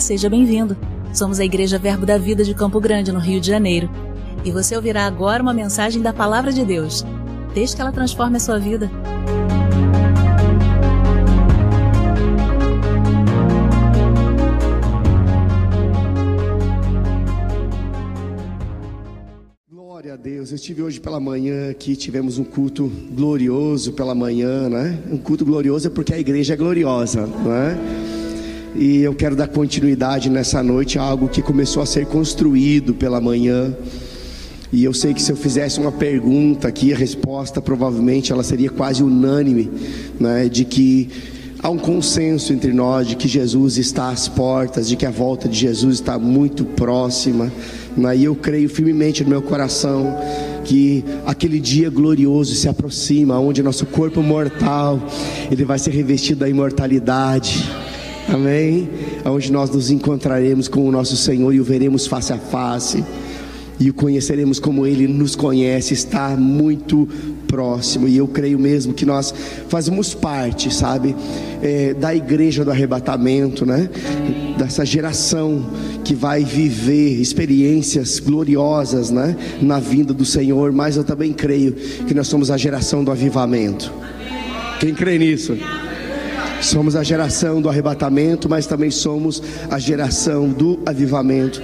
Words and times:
Seja 0.00 0.28
bem-vindo. 0.28 0.76
Somos 1.12 1.40
a 1.40 1.44
Igreja 1.44 1.78
Verbo 1.78 2.04
da 2.04 2.18
Vida 2.18 2.44
de 2.44 2.54
Campo 2.54 2.78
Grande, 2.78 3.10
no 3.10 3.18
Rio 3.18 3.40
de 3.40 3.46
Janeiro. 3.46 3.90
E 4.44 4.50
você 4.52 4.76
ouvirá 4.76 5.06
agora 5.06 5.42
uma 5.42 5.54
mensagem 5.54 6.02
da 6.02 6.12
Palavra 6.12 6.52
de 6.52 6.64
Deus. 6.64 7.04
Desde 7.54 7.74
que 7.74 7.82
ela 7.82 7.90
transforme 7.90 8.36
a 8.36 8.40
sua 8.40 8.58
vida. 8.58 8.90
Glória 19.68 20.12
a 20.12 20.16
Deus. 20.16 20.50
Eu 20.50 20.56
estive 20.56 20.82
hoje 20.82 21.00
pela 21.00 21.18
manhã 21.18 21.70
aqui, 21.70 21.96
tivemos 21.96 22.38
um 22.38 22.44
culto 22.44 22.92
glorioso 23.12 23.92
pela 23.92 24.14
manhã, 24.14 24.68
né? 24.68 25.02
Um 25.10 25.18
culto 25.18 25.44
glorioso 25.44 25.88
é 25.88 25.90
porque 25.90 26.12
a 26.12 26.18
igreja 26.18 26.52
é 26.52 26.56
gloriosa, 26.56 27.26
não 27.26 27.52
é? 27.52 28.15
E 28.78 29.00
eu 29.00 29.14
quero 29.14 29.34
dar 29.34 29.48
continuidade 29.48 30.28
nessa 30.28 30.62
noite 30.62 30.98
a 30.98 31.02
algo 31.02 31.28
que 31.28 31.40
começou 31.40 31.82
a 31.82 31.86
ser 31.86 32.04
construído 32.04 32.92
pela 32.92 33.20
manhã. 33.22 33.74
E 34.70 34.84
eu 34.84 34.92
sei 34.92 35.14
que 35.14 35.22
se 35.22 35.32
eu 35.32 35.36
fizesse 35.36 35.80
uma 35.80 35.92
pergunta 35.92 36.68
aqui, 36.68 36.92
a 36.92 36.96
resposta 36.96 37.62
provavelmente 37.62 38.32
ela 38.32 38.42
seria 38.42 38.68
quase 38.68 39.02
unânime, 39.02 39.70
né? 40.20 40.46
De 40.50 40.66
que 40.66 41.08
há 41.62 41.70
um 41.70 41.78
consenso 41.78 42.52
entre 42.52 42.70
nós 42.72 43.08
de 43.08 43.16
que 43.16 43.26
Jesus 43.26 43.78
está 43.78 44.10
às 44.10 44.28
portas, 44.28 44.88
de 44.88 44.94
que 44.94 45.06
a 45.06 45.10
volta 45.10 45.48
de 45.48 45.58
Jesus 45.58 45.94
está 45.94 46.18
muito 46.18 46.64
próxima. 46.66 47.50
Né? 47.96 48.18
E 48.18 48.24
eu 48.24 48.34
creio 48.34 48.68
firmemente 48.68 49.24
no 49.24 49.30
meu 49.30 49.40
coração 49.40 50.14
que 50.64 51.02
aquele 51.24 51.58
dia 51.60 51.88
glorioso 51.88 52.54
se 52.54 52.68
aproxima, 52.68 53.38
onde 53.38 53.62
nosso 53.62 53.86
corpo 53.86 54.22
mortal 54.22 55.00
ele 55.50 55.64
vai 55.64 55.78
ser 55.78 55.92
revestido 55.92 56.40
da 56.40 56.48
imortalidade. 56.48 57.85
Amém? 58.28 58.88
Onde 59.24 59.52
nós 59.52 59.70
nos 59.70 59.90
encontraremos 59.90 60.68
com 60.68 60.86
o 60.86 60.90
nosso 60.90 61.16
Senhor 61.16 61.54
e 61.54 61.60
o 61.60 61.64
veremos 61.64 62.06
face 62.06 62.32
a 62.32 62.38
face 62.38 63.04
e 63.78 63.90
o 63.90 63.94
conheceremos 63.94 64.58
como 64.58 64.86
Ele 64.86 65.06
nos 65.06 65.36
conhece, 65.36 65.92
está 65.92 66.30
muito 66.36 67.08
próximo. 67.46 68.08
E 68.08 68.16
eu 68.16 68.26
creio 68.26 68.58
mesmo 68.58 68.94
que 68.94 69.04
nós 69.04 69.32
fazemos 69.68 70.14
parte, 70.14 70.72
sabe, 70.72 71.14
é, 71.62 71.94
da 71.94 72.14
igreja 72.14 72.64
do 72.64 72.70
arrebatamento, 72.70 73.66
né? 73.66 73.88
Dessa 74.56 74.84
geração 74.84 75.64
que 76.02 76.14
vai 76.14 76.42
viver 76.42 77.20
experiências 77.20 78.18
gloriosas, 78.18 79.10
né? 79.10 79.36
Na 79.60 79.78
vinda 79.78 80.14
do 80.14 80.24
Senhor. 80.24 80.72
Mas 80.72 80.96
eu 80.96 81.04
também 81.04 81.32
creio 81.32 81.72
que 81.72 82.14
nós 82.14 82.28
somos 82.28 82.50
a 82.50 82.56
geração 82.56 83.04
do 83.04 83.10
avivamento. 83.10 83.92
Quem 84.80 84.94
crê 84.94 85.18
nisso? 85.18 85.56
Somos 86.60 86.96
a 86.96 87.02
geração 87.02 87.60
do 87.60 87.68
arrebatamento, 87.68 88.48
mas 88.48 88.66
também 88.66 88.90
somos 88.90 89.42
a 89.70 89.78
geração 89.78 90.48
do 90.48 90.78
avivamento. 90.84 91.62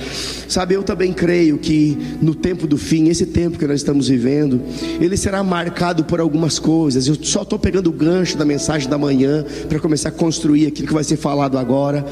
Sabe, 0.48 0.74
eu 0.74 0.82
também 0.82 1.12
creio 1.12 1.58
que 1.58 1.96
no 2.20 2.34
tempo 2.34 2.66
do 2.66 2.76
fim, 2.76 3.08
esse 3.08 3.26
tempo 3.26 3.58
que 3.58 3.66
nós 3.66 3.80
estamos 3.80 4.08
vivendo, 4.08 4.60
ele 5.00 5.16
será 5.16 5.42
marcado 5.42 6.04
por 6.04 6.20
algumas 6.20 6.58
coisas. 6.58 7.08
Eu 7.08 7.16
só 7.22 7.42
estou 7.42 7.58
pegando 7.58 7.88
o 7.88 7.92
gancho 7.92 8.36
da 8.36 8.44
mensagem 8.44 8.88
da 8.88 8.98
manhã 8.98 9.44
para 9.68 9.80
começar 9.80 10.10
a 10.10 10.12
construir 10.12 10.66
aquilo 10.66 10.88
que 10.88 10.94
vai 10.94 11.04
ser 11.04 11.16
falado 11.16 11.56
agora. 11.56 12.04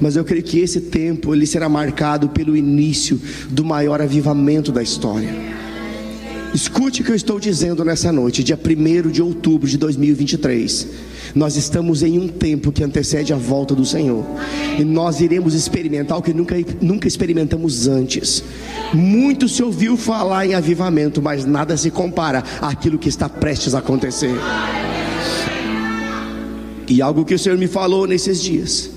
Mas 0.00 0.16
eu 0.16 0.24
creio 0.24 0.42
que 0.42 0.60
esse 0.60 0.80
tempo 0.80 1.34
ele 1.34 1.46
será 1.46 1.68
marcado 1.68 2.28
pelo 2.28 2.56
início 2.56 3.20
do 3.50 3.64
maior 3.64 4.00
avivamento 4.00 4.70
da 4.70 4.82
história. 4.82 5.67
Escute 6.54 7.02
o 7.02 7.04
que 7.04 7.10
eu 7.10 7.16
estou 7.16 7.38
dizendo 7.38 7.84
nessa 7.84 8.10
noite, 8.10 8.42
dia 8.42 8.58
1 8.58 9.10
de 9.10 9.22
outubro 9.22 9.68
de 9.68 9.76
2023. 9.76 10.88
Nós 11.34 11.56
estamos 11.56 12.02
em 12.02 12.18
um 12.18 12.26
tempo 12.26 12.72
que 12.72 12.82
antecede 12.82 13.32
a 13.32 13.36
volta 13.36 13.74
do 13.74 13.84
Senhor. 13.84 14.24
E 14.78 14.84
nós 14.84 15.20
iremos 15.20 15.54
experimentar 15.54 16.16
o 16.16 16.22
que 16.22 16.32
nunca, 16.32 16.56
nunca 16.80 17.06
experimentamos 17.06 17.86
antes. 17.86 18.42
Muito 18.94 19.48
se 19.48 19.62
ouviu 19.62 19.96
falar 19.96 20.46
em 20.46 20.54
avivamento, 20.54 21.20
mas 21.20 21.44
nada 21.44 21.76
se 21.76 21.90
compara 21.90 22.42
àquilo 22.60 22.98
que 22.98 23.08
está 23.08 23.28
prestes 23.28 23.74
a 23.74 23.78
acontecer. 23.78 24.34
E 26.88 27.02
algo 27.02 27.24
que 27.24 27.34
o 27.34 27.38
Senhor 27.38 27.58
me 27.58 27.66
falou 27.66 28.06
nesses 28.06 28.42
dias 28.42 28.90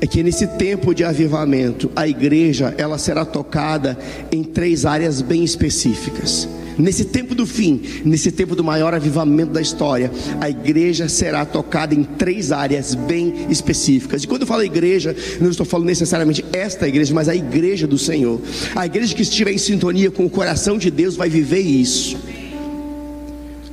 é 0.00 0.06
que 0.06 0.22
nesse 0.22 0.46
tempo 0.46 0.94
de 0.94 1.04
avivamento, 1.04 1.90
a 1.94 2.06
igreja 2.06 2.74
ela 2.76 2.98
será 2.98 3.24
tocada 3.24 3.96
em 4.30 4.42
três 4.42 4.84
áreas 4.84 5.22
bem 5.22 5.44
específicas. 5.44 6.48
Nesse 6.78 7.04
tempo 7.04 7.34
do 7.34 7.44
fim, 7.44 7.82
nesse 8.04 8.30
tempo 8.30 8.54
do 8.54 8.62
maior 8.62 8.94
avivamento 8.94 9.52
da 9.52 9.60
história, 9.60 10.12
a 10.40 10.48
igreja 10.48 11.08
será 11.08 11.44
tocada 11.44 11.92
em 11.92 12.04
três 12.04 12.52
áreas 12.52 12.94
bem 12.94 13.46
específicas. 13.50 14.22
E 14.22 14.28
quando 14.28 14.42
eu 14.42 14.46
falo 14.46 14.62
igreja, 14.62 15.14
não 15.40 15.50
estou 15.50 15.66
falando 15.66 15.88
necessariamente 15.88 16.44
esta 16.52 16.86
igreja, 16.86 17.12
mas 17.12 17.28
a 17.28 17.34
igreja 17.34 17.86
do 17.86 17.98
Senhor. 17.98 18.40
A 18.76 18.86
igreja 18.86 19.14
que 19.14 19.22
estiver 19.22 19.52
em 19.52 19.58
sintonia 19.58 20.10
com 20.10 20.24
o 20.24 20.30
coração 20.30 20.78
de 20.78 20.88
Deus 20.88 21.16
vai 21.16 21.28
viver 21.28 21.60
isso. 21.60 22.16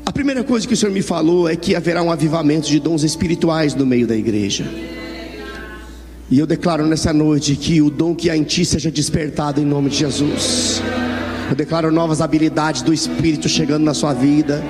A 0.03 0.11
primeira 0.11 0.43
coisa 0.43 0.67
que 0.67 0.73
o 0.73 0.77
Senhor 0.77 0.91
me 0.91 1.03
falou 1.03 1.47
é 1.47 1.55
que 1.55 1.75
haverá 1.75 2.01
um 2.01 2.11
avivamento 2.11 2.67
de 2.67 2.79
dons 2.79 3.03
espirituais 3.03 3.75
no 3.75 3.85
meio 3.85 4.07
da 4.07 4.15
igreja. 4.15 4.65
E 6.31 6.39
eu 6.39 6.47
declaro 6.47 6.87
nessa 6.87 7.13
noite 7.13 7.55
que 7.55 7.83
o 7.83 7.89
dom 7.91 8.15
que 8.15 8.31
há 8.31 8.37
em 8.37 8.43
ti 8.43 8.65
seja 8.65 8.89
despertado 8.89 9.61
em 9.61 9.65
nome 9.65 9.91
de 9.91 9.97
Jesus. 9.97 10.81
Eu 11.49 11.55
declaro 11.55 11.91
novas 11.91 12.21
habilidades 12.21 12.81
do 12.81 12.93
Espírito 12.93 13.47
chegando 13.47 13.83
na 13.83 13.93
sua 13.93 14.13
vida, 14.13 14.63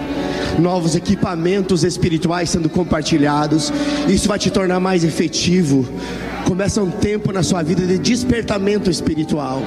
novos 0.59 0.95
equipamentos 0.95 1.83
espirituais 1.83 2.49
sendo 2.49 2.69
compartilhados. 2.69 3.71
Isso 4.09 4.27
vai 4.27 4.37
te 4.37 4.51
tornar 4.51 4.79
mais 4.79 5.03
efetivo. 5.03 5.87
Começa 6.45 6.81
um 6.81 6.91
tempo 6.91 7.31
na 7.31 7.43
sua 7.43 7.63
vida 7.63 7.85
de 7.85 7.97
despertamento 7.97 8.89
espiritual. 8.89 9.63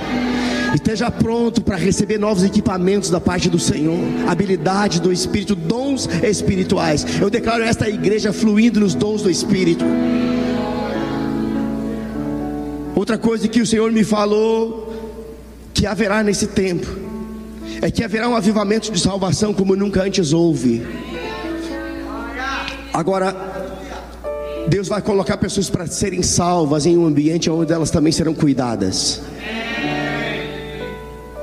Esteja 0.74 1.10
pronto 1.10 1.62
para 1.62 1.76
receber 1.76 2.19
novos 2.19 2.44
equipamentos 2.44 3.08
da 3.08 3.19
parte 3.19 3.48
do 3.48 3.58
Senhor, 3.58 3.98
habilidade 4.28 5.00
do 5.00 5.10
Espírito, 5.10 5.54
dons 5.54 6.06
espirituais. 6.22 7.06
Eu 7.20 7.30
declaro 7.30 7.64
esta 7.64 7.88
igreja 7.88 8.34
fluindo 8.34 8.80
nos 8.80 8.94
dons 8.94 9.22
do 9.22 9.30
Espírito. 9.30 9.84
Outra 12.94 13.16
coisa 13.16 13.48
que 13.48 13.62
o 13.62 13.66
Senhor 13.66 13.90
me 13.90 14.04
falou 14.04 14.88
que 15.78 15.86
haverá 15.86 16.24
nesse 16.24 16.48
tempo 16.48 16.88
é 17.80 17.88
que 17.88 18.02
haverá 18.02 18.28
um 18.28 18.34
avivamento 18.34 18.90
de 18.90 18.98
salvação 18.98 19.54
como 19.54 19.76
nunca 19.76 20.02
antes 20.02 20.32
houve. 20.32 20.84
Agora, 22.92 23.32
Deus 24.68 24.88
vai 24.88 25.00
colocar 25.00 25.36
pessoas 25.36 25.70
para 25.70 25.86
serem 25.86 26.20
salvas 26.20 26.84
em 26.84 26.98
um 26.98 27.06
ambiente 27.06 27.48
onde 27.48 27.72
elas 27.72 27.92
também 27.92 28.10
serão 28.10 28.34
cuidadas. 28.34 29.22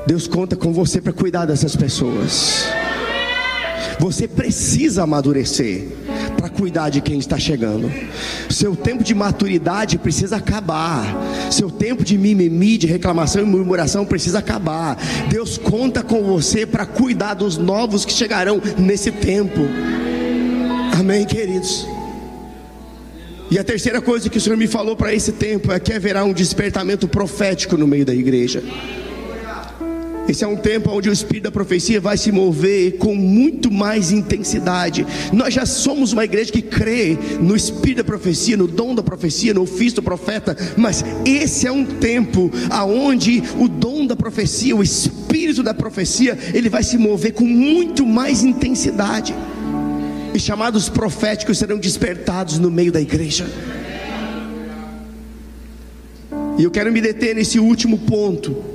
Deus 0.05 0.27
conta 0.27 0.57
com 0.57 0.73
você 0.73 0.99
para 0.99 1.13
cuidar 1.13 1.45
dessas 1.45 1.73
pessoas. 1.73 2.65
Você 4.01 4.27
precisa 4.27 5.03
amadurecer 5.03 5.87
cuidar 6.55 6.89
de 6.89 7.01
quem 7.01 7.19
está 7.19 7.37
chegando. 7.37 7.91
Seu 8.49 8.75
tempo 8.75 9.03
de 9.03 9.13
maturidade 9.13 9.97
precisa 9.97 10.37
acabar. 10.37 11.05
Seu 11.51 11.69
tempo 11.69 12.03
de 12.03 12.17
mimimi, 12.17 12.77
de 12.77 12.87
reclamação 12.87 13.43
e 13.43 13.45
murmuração 13.45 14.05
precisa 14.05 14.39
acabar. 14.39 14.97
Deus 15.29 15.57
conta 15.57 16.01
com 16.01 16.23
você 16.23 16.65
para 16.65 16.85
cuidar 16.85 17.35
dos 17.35 17.57
novos 17.57 18.05
que 18.05 18.13
chegarão 18.13 18.61
nesse 18.77 19.11
tempo. 19.11 19.61
Amém, 20.97 21.25
queridos. 21.25 21.85
E 23.51 23.59
a 23.59 23.63
terceira 23.63 24.01
coisa 24.01 24.29
que 24.29 24.37
o 24.37 24.41
Senhor 24.41 24.57
me 24.57 24.67
falou 24.67 24.95
para 24.95 25.13
esse 25.13 25.31
tempo 25.33 25.71
é 25.71 25.79
que 25.79 25.93
haverá 25.93 26.23
um 26.23 26.33
despertamento 26.33 27.07
profético 27.07 27.77
no 27.77 27.85
meio 27.85 28.05
da 28.05 28.13
igreja. 28.13 28.63
Esse 30.27 30.43
é 30.43 30.47
um 30.47 30.55
tempo 30.55 30.89
onde 30.89 31.07
o 31.07 31.13
espírito 31.13 31.43
da 31.43 31.51
profecia 31.51 32.01
vai 32.01 32.17
se 32.17 32.31
mover 32.31 32.97
com 32.97 33.13
muito 33.15 33.71
mais 33.71 34.11
intensidade. 34.11 35.05
Nós 35.31 35.53
já 35.53 35.65
somos 35.67 36.13
uma 36.13 36.25
igreja 36.25 36.51
que 36.51 36.63
crê 36.63 37.15
no 37.39 37.55
espírito 37.55 37.97
da 37.97 38.03
profecia, 38.03 38.57
no 38.57 38.67
dom 38.67 38.95
da 38.95 39.03
profecia, 39.03 39.53
no 39.53 39.61
ofício 39.61 39.97
do 39.97 40.03
profeta, 40.03 40.57
mas 40.75 41.05
esse 41.25 41.67
é 41.67 41.71
um 41.71 41.85
tempo 41.85 42.51
aonde 42.71 43.43
o 43.59 43.67
dom 43.67 44.07
da 44.07 44.15
profecia, 44.15 44.75
o 44.75 44.81
espírito 44.81 45.61
da 45.61 45.75
profecia, 45.75 46.37
ele 46.53 46.69
vai 46.69 46.81
se 46.81 46.97
mover 46.97 47.33
com 47.33 47.45
muito 47.45 48.05
mais 48.05 48.43
intensidade. 48.43 49.35
E 50.33 50.39
chamados 50.39 50.89
proféticos 50.89 51.59
serão 51.59 51.77
despertados 51.77 52.57
no 52.57 52.71
meio 52.71 52.91
da 52.91 52.99
igreja. 52.99 53.45
E 56.57 56.63
eu 56.63 56.71
quero 56.71 56.91
me 56.91 56.99
deter 56.99 57.35
nesse 57.35 57.59
último 57.59 57.99
ponto 57.99 58.74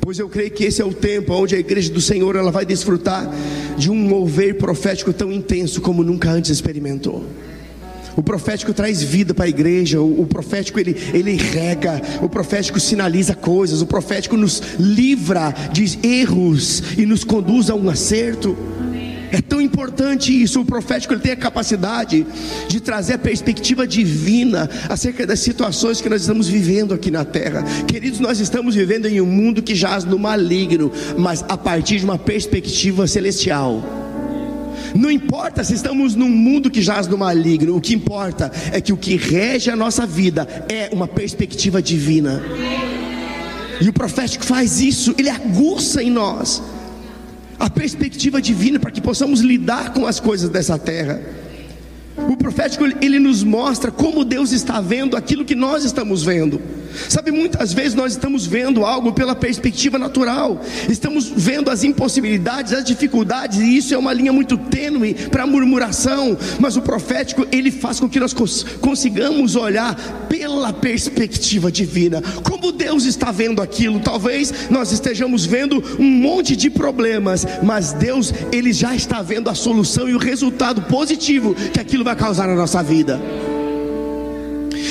pois 0.00 0.18
eu 0.18 0.28
creio 0.28 0.50
que 0.50 0.64
esse 0.64 0.80
é 0.80 0.84
o 0.84 0.92
tempo 0.92 1.32
onde 1.34 1.54
a 1.54 1.58
igreja 1.58 1.92
do 1.92 2.00
Senhor 2.00 2.36
ela 2.36 2.50
vai 2.50 2.64
desfrutar 2.64 3.30
de 3.76 3.90
um 3.90 3.96
mover 3.96 4.56
profético 4.56 5.12
tão 5.12 5.30
intenso 5.30 5.80
como 5.80 6.02
nunca 6.02 6.30
antes 6.30 6.50
experimentou. 6.50 7.24
O 8.16 8.22
profético 8.22 8.72
traz 8.72 9.02
vida 9.02 9.32
para 9.32 9.44
a 9.44 9.48
igreja, 9.48 10.00
o, 10.00 10.22
o, 10.22 10.26
profético 10.26 10.80
ele, 10.80 10.96
ele 11.14 11.36
rega, 11.36 12.02
o 12.20 12.28
profético 12.28 12.80
sinaliza 12.80 13.34
coisas, 13.34 13.80
o 13.82 13.86
profético 13.86 14.36
nos 14.36 14.60
livra 14.78 15.54
de 15.72 15.98
erros 16.06 16.82
e 16.98 17.06
nos 17.06 17.24
conduz 17.24 17.70
a 17.70 17.74
um 17.74 17.88
acerto. 17.88 18.56
É 19.32 19.40
tão 19.40 19.60
importante 19.60 20.42
isso. 20.42 20.60
O 20.60 20.64
profético 20.64 21.14
ele 21.14 21.20
tem 21.20 21.32
a 21.32 21.36
capacidade 21.36 22.26
de 22.68 22.80
trazer 22.80 23.14
a 23.14 23.18
perspectiva 23.18 23.86
divina 23.86 24.68
acerca 24.88 25.26
das 25.26 25.40
situações 25.40 26.00
que 26.00 26.08
nós 26.08 26.22
estamos 26.22 26.48
vivendo 26.48 26.92
aqui 26.92 27.10
na 27.10 27.24
terra. 27.24 27.62
Queridos, 27.86 28.18
nós 28.18 28.40
estamos 28.40 28.74
vivendo 28.74 29.06
em 29.06 29.20
um 29.20 29.26
mundo 29.26 29.62
que 29.62 29.74
jaz 29.74 30.04
no 30.04 30.18
maligno, 30.18 30.90
mas 31.16 31.44
a 31.48 31.56
partir 31.56 31.98
de 31.98 32.04
uma 32.04 32.18
perspectiva 32.18 33.06
celestial. 33.06 33.82
Não 34.94 35.10
importa 35.10 35.62
se 35.62 35.74
estamos 35.74 36.16
num 36.16 36.28
mundo 36.28 36.70
que 36.70 36.82
jaz 36.82 37.06
no 37.06 37.16
maligno, 37.16 37.76
o 37.76 37.80
que 37.80 37.94
importa 37.94 38.50
é 38.72 38.80
que 38.80 38.92
o 38.92 38.96
que 38.96 39.16
rege 39.16 39.70
a 39.70 39.76
nossa 39.76 40.04
vida 40.04 40.48
é 40.68 40.90
uma 40.92 41.06
perspectiva 41.06 41.80
divina. 41.80 42.42
E 43.80 43.88
o 43.88 43.92
profético 43.92 44.44
faz 44.44 44.80
isso, 44.80 45.14
ele 45.16 45.30
aguça 45.30 46.02
em 46.02 46.10
nós 46.10 46.60
a 47.60 47.68
perspectiva 47.68 48.40
divina 48.40 48.80
para 48.80 48.90
que 48.90 49.02
possamos 49.02 49.40
lidar 49.40 49.92
com 49.92 50.06
as 50.06 50.18
coisas 50.18 50.48
dessa 50.48 50.78
terra. 50.78 51.20
O 52.16 52.34
profético 52.36 52.84
ele 53.02 53.18
nos 53.18 53.44
mostra 53.44 53.90
como 53.90 54.24
Deus 54.24 54.50
está 54.50 54.80
vendo 54.80 55.14
aquilo 55.16 55.44
que 55.44 55.54
nós 55.54 55.84
estamos 55.84 56.24
vendo. 56.24 56.60
Sabe, 57.08 57.30
muitas 57.30 57.72
vezes 57.72 57.94
nós 57.94 58.12
estamos 58.12 58.46
vendo 58.46 58.84
algo 58.84 59.12
pela 59.12 59.34
perspectiva 59.34 59.98
natural, 59.98 60.60
estamos 60.88 61.30
vendo 61.34 61.70
as 61.70 61.84
impossibilidades, 61.84 62.72
as 62.72 62.84
dificuldades, 62.84 63.58
e 63.58 63.76
isso 63.76 63.94
é 63.94 63.98
uma 63.98 64.12
linha 64.12 64.32
muito 64.32 64.56
tênue 64.56 65.14
para 65.14 65.46
murmuração, 65.46 66.36
mas 66.58 66.76
o 66.76 66.82
profético 66.82 67.46
ele 67.50 67.70
faz 67.70 68.00
com 68.00 68.08
que 68.08 68.20
nós 68.20 68.34
consigamos 68.80 69.56
olhar 69.56 69.94
pela 70.28 70.72
perspectiva 70.72 71.70
divina, 71.70 72.22
como 72.42 72.72
Deus 72.72 73.04
está 73.04 73.30
vendo 73.30 73.62
aquilo. 73.62 74.00
Talvez 74.00 74.52
nós 74.70 74.92
estejamos 74.92 75.44
vendo 75.44 75.82
um 75.98 76.10
monte 76.10 76.56
de 76.56 76.70
problemas, 76.70 77.46
mas 77.62 77.92
Deus 77.92 78.32
ele 78.52 78.72
já 78.72 78.94
está 78.94 79.22
vendo 79.22 79.50
a 79.50 79.54
solução 79.54 80.08
e 80.08 80.14
o 80.14 80.18
resultado 80.18 80.82
positivo 80.82 81.54
que 81.54 81.80
aquilo 81.80 82.04
vai 82.04 82.16
causar 82.16 82.46
na 82.46 82.54
nossa 82.54 82.82
vida. 82.82 83.20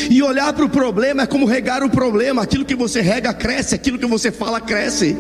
E 0.10 0.24
olhar 0.24 0.52
para 0.54 0.66
o 0.66 0.70
problema 0.70 1.24
é 1.24 1.28
como 1.28 1.46
regar 1.46 1.84
o 1.84 1.90
problema. 1.90 2.42
Aquilo 2.42 2.66
que 2.66 2.76
você 2.76 3.00
rega 3.00 3.32
cresce, 3.34 3.76
aquilo 3.76 4.00
que 4.00 4.08
você 4.08 4.32
fala 4.32 4.60
cresce. 4.60 5.16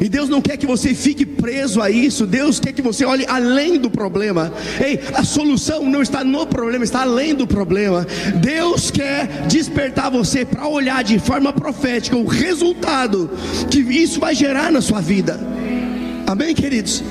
E 0.00 0.08
Deus 0.08 0.28
não 0.28 0.42
quer 0.42 0.56
que 0.56 0.66
você 0.66 0.94
fique 0.94 1.24
preso 1.24 1.80
a 1.80 1.88
isso. 1.88 2.26
Deus 2.26 2.60
quer 2.60 2.72
que 2.72 2.82
você 2.82 3.04
olhe 3.04 3.24
além 3.26 3.78
do 3.78 3.90
problema. 3.90 4.52
Ei, 4.84 5.00
a 5.14 5.24
solução 5.24 5.84
não 5.84 6.02
está 6.02 6.22
no 6.22 6.46
problema, 6.46 6.84
está 6.84 7.02
além 7.02 7.34
do 7.34 7.46
problema. 7.46 8.06
Deus 8.36 8.90
quer 8.90 9.46
despertar 9.46 10.10
você 10.10 10.44
para 10.44 10.66
olhar 10.66 11.02
de 11.02 11.18
forma 11.18 11.52
profética 11.52 12.16
o 12.16 12.26
resultado 12.26 13.30
que 13.70 13.78
isso 13.78 14.20
vai 14.20 14.34
gerar 14.34 14.70
na 14.70 14.80
sua 14.80 15.00
vida. 15.00 15.40
Amém, 16.26 16.54
queridos? 16.54 17.02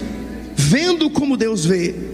Vendo 0.55 1.09
como 1.09 1.37
Deus 1.37 1.65
vê. 1.65 2.04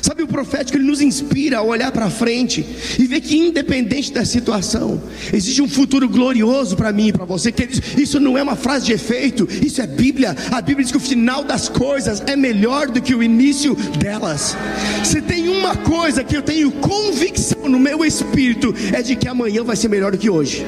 Sabe, 0.00 0.22
o 0.22 0.28
profético 0.28 0.78
ele 0.78 0.84
nos 0.84 1.00
inspira 1.00 1.58
a 1.58 1.62
olhar 1.62 1.90
para 1.90 2.08
frente 2.10 2.64
e 2.98 3.06
ver 3.06 3.20
que, 3.20 3.36
independente 3.36 4.12
da 4.12 4.24
situação, 4.24 5.02
existe 5.32 5.60
um 5.60 5.68
futuro 5.68 6.08
glorioso 6.08 6.76
para 6.76 6.92
mim 6.92 7.08
e 7.08 7.12
para 7.12 7.24
você. 7.24 7.50
Que 7.50 7.68
isso 8.00 8.20
não 8.20 8.38
é 8.38 8.42
uma 8.42 8.56
frase 8.56 8.86
de 8.86 8.92
efeito, 8.92 9.48
isso 9.64 9.80
é 9.80 9.86
Bíblia. 9.86 10.36
A 10.50 10.60
Bíblia 10.60 10.84
diz 10.84 10.92
que 10.92 10.98
o 10.98 11.00
final 11.00 11.42
das 11.44 11.68
coisas 11.68 12.22
é 12.26 12.36
melhor 12.36 12.88
do 12.88 13.00
que 13.02 13.14
o 13.14 13.22
início 13.22 13.74
delas. 13.98 14.56
Se 15.04 15.20
tem 15.20 15.48
uma 15.48 15.76
coisa 15.76 16.22
que 16.22 16.36
eu 16.36 16.42
tenho 16.42 16.70
convicção 16.70 17.68
no 17.68 17.78
meu 17.78 18.04
espírito, 18.04 18.74
é 18.92 19.02
de 19.02 19.16
que 19.16 19.28
amanhã 19.28 19.64
vai 19.64 19.76
ser 19.76 19.88
melhor 19.88 20.12
do 20.12 20.18
que 20.18 20.30
hoje. 20.30 20.64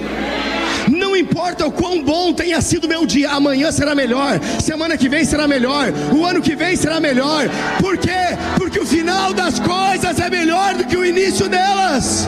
Importa 1.30 1.64
o 1.64 1.70
quão 1.70 2.02
bom 2.02 2.32
tenha 2.32 2.60
sido 2.60 2.88
meu 2.88 3.06
dia, 3.06 3.30
amanhã 3.30 3.70
será 3.70 3.94
melhor, 3.94 4.40
semana 4.60 4.98
que 4.98 5.08
vem 5.08 5.24
será 5.24 5.46
melhor, 5.46 5.92
o 6.12 6.24
ano 6.24 6.42
que 6.42 6.56
vem 6.56 6.74
será 6.74 6.98
melhor. 6.98 7.48
Por 7.78 7.96
quê? 7.96 8.36
Porque 8.58 8.80
o 8.80 8.84
final 8.84 9.32
das 9.32 9.60
coisas 9.60 10.18
é 10.18 10.28
melhor 10.28 10.74
do 10.74 10.84
que 10.84 10.96
o 10.96 11.04
início 11.04 11.48
delas. 11.48 12.26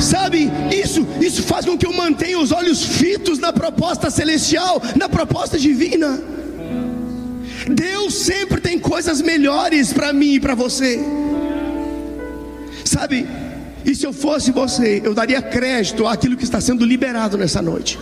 Sabe, 0.00 0.50
isso, 0.72 1.06
isso 1.20 1.42
faz 1.42 1.66
com 1.66 1.76
que 1.76 1.84
eu 1.84 1.92
mantenha 1.92 2.38
os 2.38 2.52
olhos 2.52 2.82
fitos 2.82 3.38
na 3.38 3.52
proposta 3.52 4.10
celestial, 4.10 4.80
na 4.96 5.10
proposta 5.10 5.58
divina. 5.58 6.18
Deus 7.68 8.14
sempre 8.14 8.62
tem 8.62 8.78
coisas 8.78 9.20
melhores 9.20 9.92
para 9.92 10.10
mim 10.10 10.34
e 10.34 10.40
para 10.40 10.54
você. 10.54 10.98
Sabe, 12.82 13.28
e 13.84 13.94
se 13.94 14.06
eu 14.06 14.12
fosse 14.12 14.50
você, 14.50 15.00
eu 15.04 15.14
daria 15.14 15.40
crédito 15.40 16.06
àquilo 16.06 16.36
que 16.36 16.44
está 16.44 16.60
sendo 16.60 16.84
liberado 16.84 17.36
nessa 17.36 17.62
noite. 17.62 17.98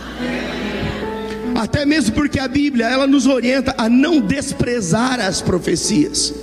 Até 1.55 1.85
mesmo 1.85 2.13
porque 2.13 2.39
a 2.39 2.47
Bíblia, 2.47 2.85
ela 2.85 3.07
nos 3.07 3.25
orienta 3.25 3.73
a 3.77 3.89
não 3.89 4.19
desprezar 4.19 5.19
as 5.19 5.41
profecias. 5.41 6.33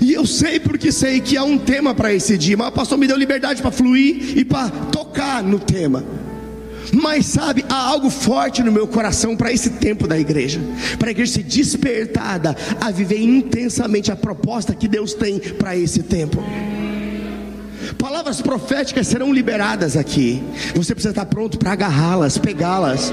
E 0.00 0.12
eu 0.12 0.24
sei 0.24 0.60
porque 0.60 0.92
sei 0.92 1.20
que 1.20 1.36
há 1.36 1.42
um 1.42 1.58
tema 1.58 1.94
para 1.94 2.12
esse 2.14 2.38
dia, 2.38 2.56
mas 2.56 2.68
o 2.68 2.72
pastor 2.72 2.96
me 2.96 3.06
deu 3.06 3.16
liberdade 3.16 3.60
para 3.60 3.70
fluir 3.70 4.38
e 4.38 4.44
para 4.44 4.70
tocar 4.70 5.42
no 5.42 5.58
tema. 5.58 6.04
Mas 6.92 7.26
sabe, 7.26 7.64
há 7.68 7.88
algo 7.88 8.10
forte 8.10 8.62
no 8.62 8.70
meu 8.70 8.86
coração 8.86 9.34
para 9.34 9.52
esse 9.52 9.70
tempo 9.70 10.06
da 10.06 10.18
igreja, 10.18 10.60
para 10.98 11.08
a 11.08 11.10
igreja 11.10 11.32
ser 11.32 11.42
despertada 11.42 12.54
a 12.80 12.90
viver 12.90 13.20
intensamente 13.20 14.12
a 14.12 14.16
proposta 14.16 14.74
que 14.74 14.86
Deus 14.86 15.14
tem 15.14 15.38
para 15.38 15.76
esse 15.76 16.02
tempo. 16.02 16.44
Palavras 18.02 18.42
proféticas 18.42 19.06
serão 19.06 19.32
liberadas 19.32 19.96
aqui. 19.96 20.42
Você 20.74 20.92
precisa 20.92 21.10
estar 21.10 21.24
pronto 21.24 21.56
para 21.56 21.70
agarrá-las, 21.70 22.36
pegá-las. 22.36 23.12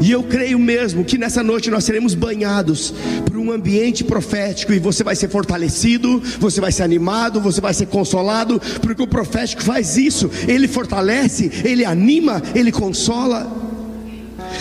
E 0.00 0.08
eu 0.08 0.22
creio 0.22 0.56
mesmo 0.56 1.04
que 1.04 1.18
nessa 1.18 1.42
noite 1.42 1.68
nós 1.68 1.82
seremos 1.82 2.14
banhados 2.14 2.94
por 3.24 3.36
um 3.38 3.50
ambiente 3.50 4.04
profético 4.04 4.72
e 4.72 4.78
você 4.78 5.02
vai 5.02 5.16
ser 5.16 5.28
fortalecido, 5.28 6.22
você 6.38 6.60
vai 6.60 6.70
ser 6.70 6.84
animado, 6.84 7.40
você 7.40 7.60
vai 7.60 7.74
ser 7.74 7.86
consolado, 7.86 8.62
porque 8.80 9.02
o 9.02 9.08
profético 9.08 9.64
faz 9.64 9.96
isso. 9.96 10.30
Ele 10.46 10.68
fortalece, 10.68 11.50
ele 11.64 11.84
anima, 11.84 12.40
ele 12.54 12.70
consola. 12.70 13.65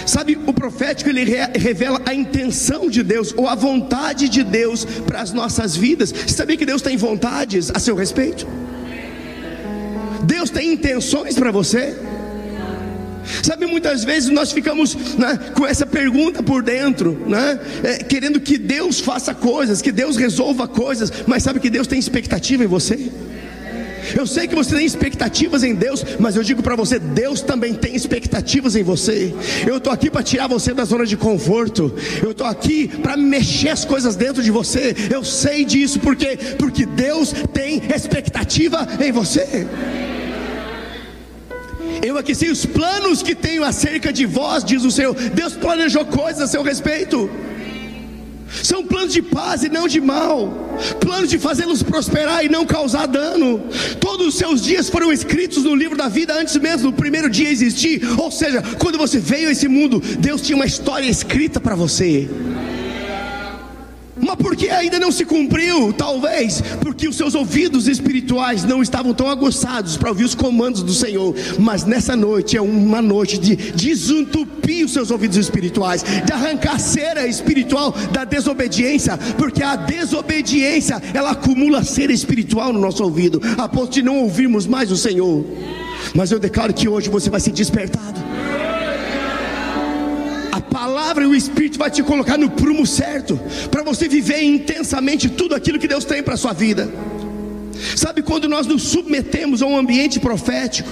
Sabe, 0.06 0.38
o 0.45 0.53
profético 0.53 1.09
ele 1.09 1.25
revela 1.57 2.01
a 2.06 2.13
intenção 2.13 2.89
de 2.89 3.03
Deus 3.03 3.33
ou 3.36 3.47
a 3.47 3.56
vontade 3.56 4.30
de 4.30 4.44
Deus 4.44 4.86
para 4.86 5.21
as 5.21 5.31
nossas 5.31 5.75
vidas. 5.75 6.12
Você 6.12 6.36
sabia 6.36 6.57
que 6.57 6.65
Deus 6.65 6.81
tem 6.81 6.97
vontades 6.97 7.71
a 7.74 7.80
seu 7.80 7.95
respeito? 7.95 8.47
Deus 10.24 10.50
tem 10.50 10.74
intenções 10.74 11.36
para 11.36 11.51
você? 11.51 11.95
Sabe, 13.44 13.65
muitas 13.65 14.03
vezes 14.03 14.30
nós 14.30 14.51
ficamos 14.51 14.95
né, 15.15 15.39
com 15.56 15.66
essa 15.66 15.85
pergunta 15.85 16.44
por 16.44 16.61
dentro, 16.61 17.23
né, 17.28 17.59
é, 17.83 17.97
querendo 17.97 18.40
que 18.40 18.57
Deus 18.57 18.99
faça 18.99 19.33
coisas, 19.33 19.81
que 19.81 19.92
Deus 19.92 20.16
resolva 20.16 20.68
coisas, 20.68 21.11
mas 21.25 21.44
sabe 21.44 21.59
que 21.59 21.69
Deus 21.69 21.87
tem 21.87 21.97
expectativa 21.97 22.64
em 22.64 22.68
você? 22.68 23.11
Eu 24.14 24.28
sei 24.28 24.47
que 24.47 24.56
você 24.56 24.76
tem 24.76 24.85
expectativas 24.85 25.64
em 25.64 25.74
Deus, 25.74 26.04
mas 26.19 26.35
eu 26.35 26.44
digo 26.44 26.62
para 26.62 26.76
você: 26.76 27.00
Deus 27.00 27.42
também 27.42 27.74
tem 27.74 27.95
expectativas 27.95 28.76
em 28.76 28.83
você. 28.83 29.33
Eu 29.66 29.78
estou 29.78 29.92
aqui 29.92 30.09
para 30.09 30.24
tirar 30.24 30.47
você 30.47 30.74
da 30.74 30.85
zona 30.85 31.06
de 31.06 31.18
conforto. 31.18 31.94
Eu 32.21 32.31
estou 32.31 32.45
aqui 32.45 32.88
para 32.88 33.18
mexer 33.18 33.69
as 33.69 33.85
coisas 33.85 34.16
dentro 34.16 34.44
de 34.44 34.52
você. 34.52 34.95
Eu 35.12 35.24
sei 35.24 35.66
disso 35.66 36.00
porque 36.00 36.38
porque 36.57 36.85
Deus 36.85 37.33
tem 37.54 37.81
expectativa 37.94 38.88
em 39.00 39.12
você. 39.12 39.66
Eu 42.04 42.18
aqui 42.18 42.35
sei 42.35 42.52
os 42.52 42.66
planos 42.66 43.24
que 43.24 43.33
tenho 43.33 43.64
acerca 43.64 44.12
de 44.12 44.26
vós, 44.26 44.64
diz 44.64 44.83
o 44.83 44.92
Senhor. 44.92 45.16
Deus 45.16 45.54
planejou 45.54 46.06
coisas 46.06 46.42
a 46.42 46.47
seu 46.47 46.62
respeito. 46.62 47.30
São 48.64 48.85
planos 48.85 49.14
de 49.14 49.21
paz 49.21 49.64
e 49.64 49.69
não 49.69 49.88
de 49.88 50.02
mal, 50.02 50.78
planos 51.00 51.30
de 51.30 51.38
fazê-los 51.38 51.83
prosperar 51.83 52.44
e 52.45 52.50
não 52.50 52.66
causar 52.66 53.06
dano. 53.07 53.64
Todos 54.00 54.28
os 54.28 54.35
seus 54.35 54.62
dias 54.64 54.90
foram 54.90 55.12
escritos 55.12 55.64
no 55.64 55.76
livro 55.76 55.97
da 55.97 56.07
vida 56.07 56.33
antes 56.33 56.56
mesmo 56.57 56.92
do 56.92 56.97
primeiro 56.97 57.30
dia 57.30 57.50
existir. 57.50 58.02
Ou 58.18 58.31
seja, 58.31 58.62
quando 58.80 58.97
você 58.97 59.19
veio 59.19 59.50
a 59.50 59.52
esse 59.52 59.68
mundo, 59.68 60.02
Deus 60.19 60.42
tinha 60.42 60.56
uma 60.56 60.66
história 60.66 61.09
escrita 61.09 61.59
para 61.59 61.76
você. 61.76 62.30
Mas 64.26 64.36
porque 64.38 64.70
ainda 64.70 65.00
não 65.00 65.12
se 65.12 65.24
cumpriu? 65.24 65.94
Talvez 65.94 66.62
porque 66.82 67.08
os 67.08 67.16
seus 67.16 67.36
ouvidos 67.36 67.88
espirituais 67.88 68.64
não 68.64 68.82
estavam 68.82 69.14
tão 69.14 69.30
aguçados 69.30 69.98
para 69.98 70.10
ouvir 70.10 70.24
os 70.24 70.34
comandos 70.34 70.82
do 70.82 70.94
Senhor. 70.94 71.36
Mas 71.60 71.86
nessa 71.86 72.16
noite 72.16 72.58
é 72.58 72.62
uma 72.62 73.04
noite 73.04 73.38
de 73.38 73.56
desentupir 73.56 74.84
os 74.86 74.94
seus 74.94 75.12
ouvidos 75.12 75.38
espirituais, 75.38 76.04
de 76.04 76.34
arrancar 76.34 76.80
cera 76.80 77.28
espiritual 77.28 77.92
da 78.12 78.24
desobediência, 78.24 79.16
porque 79.38 79.62
a 79.62 79.76
desobediência 79.76 81.00
ela 81.14 81.32
acumula 81.32 81.84
cera 81.84 82.12
espiritual 82.12 82.74
no 82.74 82.80
nosso 82.80 83.04
ouvido, 83.04 83.40
a 83.60 83.70
ponto 83.70 83.92
de 83.92 84.02
não 84.02 84.18
ouvirmos 84.24 84.66
mais 84.66 84.92
o 84.92 84.98
Senhor. 84.98 85.46
Mas 86.16 86.32
eu 86.32 86.40
declaro 86.40 86.74
que 86.74 86.88
hoje 86.88 87.10
você 87.10 87.30
vai 87.30 87.40
ser 87.40 87.52
despertado 87.52 88.26
palavra 90.95 91.25
e 91.25 91.28
o 91.28 91.35
Espírito 91.35 91.78
vai 91.78 91.92
te 91.92 92.02
colocar 92.02 92.37
no 92.37 92.49
prumo 92.49 92.87
certo, 92.87 93.37
para 93.69 93.83
você 93.83 94.07
viver 94.07 94.42
intensamente 94.42 95.28
tudo 95.28 95.54
aquilo 95.54 95.78
que 95.78 95.90
Deus 95.90 96.06
tem 96.06 96.23
para 96.23 96.35
a 96.35 96.37
sua 96.37 96.54
vida. 96.54 96.90
Sabe 97.97 98.21
quando 98.21 98.47
nós 98.47 98.66
nos 98.66 98.83
submetemos 98.83 99.61
a 99.61 99.66
um 99.66 99.75
ambiente 99.75 100.21
profético, 100.21 100.90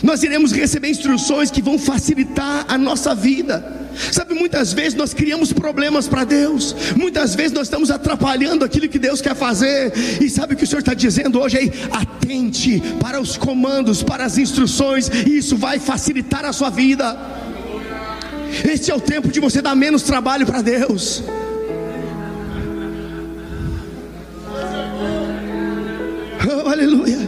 nós 0.00 0.22
iremos 0.22 0.52
receber 0.52 0.90
instruções 0.90 1.50
que 1.50 1.60
vão 1.60 1.76
facilitar 1.76 2.66
a 2.68 2.78
nossa 2.78 3.16
vida. 3.16 3.88
Sabe, 4.12 4.32
muitas 4.32 4.72
vezes 4.72 4.94
nós 4.94 5.12
criamos 5.12 5.52
problemas 5.52 6.06
para 6.06 6.22
Deus, 6.22 6.74
muitas 6.94 7.34
vezes 7.34 7.50
nós 7.50 7.66
estamos 7.66 7.90
atrapalhando 7.90 8.64
aquilo 8.64 8.88
que 8.88 8.98
Deus 8.98 9.20
quer 9.20 9.34
fazer, 9.34 9.92
e 10.22 10.30
sabe 10.30 10.54
o 10.54 10.56
que 10.56 10.62
o 10.62 10.66
Senhor 10.68 10.78
está 10.78 10.94
dizendo 10.94 11.40
hoje 11.40 11.58
aí? 11.58 11.72
Atente 11.90 12.80
para 13.00 13.20
os 13.20 13.36
comandos, 13.36 14.04
para 14.04 14.24
as 14.24 14.38
instruções, 14.38 15.10
e 15.26 15.36
isso 15.36 15.56
vai 15.56 15.80
facilitar 15.80 16.44
a 16.44 16.52
sua 16.52 16.70
vida. 16.70 17.41
Este 18.64 18.90
é 18.90 18.94
o 18.94 19.00
tempo 19.00 19.28
de 19.28 19.40
você 19.40 19.62
dar 19.62 19.74
menos 19.74 20.02
trabalho 20.02 20.46
para 20.46 20.60
Deus. 20.60 21.22
Oh, 26.44 26.68
aleluia. 26.68 27.18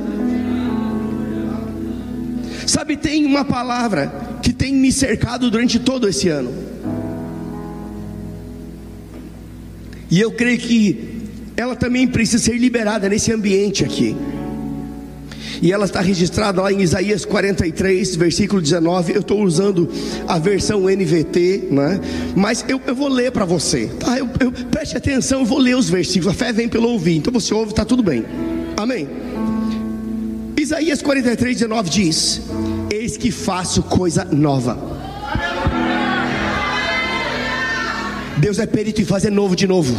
Sabe, 2.67 2.97
tem 2.97 3.25
uma 3.25 3.45
palavra 3.45 4.13
que 4.43 4.53
tem 4.53 4.75
me 4.75 4.93
cercado 4.93 5.51
durante 5.51 5.79
todo 5.79 6.09
esse 6.09 6.29
ano. 6.29 6.53
E 10.11 10.21
eu 10.21 10.33
creio 10.33 10.59
que 10.59 11.23
ela 11.57 11.75
também 11.75 12.07
precisa 12.07 12.45
ser 12.45 12.59
liberada 12.59 13.09
nesse 13.09 13.33
ambiente 13.33 13.85
aqui. 13.85 14.17
E 15.65 15.73
ela 15.73 15.87
está 15.87 16.03
registrada 16.03 16.61
lá 16.61 16.71
em 16.71 16.83
Isaías 16.83 17.25
43, 17.25 18.17
versículo 18.17 18.61
19. 18.61 19.15
Eu 19.15 19.23
estou 19.23 19.43
usando 19.43 19.89
a 20.29 20.39
versão 20.39 20.83
NVT, 20.83 21.69
né? 21.71 21.99
mas 22.37 22.63
eu, 22.69 22.79
eu 22.87 22.95
vou 22.95 23.09
ler 23.09 23.33
para 23.33 23.47
você. 23.47 23.87
Tá? 23.99 24.19
Eu, 24.19 24.29
eu, 24.41 24.53
preste 24.53 24.95
atenção, 24.95 25.41
eu 25.41 25.47
vou 25.47 25.57
ler 25.57 25.75
os 25.75 25.89
versículos. 25.89 26.35
A 26.35 26.37
fé 26.37 26.53
vem 26.53 26.69
pelo 26.69 26.91
ouvir, 26.91 27.17
então 27.17 27.33
você 27.33 27.55
ouve, 27.55 27.71
está 27.71 27.83
tudo 27.83 28.03
bem. 28.03 28.27
Amém. 28.77 29.09
Isaías 30.61 31.01
43, 31.01 31.57
19 31.57 31.89
diz: 31.89 32.43
Eis 32.91 33.17
que 33.17 33.31
faço 33.31 33.83
coisa 33.85 34.23
nova. 34.23 34.79
Deus 38.37 38.59
é 38.59 38.67
perito 38.67 39.01
em 39.01 39.07
fazer 39.07 39.31
novo 39.31 39.57
de 39.57 39.67
novo. 39.67 39.95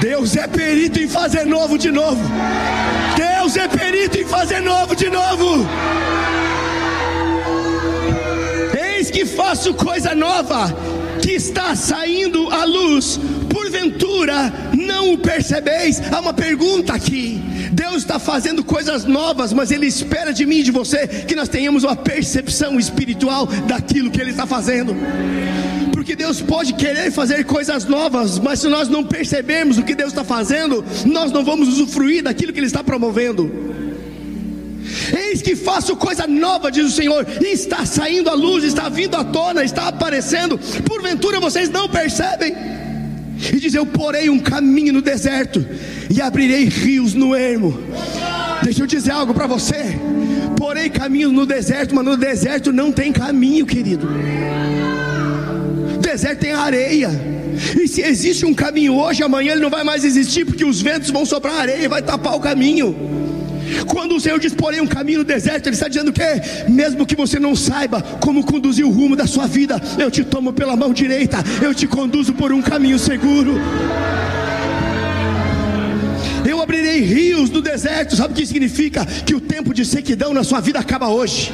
Deus 0.00 0.34
é 0.34 0.46
perito 0.46 0.98
em 0.98 1.08
fazer 1.08 1.44
novo 1.44 1.76
de 1.76 1.90
novo. 1.90 2.22
Deus 3.52 3.56
é 3.56 3.68
perito 3.68 4.18
em 4.18 4.24
fazer 4.24 4.60
novo 4.60 4.96
de 4.96 5.10
novo. 5.10 5.66
Eis 8.74 9.10
que 9.10 9.26
faço 9.26 9.74
coisa 9.74 10.14
nova 10.14 10.74
que 11.20 11.32
está 11.32 11.74
saindo 11.76 12.48
à 12.50 12.64
luz, 12.64 13.20
porventura 13.50 14.50
não 14.72 15.12
o 15.12 15.18
percebeis? 15.18 16.00
Há 16.10 16.20
uma 16.20 16.32
pergunta 16.32 16.94
aqui. 16.94 17.42
Deus 17.72 17.96
está 17.96 18.18
fazendo 18.18 18.62
coisas 18.62 19.04
novas, 19.04 19.52
mas 19.52 19.70
Ele 19.70 19.86
espera 19.86 20.32
de 20.32 20.44
mim 20.44 20.58
e 20.58 20.62
de 20.62 20.70
você 20.70 21.08
que 21.08 21.34
nós 21.34 21.48
tenhamos 21.48 21.84
uma 21.84 21.96
percepção 21.96 22.78
espiritual 22.78 23.46
daquilo 23.46 24.10
que 24.10 24.20
Ele 24.20 24.30
está 24.30 24.46
fazendo. 24.46 24.94
Porque 25.90 26.14
Deus 26.14 26.42
pode 26.42 26.74
querer 26.74 27.10
fazer 27.10 27.44
coisas 27.44 27.86
novas, 27.86 28.38
mas 28.38 28.60
se 28.60 28.68
nós 28.68 28.88
não 28.88 29.02
percebermos 29.02 29.78
o 29.78 29.82
que 29.82 29.94
Deus 29.94 30.10
está 30.10 30.22
fazendo, 30.22 30.84
nós 31.06 31.32
não 31.32 31.42
vamos 31.44 31.68
usufruir 31.68 32.22
daquilo 32.22 32.52
que 32.52 32.58
Ele 32.58 32.66
está 32.66 32.84
promovendo. 32.84 33.50
Eis 35.16 35.40
que 35.40 35.56
faço 35.56 35.96
coisa 35.96 36.26
nova, 36.26 36.70
diz 36.70 36.84
o 36.84 36.90
Senhor, 36.90 37.26
e 37.40 37.52
está 37.52 37.86
saindo 37.86 38.28
à 38.28 38.34
luz, 38.34 38.64
está 38.64 38.90
vindo 38.90 39.16
à 39.16 39.24
tona, 39.24 39.64
está 39.64 39.88
aparecendo. 39.88 40.58
Porventura 40.84 41.40
vocês 41.40 41.70
não 41.70 41.88
percebem? 41.88 42.54
E 43.50 43.58
diz: 43.58 43.74
Eu 43.74 43.86
porei 43.86 44.28
um 44.28 44.38
caminho 44.38 44.92
no 44.92 45.02
deserto 45.02 45.64
e 46.10 46.20
abrirei 46.20 46.64
rios 46.66 47.14
no 47.14 47.34
ermo. 47.34 47.78
Deixa 48.62 48.82
eu 48.82 48.86
dizer 48.86 49.10
algo 49.10 49.34
para 49.34 49.46
você. 49.46 49.98
Porei 50.56 50.88
caminhos 50.88 51.32
no 51.32 51.44
deserto, 51.44 51.94
mas 51.94 52.04
no 52.04 52.16
deserto 52.16 52.72
não 52.72 52.92
tem 52.92 53.12
caminho, 53.12 53.66
querido. 53.66 54.08
deserto 56.00 56.40
tem 56.40 56.52
areia. 56.52 57.10
E 57.80 57.88
se 57.88 58.00
existe 58.00 58.46
um 58.46 58.54
caminho 58.54 58.94
hoje, 58.94 59.22
amanhã 59.22 59.52
ele 59.52 59.62
não 59.62 59.70
vai 59.70 59.82
mais 59.82 60.04
existir, 60.04 60.44
porque 60.44 60.64
os 60.64 60.80
ventos 60.80 61.10
vão 61.10 61.26
soprar 61.26 61.60
areia 61.60 61.84
e 61.84 61.88
vai 61.88 62.02
tapar 62.02 62.34
o 62.34 62.40
caminho. 62.40 62.94
Quando 63.86 64.16
o 64.16 64.20
Senhor 64.20 64.38
diz, 64.38 64.54
porém, 64.54 64.80
um 64.80 64.86
caminho 64.86 65.18
no 65.18 65.24
deserto, 65.24 65.66
Ele 65.66 65.74
está 65.74 65.88
dizendo 65.88 66.12
que, 66.12 66.22
mesmo 66.68 67.06
que 67.06 67.16
você 67.16 67.38
não 67.38 67.54
saiba 67.54 68.02
como 68.20 68.44
conduzir 68.44 68.86
o 68.86 68.90
rumo 68.90 69.16
da 69.16 69.26
sua 69.26 69.46
vida, 69.46 69.80
eu 69.98 70.10
te 70.10 70.24
tomo 70.24 70.52
pela 70.52 70.76
mão 70.76 70.92
direita, 70.92 71.38
eu 71.60 71.74
te 71.74 71.86
conduzo 71.86 72.32
por 72.32 72.52
um 72.52 72.62
caminho 72.62 72.98
seguro. 72.98 73.54
Eu 76.48 76.60
abrirei 76.60 77.00
rios 77.00 77.50
no 77.50 77.62
deserto, 77.62 78.16
sabe 78.16 78.32
o 78.32 78.36
que 78.36 78.46
significa? 78.46 79.06
Que 79.06 79.34
o 79.34 79.40
tempo 79.40 79.72
de 79.72 79.84
sequidão 79.84 80.34
na 80.34 80.42
sua 80.42 80.60
vida 80.60 80.78
acaba 80.78 81.08
hoje. 81.08 81.52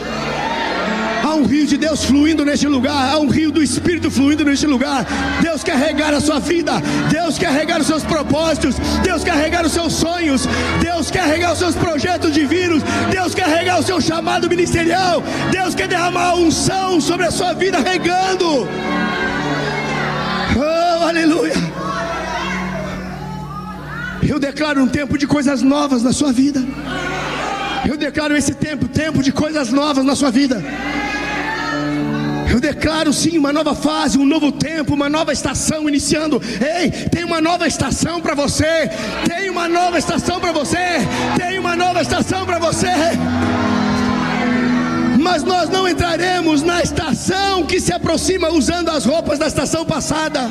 Há 1.28 1.34
um 1.34 1.44
rio 1.44 1.66
de 1.66 1.76
Deus 1.76 2.06
fluindo 2.06 2.42
neste 2.42 2.66
lugar, 2.66 3.12
há 3.12 3.18
um 3.18 3.28
rio 3.28 3.50
do 3.50 3.62
Espírito 3.62 4.10
fluindo 4.10 4.46
neste 4.46 4.66
lugar. 4.66 5.06
Deus 5.42 5.62
quer 5.62 5.76
regar 5.76 6.14
a 6.14 6.22
sua 6.22 6.38
vida, 6.38 6.72
Deus 7.10 7.36
quer 7.36 7.50
regar 7.50 7.82
os 7.82 7.86
seus 7.86 8.02
propósitos, 8.02 8.76
Deus 9.02 9.22
quer 9.22 9.34
regar 9.34 9.66
os 9.66 9.72
seus 9.72 9.92
sonhos, 9.92 10.48
Deus 10.80 11.10
quer 11.10 11.26
regar 11.26 11.52
os 11.52 11.58
seus 11.58 11.74
projetos 11.74 12.32
divinos, 12.32 12.82
Deus 13.10 13.34
quer 13.34 13.46
regar 13.46 13.78
o 13.78 13.82
seu 13.82 14.00
chamado 14.00 14.48
ministerial, 14.48 15.22
Deus 15.50 15.74
quer 15.74 15.86
derramar 15.86 16.30
a 16.30 16.34
unção 16.34 16.98
sobre 16.98 17.26
a 17.26 17.30
sua 17.30 17.52
vida, 17.52 17.78
regando. 17.78 18.66
Oh, 20.56 21.04
aleluia. 21.06 21.52
Eu 24.26 24.38
declaro 24.38 24.82
um 24.82 24.88
tempo 24.88 25.18
de 25.18 25.26
coisas 25.26 25.60
novas 25.60 26.02
na 26.02 26.14
sua 26.14 26.32
vida. 26.32 26.64
Eu 27.86 27.98
declaro 27.98 28.34
esse 28.34 28.54
tempo, 28.54 28.88
tempo 28.88 29.22
de 29.22 29.30
coisas 29.30 29.70
novas 29.70 30.06
na 30.06 30.16
sua 30.16 30.30
vida. 30.30 30.64
Eu 32.58 32.62
declaro 32.62 33.12
sim 33.12 33.38
uma 33.38 33.52
nova 33.52 33.72
fase, 33.72 34.18
um 34.18 34.26
novo 34.26 34.50
tempo, 34.50 34.92
uma 34.92 35.08
nova 35.08 35.32
estação 35.32 35.88
iniciando. 35.88 36.42
Ei, 36.60 36.90
tem 37.08 37.22
uma 37.22 37.40
nova 37.40 37.68
estação 37.68 38.20
para 38.20 38.34
você. 38.34 38.90
Tem 39.28 39.48
uma 39.48 39.68
nova 39.68 39.96
estação 39.96 40.40
para 40.40 40.50
você. 40.50 41.06
Tem 41.38 41.56
uma 41.60 41.76
nova 41.76 42.02
estação 42.02 42.44
para 42.44 42.58
você. 42.58 42.90
Mas 45.20 45.44
nós 45.44 45.68
não 45.70 45.88
entraremos 45.88 46.64
na 46.64 46.82
estação 46.82 47.64
que 47.64 47.80
se 47.80 47.92
aproxima 47.92 48.48
usando 48.48 48.88
as 48.88 49.04
roupas 49.04 49.38
da 49.38 49.46
estação 49.46 49.86
passada. 49.86 50.50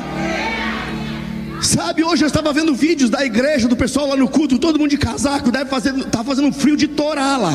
Sabe, 1.62 2.06
hoje 2.06 2.24
eu 2.24 2.28
estava 2.28 2.54
vendo 2.54 2.74
vídeos 2.74 3.10
da 3.10 3.26
igreja, 3.26 3.68
do 3.68 3.76
pessoal 3.76 4.08
lá 4.08 4.16
no 4.16 4.30
culto, 4.30 4.58
todo 4.58 4.80
mundo 4.80 4.92
de 4.92 4.98
casaco, 4.98 5.52
deve 5.52 5.70
fazer, 5.70 5.94
tá 6.06 6.24
fazendo 6.24 6.48
um 6.48 6.54
frio 6.54 6.78
de 6.78 6.88
torar 6.88 7.38
lá. 7.38 7.54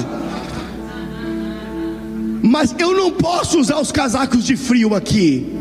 Mas 2.52 2.74
eu 2.78 2.94
não 2.94 3.10
posso 3.10 3.58
usar 3.58 3.80
os 3.80 3.90
casacos 3.90 4.44
de 4.44 4.58
frio 4.58 4.94
aqui, 4.94 5.56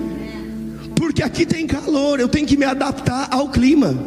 porque 0.94 1.24
aqui 1.24 1.46
tem 1.46 1.66
calor, 1.66 2.20
eu 2.20 2.28
tenho 2.28 2.46
que 2.46 2.58
me 2.58 2.66
adaptar 2.66 3.30
ao 3.32 3.48
clima. 3.48 3.98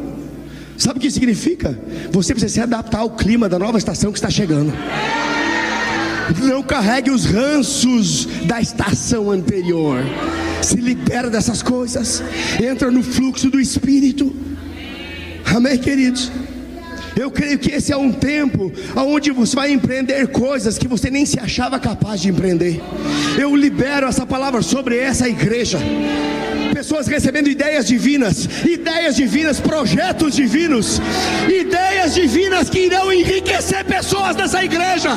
Sabe 0.76 0.98
o 0.98 1.00
que 1.00 1.10
significa? 1.10 1.80
Você 2.12 2.34
precisa 2.34 2.52
se 2.52 2.60
adaptar 2.60 2.98
ao 2.98 3.08
clima 3.08 3.48
da 3.48 3.58
nova 3.58 3.78
estação 3.78 4.12
que 4.12 4.18
está 4.18 4.28
chegando. 4.28 4.70
Não 6.42 6.62
carregue 6.62 7.10
os 7.10 7.24
ranços 7.24 8.26
da 8.44 8.60
estação 8.60 9.30
anterior. 9.30 10.04
Se 10.60 10.76
libera 10.76 11.30
dessas 11.30 11.62
coisas. 11.62 12.22
Entra 12.62 12.90
no 12.90 13.02
fluxo 13.02 13.48
do 13.48 13.58
Espírito. 13.58 14.36
Amém, 15.46 15.78
queridos? 15.78 16.30
Eu 17.16 17.30
creio 17.30 17.58
que 17.58 17.72
esse 17.72 17.92
é 17.92 17.96
um 17.96 18.12
tempo 18.12 18.72
onde 18.96 19.30
você 19.30 19.54
vai 19.54 19.70
empreender 19.72 20.26
coisas 20.28 20.76
que 20.76 20.88
você 20.88 21.10
nem 21.10 21.24
se 21.24 21.38
achava 21.38 21.78
capaz 21.78 22.20
de 22.20 22.28
empreender. 22.28 22.80
Eu 23.38 23.54
libero 23.54 24.06
essa 24.06 24.26
palavra 24.26 24.62
sobre 24.62 24.98
essa 24.98 25.28
igreja. 25.28 25.78
Pessoas 26.72 27.06
recebendo 27.06 27.48
ideias 27.48 27.86
divinas, 27.86 28.48
ideias 28.64 29.14
divinas, 29.14 29.60
projetos 29.60 30.34
divinos, 30.34 31.00
ideias 31.48 32.14
divinas 32.14 32.68
que 32.68 32.80
irão 32.80 33.12
enriquecer 33.12 33.84
pessoas 33.84 34.34
dessa 34.34 34.64
igreja. 34.64 35.10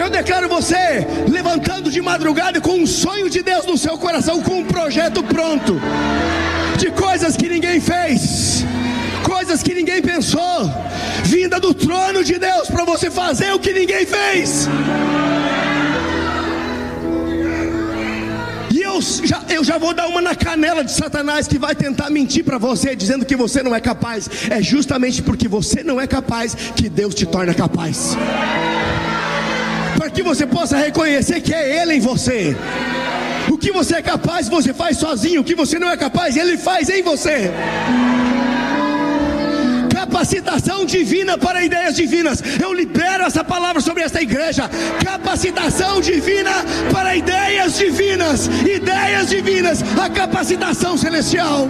Eu 0.00 0.08
declaro 0.08 0.48
você 0.48 1.04
levantando 1.28 1.90
de 1.90 2.00
madrugada 2.00 2.60
com 2.60 2.74
um 2.78 2.86
sonho 2.86 3.28
de 3.28 3.42
Deus 3.42 3.66
no 3.66 3.76
seu 3.76 3.98
coração, 3.98 4.40
com 4.40 4.60
um 4.60 4.64
projeto 4.64 5.24
pronto, 5.24 5.80
de 6.78 6.88
coisas 6.92 7.36
que 7.36 7.48
ninguém 7.48 7.80
fez, 7.80 8.64
coisas 9.28 9.62
que 9.62 9.74
ninguém 9.74 10.00
pensou, 10.00 10.58
vinda 11.24 11.60
do 11.60 11.74
trono 11.74 12.24
de 12.24 12.38
Deus 12.38 12.68
para 12.68 12.84
você 12.84 13.10
fazer 13.10 13.52
o 13.52 13.58
que 13.58 13.72
ninguém 13.72 14.06
fez. 14.06 14.66
E 18.70 18.80
eu 18.80 19.00
já, 19.02 19.42
eu 19.50 19.62
já 19.62 19.76
vou 19.76 19.92
dar 19.92 20.06
uma 20.08 20.22
na 20.22 20.34
canela 20.34 20.82
de 20.82 20.92
Satanás 20.92 21.46
que 21.46 21.58
vai 21.58 21.74
tentar 21.74 22.08
mentir 22.08 22.42
para 22.42 22.56
você, 22.56 22.96
dizendo 22.96 23.26
que 23.26 23.36
você 23.36 23.62
não 23.62 23.74
é 23.74 23.80
capaz. 23.80 24.28
É 24.48 24.62
justamente 24.62 25.20
porque 25.22 25.46
você 25.46 25.82
não 25.82 26.00
é 26.00 26.06
capaz 26.06 26.54
que 26.74 26.88
Deus 26.88 27.14
te 27.14 27.26
torna 27.26 27.52
capaz 27.52 28.16
para 29.98 30.10
que 30.10 30.22
você 30.22 30.46
possa 30.46 30.76
reconhecer 30.76 31.40
que 31.40 31.52
é 31.52 31.82
Ele 31.82 31.94
em 31.94 32.00
você. 32.00 32.56
O 33.50 33.58
que 33.58 33.72
você 33.72 33.96
é 33.96 34.02
capaz, 34.02 34.48
você 34.48 34.72
faz 34.72 34.96
sozinho. 34.96 35.40
O 35.40 35.44
que 35.44 35.54
você 35.54 35.78
não 35.78 35.90
é 35.90 35.96
capaz, 35.96 36.36
Ele 36.36 36.56
faz 36.56 36.88
em 36.88 37.02
você. 37.02 37.50
Capacitação 40.08 40.86
divina 40.86 41.36
para 41.36 41.62
ideias 41.62 41.94
divinas. 41.94 42.42
Eu 42.60 42.72
libero 42.72 43.24
essa 43.24 43.44
palavra 43.44 43.80
sobre 43.80 44.02
esta 44.02 44.22
igreja. 44.22 44.68
Capacitação 45.04 46.00
divina 46.00 46.50
para 46.90 47.14
ideias 47.14 47.76
divinas. 47.76 48.46
Ideias 48.46 49.28
divinas. 49.28 49.84
A 49.98 50.08
capacitação 50.08 50.96
celestial. 50.96 51.68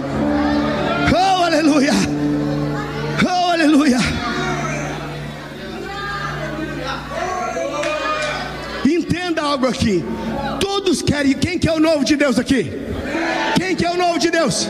Oh, 1.11 1.43
aleluia. 1.43 1.91
Oh, 3.25 3.51
aleluia. 3.51 3.99
Entenda 8.85 9.41
algo 9.41 9.67
aqui. 9.67 10.03
Todos 10.61 11.01
querem. 11.01 11.33
Quem 11.33 11.59
quer 11.59 11.73
o 11.73 11.79
novo 11.79 12.05
de 12.05 12.15
Deus 12.15 12.39
aqui? 12.39 12.71
Quem 13.57 13.75
quer 13.75 13.91
o 13.91 13.97
novo 13.97 14.17
de 14.17 14.31
Deus? 14.31 14.69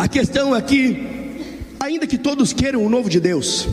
A 0.00 0.08
questão 0.08 0.54
aqui, 0.54 0.96
ainda 1.78 2.06
que 2.06 2.16
todos 2.16 2.54
queiram 2.54 2.82
o 2.82 2.88
novo 2.88 3.10
de 3.10 3.20
Deus, 3.20 3.68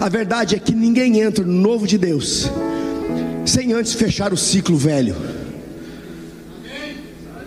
a 0.00 0.08
verdade 0.08 0.56
é 0.56 0.58
que 0.58 0.74
ninguém 0.74 1.20
entra 1.20 1.44
no 1.44 1.52
novo 1.52 1.86
de 1.86 1.96
Deus 1.96 2.50
sem 3.44 3.72
antes 3.72 3.94
fechar 3.94 4.32
o 4.32 4.36
ciclo 4.36 4.76
velho. 4.76 5.14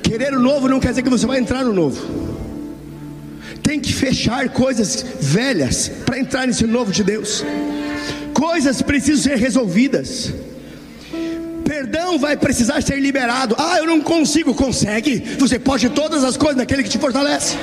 Querer 0.02 0.34
o 0.36 0.40
novo 0.40 0.70
não 0.70 0.80
quer 0.80 0.92
dizer 0.92 1.02
que 1.02 1.10
você 1.10 1.26
vai 1.26 1.38
entrar 1.38 1.66
no 1.66 1.74
novo. 1.74 2.02
Tem 3.62 3.78
que 3.78 3.92
fechar 3.92 4.48
coisas 4.48 5.04
velhas 5.20 5.92
para 6.06 6.18
entrar 6.18 6.48
nesse 6.48 6.66
novo 6.66 6.94
de 6.94 7.04
Deus. 7.04 7.44
Coisas 8.34 8.82
precisam 8.82 9.22
ser 9.22 9.38
resolvidas 9.38 10.34
perdão 11.90 12.20
vai 12.20 12.38
precisar 12.38 12.82
ser 12.82 13.00
liberado. 13.00 13.56
Ah, 13.58 13.78
eu 13.80 13.88
não 13.88 14.00
consigo, 14.00 14.54
consegue. 14.54 15.20
Você 15.40 15.58
pode 15.58 15.90
todas 15.90 16.24
as 16.24 16.38
coisas 16.38 16.56
naquele 16.56 16.84
que 16.84 16.90
te 16.90 17.00
fortalece. 17.00 17.58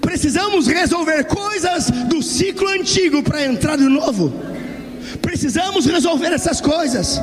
Precisamos 0.00 0.68
resolver 0.68 1.24
coisas 1.24 1.90
do 1.90 2.22
ciclo 2.22 2.68
antigo 2.68 3.22
para 3.22 3.44
entrar 3.44 3.76
no 3.76 3.90
novo. 3.90 4.32
Precisamos 5.20 5.86
resolver 5.86 6.32
essas 6.32 6.60
coisas. 6.60 7.20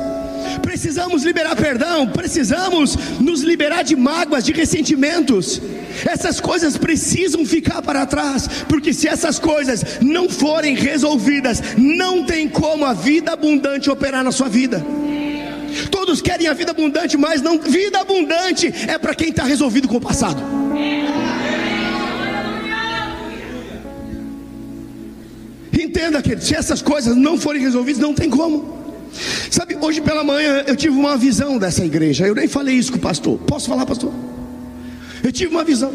Precisamos 0.62 1.22
liberar 1.24 1.56
perdão, 1.56 2.06
precisamos 2.08 2.96
nos 3.20 3.42
liberar 3.42 3.82
de 3.82 3.96
mágoas, 3.96 4.44
de 4.44 4.52
ressentimentos. 4.52 5.60
Essas 6.06 6.40
coisas 6.40 6.76
precisam 6.76 7.44
ficar 7.44 7.82
para 7.82 8.06
trás, 8.06 8.48
porque 8.68 8.92
se 8.92 9.08
essas 9.08 9.38
coisas 9.38 10.00
não 10.00 10.28
forem 10.28 10.74
resolvidas, 10.74 11.62
não 11.76 12.24
tem 12.24 12.48
como 12.48 12.84
a 12.84 12.92
vida 12.92 13.32
abundante 13.32 13.90
operar 13.90 14.24
na 14.24 14.32
sua 14.32 14.48
vida. 14.48 14.84
Todos 15.90 16.20
querem 16.20 16.46
a 16.46 16.52
vida 16.52 16.70
abundante, 16.70 17.16
mas 17.16 17.42
não 17.42 17.58
vida 17.58 18.00
abundante 18.00 18.72
é 18.88 18.98
para 18.98 19.14
quem 19.14 19.30
está 19.30 19.44
resolvido 19.44 19.88
com 19.88 19.96
o 19.96 20.00
passado. 20.00 20.42
Entenda 25.72 26.22
que 26.22 26.36
se 26.40 26.54
essas 26.54 26.82
coisas 26.82 27.16
não 27.16 27.38
forem 27.38 27.62
resolvidas, 27.62 28.00
não 28.00 28.14
tem 28.14 28.28
como. 28.28 28.73
Sabe, 29.50 29.76
hoje 29.80 30.00
pela 30.00 30.24
manhã 30.24 30.64
eu 30.66 30.76
tive 30.76 30.96
uma 30.96 31.16
visão 31.16 31.58
dessa 31.58 31.84
igreja. 31.84 32.26
Eu 32.26 32.34
nem 32.34 32.48
falei 32.48 32.74
isso 32.74 32.92
com 32.92 32.98
o 32.98 33.00
pastor. 33.00 33.38
Posso 33.38 33.68
falar, 33.68 33.86
pastor? 33.86 34.12
Eu 35.22 35.32
tive 35.32 35.50
uma 35.50 35.64
visão. 35.64 35.92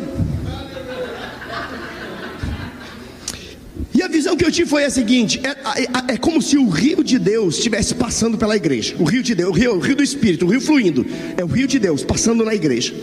E 3.93 4.01
a 4.01 4.07
visão 4.07 4.37
que 4.37 4.45
eu 4.45 4.51
tive 4.51 4.69
foi 4.69 4.85
a 4.85 4.89
seguinte: 4.89 5.41
é, 5.43 5.49
é, 5.49 6.13
é, 6.13 6.17
como 6.17 6.41
se 6.41 6.57
o 6.57 6.69
rio 6.69 7.03
de 7.03 7.19
Deus 7.19 7.57
estivesse 7.57 7.93
passando 7.93 8.37
pela 8.37 8.55
igreja. 8.55 8.95
O 8.97 9.03
rio 9.03 9.21
de 9.21 9.35
Deus, 9.35 9.49
o 9.49 9.53
rio, 9.53 9.75
o 9.75 9.79
rio 9.79 9.95
do 9.95 10.03
Espírito, 10.03 10.45
o 10.45 10.49
rio 10.49 10.61
fluindo. 10.61 11.05
É 11.35 11.43
o 11.43 11.47
rio 11.47 11.67
de 11.67 11.77
Deus 11.77 12.03
passando 12.03 12.45
na 12.45 12.55
igreja. 12.55 12.93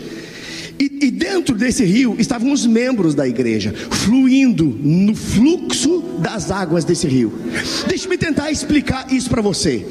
E, 0.79 1.07
e, 1.07 1.11
dentro 1.11 1.55
desse 1.55 1.83
rio 1.83 2.15
estavam 2.19 2.51
os 2.51 2.65
membros 2.65 3.15
da 3.15 3.27
igreja, 3.27 3.73
fluindo 3.73 4.65
no 4.65 5.15
fluxo 5.15 6.01
das 6.19 6.51
águas 6.51 6.85
desse 6.85 7.07
rio. 7.07 7.33
Deixe-me 7.87 8.17
tentar 8.17 8.51
explicar 8.51 9.11
isso 9.11 9.29
para 9.29 9.41
você. 9.41 9.85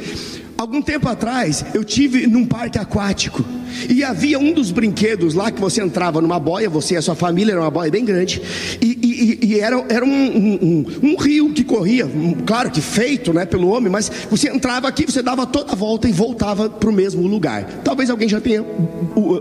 Algum 0.59 0.81
tempo 0.81 1.07
atrás, 1.07 1.65
eu 1.75 1.85
tive 1.85 2.27
num 2.27 2.47
parque 2.47 2.79
aquático 2.79 3.45
e 3.91 4.03
havia 4.03 4.39
um 4.39 4.55
dos 4.55 4.71
brinquedos 4.71 5.35
lá 5.35 5.51
que 5.51 5.61
você 5.61 5.83
entrava 5.83 6.23
numa 6.23 6.41
boia, 6.41 6.71
você 6.71 6.95
e 6.95 6.97
a 6.97 7.03
sua 7.03 7.15
família, 7.15 7.53
era 7.53 7.61
uma 7.61 7.71
boia 7.71 7.91
bem 7.91 8.05
grande, 8.05 8.41
e, 8.81 9.39
e, 9.43 9.47
e 9.47 9.61
era, 9.61 9.85
era 9.91 10.03
um, 10.03 10.09
um, 10.09 10.59
um, 10.63 11.11
um, 11.11 11.17
rio 11.17 11.53
que 11.53 11.63
corria, 11.63 12.09
claro 12.47 12.71
que 12.71 12.81
feito 12.81 13.35
né, 13.35 13.45
pelo 13.45 13.69
homem, 13.69 13.93
mas 13.93 14.11
você 14.31 14.49
entrava 14.49 14.89
aqui, 14.89 15.05
você 15.05 15.21
dava 15.21 15.45
toda 15.45 15.73
a 15.73 15.75
volta 15.75 16.09
e 16.09 16.13
voltava 16.13 16.71
para 16.71 16.89
o 16.89 16.93
mesmo 16.93 17.27
lugar. 17.27 17.65
Talvez 17.85 18.09
alguém 18.09 18.29
já 18.29 18.41
tenha 18.41 18.65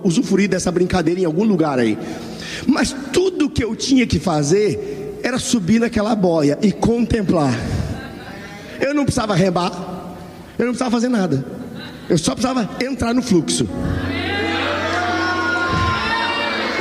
usufruído 0.04 0.52
dessa 0.52 0.72
brincadeira 0.72 1.22
em 1.22 1.26
algum 1.26 1.46
lugar 1.46 1.80
aí. 1.80 1.98
Mas 2.68 2.94
tudo 3.14 3.50
que 3.50 3.64
eu 3.64 3.74
tinha 3.74 4.06
que 4.06 4.20
fazer 4.20 5.20
era 5.24 5.40
subir 5.40 5.80
naquela 5.80 6.14
boia 6.14 6.60
e 6.62 6.74
contemplar. 6.74 7.58
Eu 8.82 8.94
não 8.94 9.06
precisava 9.06 9.34
remar. 9.34 9.95
Eu 10.58 10.66
não 10.66 10.74
precisava 10.74 10.92
fazer 10.92 11.10
nada. 11.10 11.46
Eu 12.10 12.18
só 12.18 12.34
precisava 12.34 12.70
entrar 12.82 13.14
no 13.14 13.22
fluxo. 13.22 13.68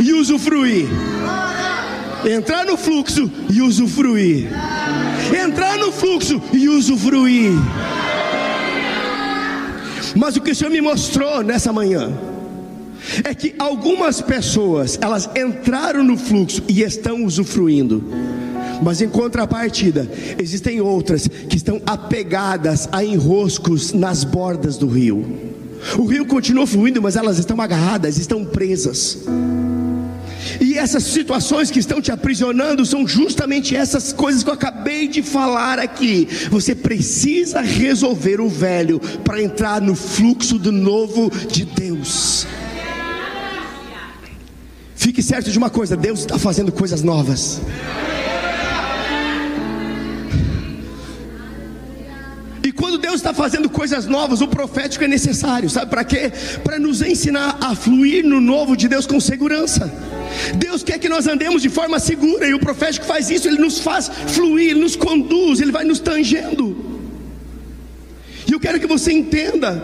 E 0.00 0.12
usufruir. 0.12 0.86
Entrar 2.24 2.64
no 2.64 2.76
fluxo 2.76 3.30
e 3.50 3.60
usufruir. 3.60 4.48
Entrar 5.44 5.78
no 5.78 5.92
fluxo 5.92 6.40
e 6.52 6.68
usufruir. 6.68 7.52
Mas 10.14 10.36
o 10.36 10.40
que 10.40 10.52
o 10.52 10.54
Senhor 10.54 10.70
me 10.70 10.80
mostrou 10.80 11.42
nessa 11.42 11.72
manhã 11.72 12.12
é 13.24 13.34
que 13.34 13.54
algumas 13.58 14.20
pessoas, 14.20 14.98
elas 15.00 15.28
entraram 15.36 16.02
no 16.02 16.16
fluxo 16.16 16.62
e 16.68 16.82
estão 16.82 17.24
usufruindo. 17.24 18.02
Mas 18.82 19.00
em 19.00 19.08
contrapartida, 19.08 20.10
existem 20.38 20.80
outras 20.80 21.26
que 21.26 21.56
estão 21.56 21.80
apegadas 21.86 22.88
a 22.92 23.04
enroscos 23.04 23.92
nas 23.92 24.24
bordas 24.24 24.76
do 24.76 24.86
rio. 24.86 25.24
O 25.98 26.04
rio 26.04 26.24
continua 26.26 26.66
fluindo, 26.66 27.02
mas 27.02 27.16
elas 27.16 27.38
estão 27.38 27.60
agarradas, 27.60 28.16
estão 28.16 28.44
presas. 28.44 29.18
E 30.60 30.78
essas 30.78 31.04
situações 31.04 31.70
que 31.70 31.78
estão 31.78 32.00
te 32.00 32.12
aprisionando 32.12 32.84
são 32.84 33.06
justamente 33.06 33.74
essas 33.74 34.12
coisas 34.12 34.42
que 34.42 34.50
eu 34.50 34.54
acabei 34.54 35.08
de 35.08 35.22
falar 35.22 35.78
aqui. 35.78 36.28
Você 36.50 36.74
precisa 36.74 37.60
resolver 37.60 38.40
o 38.40 38.48
velho 38.48 39.00
para 39.24 39.42
entrar 39.42 39.80
no 39.80 39.94
fluxo 39.94 40.58
do 40.58 40.72
novo 40.72 41.30
de 41.50 41.64
Deus. 41.64 42.46
Fique 44.94 45.22
certo 45.22 45.50
de 45.50 45.58
uma 45.58 45.70
coisa: 45.70 45.96
Deus 45.96 46.20
está 46.20 46.38
fazendo 46.38 46.72
coisas 46.72 47.02
novas. 47.02 47.60
Deus 53.14 53.20
está 53.20 53.32
fazendo 53.32 53.70
coisas 53.70 54.06
novas, 54.06 54.40
o 54.40 54.48
profético 54.48 55.04
é 55.04 55.06
necessário, 55.06 55.70
sabe 55.70 55.88
para 55.88 56.02
quê? 56.02 56.32
Para 56.64 56.80
nos 56.80 57.00
ensinar 57.00 57.58
a 57.60 57.72
fluir 57.72 58.24
no 58.24 58.40
novo 58.40 58.76
de 58.76 58.88
Deus 58.88 59.06
com 59.06 59.20
segurança. 59.20 59.88
Deus 60.56 60.82
quer 60.82 60.98
que 60.98 61.08
nós 61.08 61.28
andemos 61.28 61.62
de 61.62 61.68
forma 61.68 62.00
segura, 62.00 62.44
e 62.48 62.54
o 62.54 62.58
profético 62.58 63.06
faz 63.06 63.30
isso, 63.30 63.46
ele 63.46 63.58
nos 63.58 63.78
faz 63.78 64.08
fluir, 64.08 64.70
ele 64.70 64.80
nos 64.80 64.96
conduz, 64.96 65.60
ele 65.60 65.70
vai 65.70 65.84
nos 65.84 66.00
tangendo. 66.00 66.76
E 68.48 68.52
eu 68.52 68.58
quero 68.58 68.80
que 68.80 68.86
você 68.88 69.12
entenda, 69.12 69.80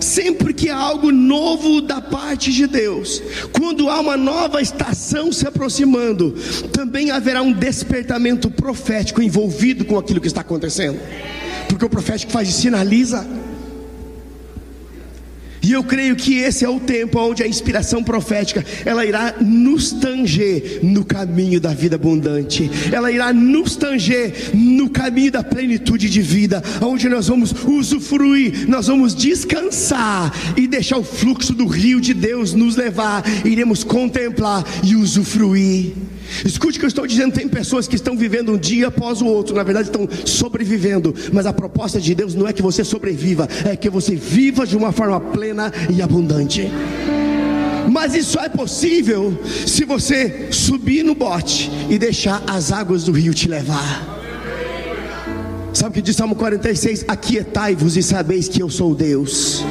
sempre 0.00 0.52
que 0.52 0.68
há 0.68 0.76
algo 0.76 1.12
novo 1.12 1.80
da 1.80 2.00
parte 2.00 2.52
de 2.52 2.66
Deus, 2.66 3.22
quando 3.52 3.88
há 3.88 4.00
uma 4.00 4.16
nova 4.16 4.60
estação 4.60 5.30
se 5.30 5.46
aproximando, 5.46 6.34
também 6.72 7.12
haverá 7.12 7.42
um 7.42 7.52
despertamento 7.52 8.50
profético 8.50 9.22
envolvido 9.22 9.84
com 9.84 9.96
aquilo 9.96 10.20
que 10.20 10.26
está 10.26 10.40
acontecendo 10.40 10.98
porque 11.72 11.86
o 11.86 11.88
profético 11.88 12.30
faz 12.30 12.52
sinaliza. 12.54 13.26
E 15.62 15.72
eu 15.72 15.82
creio 15.84 16.16
que 16.16 16.34
esse 16.38 16.64
é 16.64 16.68
o 16.68 16.80
tempo 16.80 17.18
onde 17.20 17.42
a 17.42 17.46
inspiração 17.46 18.02
profética, 18.02 18.64
ela 18.84 19.06
irá 19.06 19.36
nos 19.40 19.92
tanger 19.92 20.80
no 20.82 21.04
caminho 21.04 21.60
da 21.60 21.72
vida 21.72 21.94
abundante. 21.94 22.68
Ela 22.92 23.12
irá 23.12 23.32
nos 23.32 23.76
tanger 23.76 24.50
no 24.52 24.90
caminho 24.90 25.30
da 25.30 25.42
plenitude 25.42 26.10
de 26.10 26.20
vida, 26.20 26.62
onde 26.80 27.08
nós 27.08 27.28
vamos 27.28 27.54
usufruir, 27.64 28.68
nós 28.68 28.88
vamos 28.88 29.14
descansar 29.14 30.34
e 30.56 30.66
deixar 30.66 30.98
o 30.98 31.04
fluxo 31.04 31.54
do 31.54 31.66
rio 31.66 32.00
de 32.00 32.12
Deus 32.12 32.52
nos 32.52 32.76
levar. 32.76 33.22
Iremos 33.46 33.84
contemplar 33.84 34.64
e 34.82 34.96
usufruir. 34.96 35.92
Escute 36.44 36.78
o 36.78 36.80
que 36.80 36.84
eu 36.84 36.88
estou 36.88 37.06
dizendo: 37.06 37.34
tem 37.34 37.48
pessoas 37.48 37.86
que 37.86 37.96
estão 37.96 38.16
vivendo 38.16 38.52
um 38.52 38.58
dia 38.58 38.88
após 38.88 39.20
o 39.20 39.26
outro, 39.26 39.54
na 39.54 39.62
verdade 39.62 39.88
estão 39.88 40.08
sobrevivendo, 40.24 41.14
mas 41.32 41.46
a 41.46 41.52
proposta 41.52 42.00
de 42.00 42.14
Deus 42.14 42.34
não 42.34 42.46
é 42.46 42.52
que 42.52 42.62
você 42.62 42.84
sobreviva, 42.84 43.48
é 43.64 43.76
que 43.76 43.90
você 43.90 44.14
viva 44.14 44.66
de 44.66 44.76
uma 44.76 44.92
forma 44.92 45.20
plena 45.20 45.72
e 45.90 46.00
abundante. 46.00 46.70
Mas 47.90 48.14
isso 48.14 48.38
é 48.38 48.48
possível 48.48 49.38
se 49.66 49.84
você 49.84 50.48
subir 50.50 51.02
no 51.02 51.14
bote 51.14 51.70
e 51.90 51.98
deixar 51.98 52.42
as 52.46 52.72
águas 52.72 53.04
do 53.04 53.12
rio 53.12 53.34
te 53.34 53.48
levar. 53.48 54.21
Sabe 55.72 55.90
o 55.90 55.92
que 55.94 56.02
diz 56.02 56.16
Salmo 56.16 56.34
46? 56.34 57.06
Aquietai-vos 57.08 57.96
e 57.96 58.02
sabeis 58.02 58.46
que 58.46 58.62
eu 58.62 58.68
sou 58.68 58.94
Deus. 58.94 59.64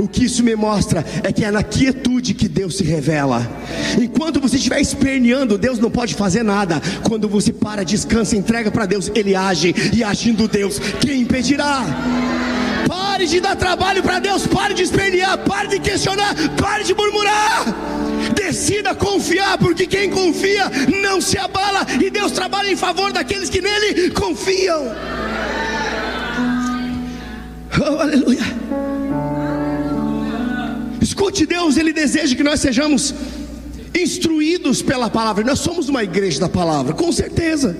O 0.00 0.06
que 0.06 0.24
isso 0.24 0.44
me 0.44 0.54
mostra 0.54 1.04
é 1.24 1.32
que 1.32 1.44
é 1.44 1.50
na 1.50 1.64
quietude 1.64 2.32
que 2.32 2.46
Deus 2.46 2.76
se 2.76 2.84
revela. 2.84 3.46
Enquanto 4.00 4.40
você 4.40 4.56
estiver 4.56 4.80
esperneando, 4.80 5.58
Deus 5.58 5.80
não 5.80 5.90
pode 5.90 6.14
fazer 6.14 6.44
nada. 6.44 6.80
Quando 7.02 7.28
você 7.28 7.52
para, 7.52 7.84
descansa, 7.84 8.36
entrega 8.36 8.70
para 8.70 8.86
Deus, 8.86 9.10
Ele 9.14 9.34
age. 9.34 9.74
E 9.92 10.04
agindo 10.04 10.46
Deus, 10.46 10.78
quem 11.00 11.22
impedirá? 11.22 11.84
Pare 12.86 13.26
de 13.26 13.40
dar 13.40 13.56
trabalho 13.56 14.02
para 14.02 14.20
Deus, 14.20 14.46
pare 14.46 14.74
de 14.74 14.82
espernear, 14.82 15.38
pare 15.38 15.68
de 15.68 15.80
questionar, 15.80 16.34
pare 16.56 16.84
de 16.84 16.94
murmurar. 16.94 17.64
Decida 18.34 18.94
confiar, 18.94 19.58
porque 19.58 19.86
quem 19.86 20.08
confia 20.08 20.70
não 21.02 21.20
se 21.20 21.36
abala 21.36 21.84
e 22.00 22.08
Deus 22.10 22.30
trabalha 22.30 22.70
em 22.70 22.76
favor 22.76 23.12
daqueles 23.12 23.50
que 23.50 23.60
nele 23.60 24.10
confiam. 24.10 24.94
Oh, 27.80 28.00
aleluia. 28.00 28.40
Escute, 31.00 31.46
Deus, 31.46 31.76
Ele 31.76 31.92
deseja 31.92 32.34
que 32.34 32.42
nós 32.42 32.60
sejamos 32.60 33.14
instruídos 33.94 34.82
pela 34.82 35.08
palavra. 35.08 35.44
Nós 35.44 35.60
somos 35.60 35.88
uma 35.88 36.02
igreja 36.02 36.40
da 36.40 36.48
palavra, 36.48 36.92
com 36.92 37.10
certeza. 37.12 37.76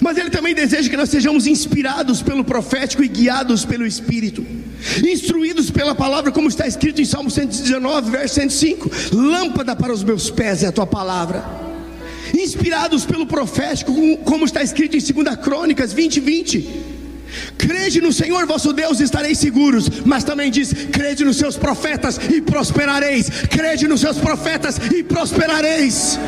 Mas 0.00 0.18
Ele 0.18 0.30
também 0.30 0.54
deseja 0.54 0.88
que 0.88 0.96
nós 0.96 1.08
sejamos 1.08 1.46
inspirados 1.46 2.20
pelo 2.20 2.44
profético 2.44 3.02
e 3.02 3.08
guiados 3.08 3.64
pelo 3.64 3.86
Espírito, 3.86 4.44
instruídos 5.04 5.70
pela 5.70 5.94
palavra, 5.94 6.30
como 6.30 6.48
está 6.48 6.66
escrito 6.66 7.00
em 7.00 7.04
Salmo 7.04 7.30
119, 7.30 8.10
verso 8.10 8.34
105: 8.34 8.90
Lâmpada 9.12 9.74
para 9.74 9.92
os 9.92 10.04
meus 10.04 10.30
pés 10.30 10.62
é 10.62 10.66
a 10.66 10.72
tua 10.72 10.86
palavra. 10.86 11.44
Inspirados 12.34 13.06
pelo 13.06 13.26
profético, 13.26 13.94
como 14.18 14.44
está 14.44 14.62
escrito 14.62 14.96
em 14.96 15.00
2 15.00 15.36
Crônicas 15.36 15.92
20, 15.92 16.20
20. 16.20 16.97
Crede 17.56 18.00
no 18.00 18.12
Senhor 18.12 18.46
vosso 18.46 18.72
Deus 18.72 19.00
e 19.00 19.04
estareis 19.04 19.38
seguros, 19.38 19.88
mas 20.04 20.24
também 20.24 20.50
diz: 20.50 20.72
crede 20.92 21.24
nos 21.24 21.36
seus 21.36 21.56
profetas 21.56 22.18
e 22.30 22.40
prosperareis. 22.40 23.28
Crede 23.50 23.86
nos 23.86 24.00
seus 24.00 24.18
profetas 24.18 24.78
e 24.94 25.02
prosperareis. 25.02 26.18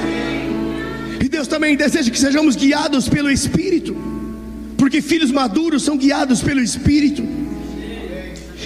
E 1.21 1.29
Deus 1.29 1.47
também 1.49 1.77
deseja 1.77 2.11
que 2.11 2.19
sejamos 2.19 2.57
guiados 2.57 3.09
pelo 3.09 3.31
Espírito, 3.31 3.97
porque 4.77 5.01
filhos 5.01 5.31
maduros 5.31 5.83
são 5.83 5.97
guiados 5.97 6.43
pelo 6.43 6.61
Espírito. 6.61 7.23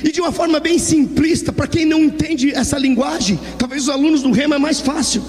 E 0.02 0.12
de 0.12 0.20
uma 0.20 0.32
forma 0.32 0.60
bem 0.60 0.78
simplista, 0.78 1.52
para 1.52 1.66
quem 1.66 1.86
não 1.86 2.00
entende 2.00 2.50
essa 2.50 2.78
linguagem, 2.78 3.38
talvez 3.58 3.84
os 3.84 3.88
alunos 3.88 4.22
do 4.22 4.32
Rema 4.32 4.56
é 4.56 4.58
mais 4.58 4.80
fácil. 4.80 5.22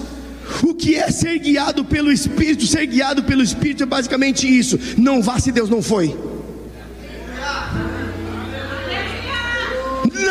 O 0.62 0.74
que 0.74 0.94
é 0.94 1.10
ser 1.10 1.38
guiado 1.38 1.84
pelo 1.84 2.12
Espírito? 2.12 2.66
Ser 2.66 2.86
guiado 2.86 3.24
pelo 3.24 3.42
Espírito 3.42 3.82
é 3.82 3.86
basicamente 3.86 4.46
isso. 4.46 4.78
Não 4.96 5.22
vá 5.22 5.38
se 5.38 5.50
Deus 5.50 5.68
não 5.68 5.82
foi. 5.82 6.14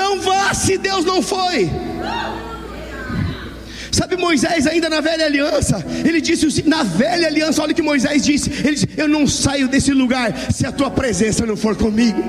Não 0.05 0.21
vá 0.21 0.53
se 0.53 0.77
Deus 0.77 1.03
não 1.03 1.19
foi. 1.19 1.67
Sabe 3.91 4.15
Moisés 4.17 4.67
ainda 4.67 4.87
na 4.87 5.01
velha 5.01 5.25
aliança? 5.25 5.83
Ele 6.07 6.21
disse 6.21 6.67
na 6.69 6.83
velha 6.83 7.27
aliança, 7.27 7.63
olha 7.63 7.71
o 7.71 7.75
que 7.75 7.81
Moisés 7.81 8.23
disse. 8.23 8.51
Ele 8.51 8.75
disse: 8.75 8.87
Eu 8.95 9.07
não 9.07 9.25
saio 9.25 9.67
desse 9.67 9.91
lugar 9.93 10.31
se 10.51 10.63
a 10.67 10.71
tua 10.71 10.91
presença 10.91 11.43
não 11.43 11.57
for 11.57 11.75
comigo. 11.75 12.21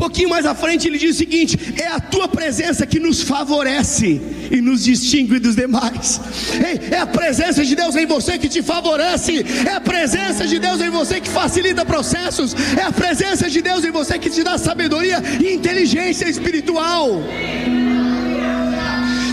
Pouquinho 0.00 0.30
mais 0.30 0.46
à 0.46 0.54
frente 0.54 0.88
ele 0.88 0.96
diz 0.96 1.14
o 1.14 1.18
seguinte: 1.18 1.58
é 1.78 1.88
a 1.88 2.00
tua 2.00 2.26
presença 2.26 2.86
que 2.86 2.98
nos 2.98 3.20
favorece 3.20 4.18
e 4.50 4.58
nos 4.58 4.84
distingue 4.84 5.38
dos 5.38 5.54
demais. 5.54 6.18
É 6.90 6.96
a 6.96 7.06
presença 7.06 7.62
de 7.62 7.76
Deus 7.76 7.94
em 7.94 8.06
você 8.06 8.38
que 8.38 8.48
te 8.48 8.62
favorece, 8.62 9.44
é 9.68 9.74
a 9.74 9.80
presença 9.80 10.46
de 10.46 10.58
Deus 10.58 10.80
em 10.80 10.88
você 10.88 11.20
que 11.20 11.28
facilita 11.28 11.84
processos, 11.84 12.56
é 12.78 12.82
a 12.82 12.90
presença 12.90 13.50
de 13.50 13.60
Deus 13.60 13.84
em 13.84 13.90
você 13.90 14.18
que 14.18 14.30
te 14.30 14.42
dá 14.42 14.56
sabedoria 14.56 15.22
e 15.38 15.52
inteligência 15.52 16.26
espiritual. 16.26 17.22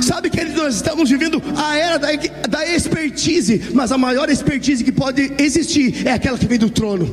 Sabe 0.02 0.30
que 0.30 0.44
nós 0.44 0.76
estamos 0.76 1.10
vivendo 1.10 1.42
a 1.56 1.78
era 1.78 1.98
da, 1.98 2.10
da 2.50 2.76
expertise, 2.76 3.70
mas 3.74 3.94
a 3.94 3.98
maior 3.98 4.30
expertise 4.30 4.84
que 4.84 4.92
pode 4.92 5.32
existir 5.38 6.06
é 6.06 6.12
aquela 6.12 6.38
que 6.38 6.46
vem 6.46 6.60
do 6.60 6.70
trono. 6.70 7.08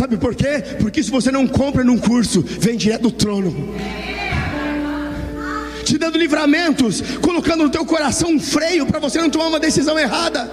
Sabe 0.00 0.16
por 0.16 0.34
quê? 0.34 0.64
Porque 0.80 1.02
se 1.02 1.10
você 1.10 1.30
não 1.30 1.46
compra 1.46 1.84
num 1.84 1.98
curso, 1.98 2.42
vem 2.42 2.74
direto 2.74 3.02
do 3.02 3.10
trono. 3.10 3.74
Te 5.84 5.98
dando 5.98 6.16
livramentos, 6.16 7.02
colocando 7.20 7.64
no 7.64 7.68
teu 7.68 7.84
coração 7.84 8.30
um 8.30 8.40
freio 8.40 8.86
para 8.86 8.98
você 8.98 9.20
não 9.20 9.28
tomar 9.28 9.48
uma 9.48 9.60
decisão 9.60 9.98
errada. 9.98 10.50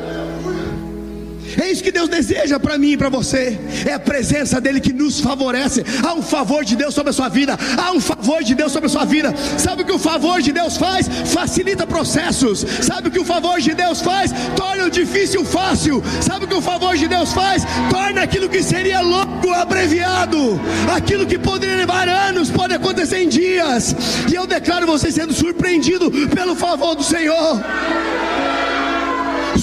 É 1.61 1.71
isso 1.71 1.83
que 1.83 1.91
Deus 1.91 2.07
deseja 2.07 2.59
para 2.59 2.77
mim 2.77 2.91
e 2.91 2.97
para 2.97 3.09
você. 3.09 3.57
É 3.85 3.93
a 3.93 3.99
presença 3.99 4.61
dele 4.61 4.79
que 4.79 4.93
nos 4.93 5.19
favorece. 5.19 5.83
Há 6.03 6.13
um 6.13 6.21
favor 6.21 6.63
de 6.63 6.75
Deus 6.75 6.93
sobre 6.93 7.09
a 7.09 7.13
sua 7.13 7.29
vida. 7.29 7.57
Há 7.77 7.91
um 7.91 7.99
favor 7.99 8.43
de 8.43 8.53
Deus 8.53 8.71
sobre 8.71 8.87
a 8.87 8.89
sua 8.89 9.05
vida. 9.05 9.33
Sabe 9.57 9.81
o 9.81 9.85
que 9.85 9.91
o 9.91 9.99
favor 9.99 10.41
de 10.41 10.51
Deus 10.51 10.77
faz? 10.77 11.07
Facilita 11.07 11.87
processos. 11.87 12.65
Sabe 12.81 13.07
o 13.07 13.11
que 13.11 13.19
o 13.19 13.25
favor 13.25 13.59
de 13.59 13.73
Deus 13.73 14.01
faz? 14.01 14.31
Torna 14.55 14.85
o 14.85 14.89
difícil 14.89 15.43
fácil. 15.43 16.03
Sabe 16.21 16.45
o 16.45 16.47
que 16.47 16.53
o 16.53 16.61
favor 16.61 16.95
de 16.95 17.07
Deus 17.07 17.33
faz? 17.33 17.63
Torna 17.89 18.21
aquilo 18.21 18.49
que 18.49 18.61
seria 18.61 19.01
longo 19.01 19.51
abreviado. 19.51 20.59
Aquilo 20.95 21.25
que 21.25 21.39
poderia 21.39 21.75
levar 21.77 22.07
anos 22.07 22.51
pode 22.51 22.73
acontecer 22.73 23.17
em 23.17 23.29
dias. 23.29 23.95
E 24.31 24.35
eu 24.35 24.45
declaro 24.45 24.85
você 24.85 25.11
sendo 25.11 25.33
surpreendido 25.33 26.11
pelo 26.29 26.55
favor 26.55 26.95
do 26.95 27.03
Senhor 27.03 27.61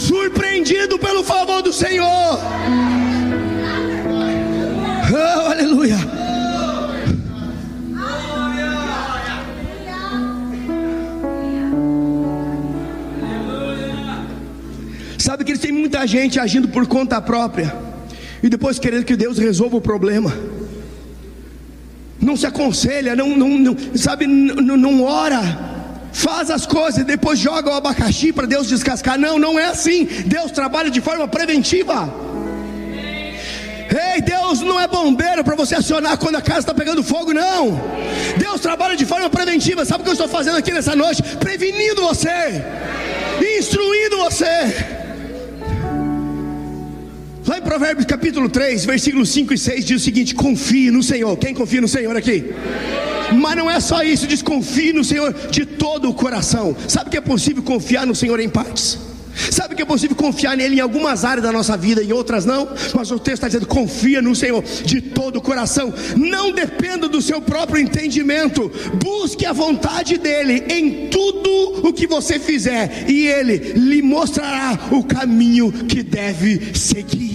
surpreendido 0.04 0.98
pelo 0.98 1.24
favor 1.24 1.62
do 1.62 1.72
Senhor. 1.72 2.38
Oh, 5.12 5.50
aleluia. 5.50 5.96
Sabe 15.18 15.44
que 15.44 15.58
tem 15.58 15.72
muita 15.72 16.06
gente 16.06 16.38
agindo 16.38 16.68
por 16.68 16.86
conta 16.86 17.20
própria 17.20 17.74
e 18.42 18.48
depois 18.48 18.78
querendo 18.78 19.04
que 19.04 19.16
Deus 19.16 19.38
resolva 19.38 19.76
o 19.78 19.80
problema. 19.80 20.36
Não 22.20 22.36
se 22.36 22.46
aconselha, 22.46 23.16
não, 23.16 23.34
não, 23.36 23.48
não 23.58 23.76
sabe, 23.94 24.26
não, 24.26 24.76
não 24.76 25.02
ora 25.02 25.73
faz 26.14 26.48
as 26.50 26.64
coisas 26.64 27.00
e 27.00 27.04
depois 27.04 27.38
joga 27.38 27.70
o 27.70 27.74
abacaxi 27.74 28.32
para 28.32 28.46
Deus 28.46 28.68
descascar. 28.68 29.18
Não, 29.18 29.38
não 29.38 29.58
é 29.58 29.66
assim. 29.66 30.04
Deus 30.24 30.52
trabalha 30.52 30.88
de 30.88 31.00
forma 31.00 31.26
preventiva. 31.26 32.22
Ei, 34.14 34.22
Deus 34.22 34.60
não 34.60 34.80
é 34.80 34.86
bombeiro 34.88 35.44
para 35.44 35.54
você 35.54 35.74
acionar 35.74 36.16
quando 36.16 36.36
a 36.36 36.40
casa 36.40 36.60
está 36.60 36.74
pegando 36.74 37.02
fogo, 37.02 37.34
não. 37.34 37.80
Deus 38.38 38.60
trabalha 38.60 38.96
de 38.96 39.04
forma 39.04 39.28
preventiva. 39.28 39.84
Sabe 39.84 40.00
o 40.00 40.04
que 40.04 40.10
eu 40.10 40.14
estou 40.14 40.28
fazendo 40.28 40.56
aqui 40.56 40.72
nessa 40.72 40.96
noite? 40.96 41.22
Prevenindo 41.38 42.00
você, 42.02 42.64
instruindo 43.58 44.16
você. 44.18 44.94
Lá 47.46 47.58
em 47.58 47.62
Provérbios 47.62 48.06
capítulo 48.06 48.48
3, 48.48 48.86
versículos 48.86 49.28
5 49.30 49.52
e 49.52 49.58
6 49.58 49.84
diz 49.84 50.00
o 50.00 50.04
seguinte: 50.04 50.34
confie 50.34 50.90
no 50.90 51.02
Senhor. 51.02 51.36
Quem 51.36 51.52
confia 51.54 51.80
no 51.80 51.88
Senhor 51.88 52.16
aqui? 52.16 52.52
Mas 53.32 53.56
não 53.56 53.70
é 53.70 53.80
só 53.80 54.02
isso, 54.02 54.26
desconfie 54.26 54.92
no 54.92 55.04
Senhor 55.04 55.32
de 55.50 55.64
todo 55.64 56.08
o 56.08 56.14
coração. 56.14 56.76
Sabe 56.88 57.10
que 57.10 57.16
é 57.16 57.20
possível 57.20 57.62
confiar 57.62 58.06
no 58.06 58.14
Senhor 58.14 58.40
em 58.40 58.48
partes? 58.48 58.98
Sabe 59.50 59.74
que 59.74 59.82
é 59.82 59.84
possível 59.84 60.16
confiar 60.16 60.56
nele 60.56 60.76
em 60.76 60.80
algumas 60.80 61.24
áreas 61.24 61.44
da 61.44 61.52
nossa 61.52 61.76
vida, 61.76 62.02
em 62.02 62.12
outras 62.12 62.44
não? 62.44 62.68
Mas 62.94 63.10
o 63.10 63.18
texto 63.18 63.34
está 63.34 63.48
dizendo: 63.48 63.66
confia 63.66 64.22
no 64.22 64.34
Senhor 64.34 64.62
de 64.62 65.00
todo 65.00 65.36
o 65.36 65.42
coração, 65.42 65.92
não 66.16 66.52
dependa 66.52 67.08
do 67.08 67.20
seu 67.20 67.40
próprio 67.40 67.80
entendimento, 67.80 68.70
busque 69.02 69.44
a 69.44 69.52
vontade 69.52 70.18
dele 70.18 70.64
em 70.68 71.08
tudo 71.08 71.88
o 71.88 71.92
que 71.92 72.06
você 72.06 72.38
fizer, 72.38 73.06
e 73.08 73.26
ele 73.26 73.56
lhe 73.74 74.02
mostrará 74.02 74.78
o 74.92 75.02
caminho 75.02 75.72
que 75.72 76.02
deve 76.02 76.76
seguir. 76.78 77.33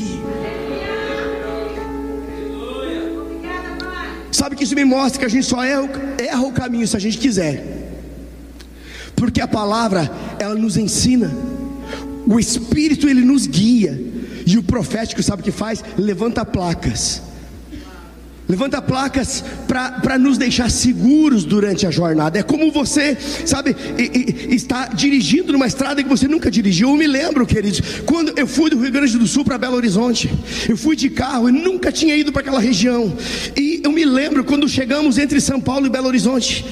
Que 4.60 4.66
isso 4.66 4.76
me 4.76 4.86
mostra 4.86 5.20
que 5.20 5.26
a 5.26 5.30
gente 5.30 5.46
só 5.46 5.64
erra, 5.64 5.90
erra 6.18 6.42
o 6.42 6.52
caminho 6.52 6.86
se 6.86 6.96
a 6.96 7.00
gente 7.00 7.18
quiser. 7.18 7.64
Porque 9.16 9.42
a 9.42 9.48
palavra, 9.48 10.12
ela 10.38 10.54
nos 10.54 10.78
ensina. 10.78 11.32
O 12.28 12.40
Espírito, 12.40 13.08
ele 13.08 13.22
nos 13.22 13.48
guia. 13.48 14.00
E 14.46 14.58
o 14.58 14.64
profético, 14.64 15.24
sabe 15.24 15.42
o 15.42 15.46
que 15.46 15.52
faz? 15.52 15.84
Levanta 15.98 16.46
placas 16.46 17.29
Levanta 18.50 18.82
placas 18.82 19.44
para 19.68 20.18
nos 20.18 20.36
deixar 20.36 20.72
seguros 20.72 21.46
durante 21.46 21.86
a 21.86 21.92
jornada. 21.92 22.40
É 22.40 22.42
como 22.42 22.72
você, 22.72 23.16
sabe, 23.46 23.76
e, 23.96 24.48
e, 24.50 24.56
está 24.56 24.88
dirigindo 24.88 25.54
numa 25.54 25.68
estrada 25.68 26.02
que 26.02 26.10
você 26.10 26.28
nunca 26.28 26.50
dirigiu. 26.50 26.90
Eu 26.90 26.96
me 26.96 27.06
lembro, 27.06 27.46
queridos, 27.46 27.80
quando 28.08 28.34
eu 28.36 28.48
fui 28.48 28.72
do 28.72 28.80
Rio 28.80 28.92
Grande 28.92 29.20
do 29.20 29.28
Sul 29.28 29.46
para 29.46 29.60
Belo 29.60 29.76
Horizonte, 29.76 30.32
eu 30.68 30.76
fui 30.76 30.96
de 30.96 31.12
carro 31.12 31.48
e 31.48 31.52
nunca 31.52 31.92
tinha 31.92 32.16
ido 32.16 32.32
para 32.32 32.42
aquela 32.42 32.60
região. 32.60 33.16
E 33.56 33.82
eu 33.84 33.92
me 33.92 34.04
lembro 34.04 34.44
quando 34.44 34.68
chegamos 34.68 35.20
entre 35.20 35.40
São 35.40 35.62
Paulo 35.62 35.86
e 35.86 35.90
Belo 35.90 36.08
Horizonte. 36.08 36.66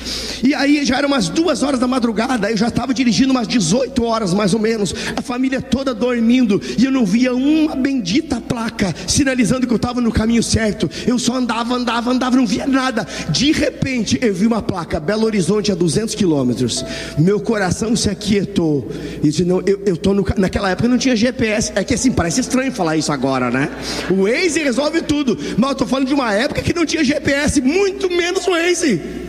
E 0.44 0.56
aí 0.56 0.84
já 0.84 0.98
eram 0.98 1.10
umas 1.10 1.30
duas 1.30 1.62
horas 1.62 1.80
da 1.80 1.88
madrugada, 1.88 2.50
eu 2.50 2.58
já 2.58 2.70
estava 2.70 2.92
dirigindo 2.92 3.30
umas 3.30 3.48
18 3.48 4.04
horas 4.04 4.34
mais 4.34 4.52
ou 4.56 4.60
menos, 4.60 4.96
a 5.16 5.22
família 5.22 5.62
toda 5.62 5.94
dormindo, 5.94 6.60
e 6.76 6.86
eu 6.86 6.92
não 6.92 7.06
via 7.06 7.36
uma 7.36 7.76
bendita 7.76 8.42
placa 8.42 8.96
sinalizando 9.08 9.68
que 9.68 9.74
eu 9.74 9.78
estava 9.78 10.02
no 10.02 10.12
caminho 10.12 10.42
certo. 10.42 10.90
Eu 11.06 11.20
só 11.20 11.36
andava 11.36 11.67
andava, 11.76 11.98
andava, 11.98 12.12
andava, 12.12 12.36
não 12.36 12.46
via 12.46 12.68
nada. 12.68 13.08
De 13.30 13.52
repente 13.52 14.18
eu 14.22 14.34
vi 14.34 14.46
uma 14.46 14.62
placa, 14.62 15.00
Belo 15.00 15.26
Horizonte 15.26 15.72
a 15.72 15.76
200 15.76 16.16
quilômetros. 16.16 16.84
Meu 17.18 17.40
coração 17.40 17.96
se 17.96 18.10
aquietou. 18.10 18.88
E 19.24 19.30
disse, 19.30 19.44
não, 19.44 19.62
eu, 19.66 19.98
tô 19.98 20.14
no, 20.14 20.26
naquela 20.38 20.70
época 20.70 20.88
não 20.88 20.98
tinha 20.98 21.16
GPS. 21.16 21.72
É 21.76 21.84
que 21.84 21.94
assim, 21.94 22.12
parece 22.12 22.42
estranho 22.42 22.72
falar 22.72 22.98
isso 22.98 23.12
agora, 23.12 23.50
né? 23.50 23.70
O 24.10 24.24
Waze 24.24 24.60
resolve 24.60 25.02
tudo. 25.02 25.38
Mas 25.58 25.70
eu 25.72 25.76
tô 25.76 25.86
falando 25.86 26.08
de 26.08 26.14
uma 26.14 26.34
época 26.34 26.62
que 26.62 26.74
não 26.74 26.86
tinha 26.86 27.04
GPS, 27.04 27.62
muito 27.62 28.10
menos 28.10 28.46
o 28.48 28.52
Waze. 28.52 29.27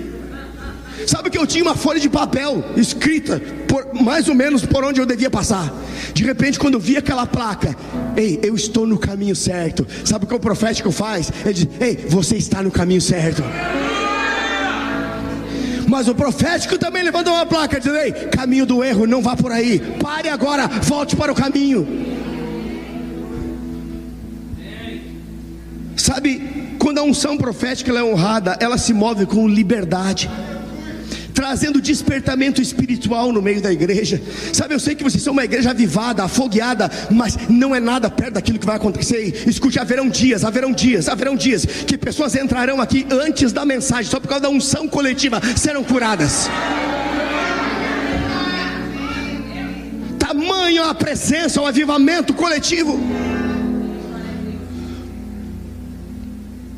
Sabe 1.09 1.31
que 1.31 1.39
eu 1.39 1.47
tinha 1.47 1.65
uma 1.65 1.75
folha 1.75 1.99
de 1.99 2.11
papel 2.11 2.63
escrita 2.77 3.41
por 3.67 3.95
mais 3.95 4.29
ou 4.29 4.35
menos 4.35 4.67
por 4.67 4.85
onde 4.85 5.01
eu 5.01 5.07
devia 5.07 5.31
passar. 5.31 5.73
De 6.13 6.23
repente, 6.23 6.59
quando 6.59 6.75
eu 6.75 6.81
vi 6.81 6.99
aquela 6.99 7.25
placa, 7.25 7.75
ei, 8.15 8.39
eu 8.43 8.55
estou 8.55 8.87
no 8.87 8.99
caminho 8.99 9.35
certo. 9.35 9.87
Sabe 10.05 10.27
o 10.27 10.29
que 10.29 10.35
o 10.35 10.39
profético 10.39 10.93
faz? 10.93 11.33
Ele 11.47 11.55
diz: 11.55 11.69
Ei, 11.81 11.97
você 12.11 12.37
está 12.37 12.63
no 12.63 12.71
caminho 12.71 13.01
certo. 13.01 13.43
Mas 15.87 16.09
o 16.09 16.15
profético 16.15 16.77
também 16.77 17.03
levantou 17.03 17.33
uma 17.33 17.47
placa 17.47 17.79
dizendo: 17.79 17.97
Ei, 17.97 18.13
caminho 18.13 18.67
do 18.67 18.85
erro, 18.85 19.07
não 19.07 19.23
vá 19.23 19.35
por 19.35 19.51
aí. 19.51 19.81
Pare 20.03 20.29
agora, 20.29 20.69
volte 20.83 21.17
para 21.17 21.33
o 21.33 21.35
caminho. 21.35 21.89
Sabe, 25.97 26.77
quando 26.79 26.99
a 26.99 27.03
unção 27.03 27.39
profética 27.39 27.93
é 27.93 28.05
honrada, 28.05 28.59
ela 28.61 28.77
se 28.77 28.93
move 28.93 29.25
com 29.25 29.49
liberdade 29.49 30.29
trazendo 31.39 31.81
despertamento 31.81 32.61
espiritual 32.61 33.31
no 33.31 33.41
meio 33.41 33.63
da 33.63 33.73
igreja. 33.73 34.21
Sabe, 34.53 34.75
eu 34.75 34.81
sei 34.81 34.97
que 34.97 35.05
vocês 35.05 35.23
são 35.23 35.33
uma 35.33 35.45
igreja 35.45 35.71
avivada, 35.71 36.25
afogueada, 36.25 36.91
mas 37.13 37.39
não 37.49 37.73
é 37.73 37.79
nada 37.79 38.11
perto 38.11 38.35
daquilo 38.35 38.59
que 38.59 38.67
vai 38.67 38.75
acontecer. 38.75 39.45
Escute, 39.47 39.79
haverão 39.79 40.09
dias, 40.09 40.45
haverão 40.45 40.73
dias, 40.73 41.09
haverão 41.09 41.37
dias 41.37 41.65
que 41.65 41.97
pessoas 41.97 42.35
entrarão 42.35 42.81
aqui 42.81 43.07
antes 43.09 43.53
da 43.53 43.65
mensagem, 43.65 44.11
só 44.11 44.19
por 44.19 44.27
causa 44.27 44.43
da 44.43 44.49
unção 44.49 44.89
coletiva, 44.89 45.41
serão 45.57 45.85
curadas. 45.85 46.51
Tamanho 50.19 50.83
a 50.83 50.93
presença, 50.93 51.63
o 51.63 51.67
avivamento 51.67 52.35
coletivo. 52.35 52.99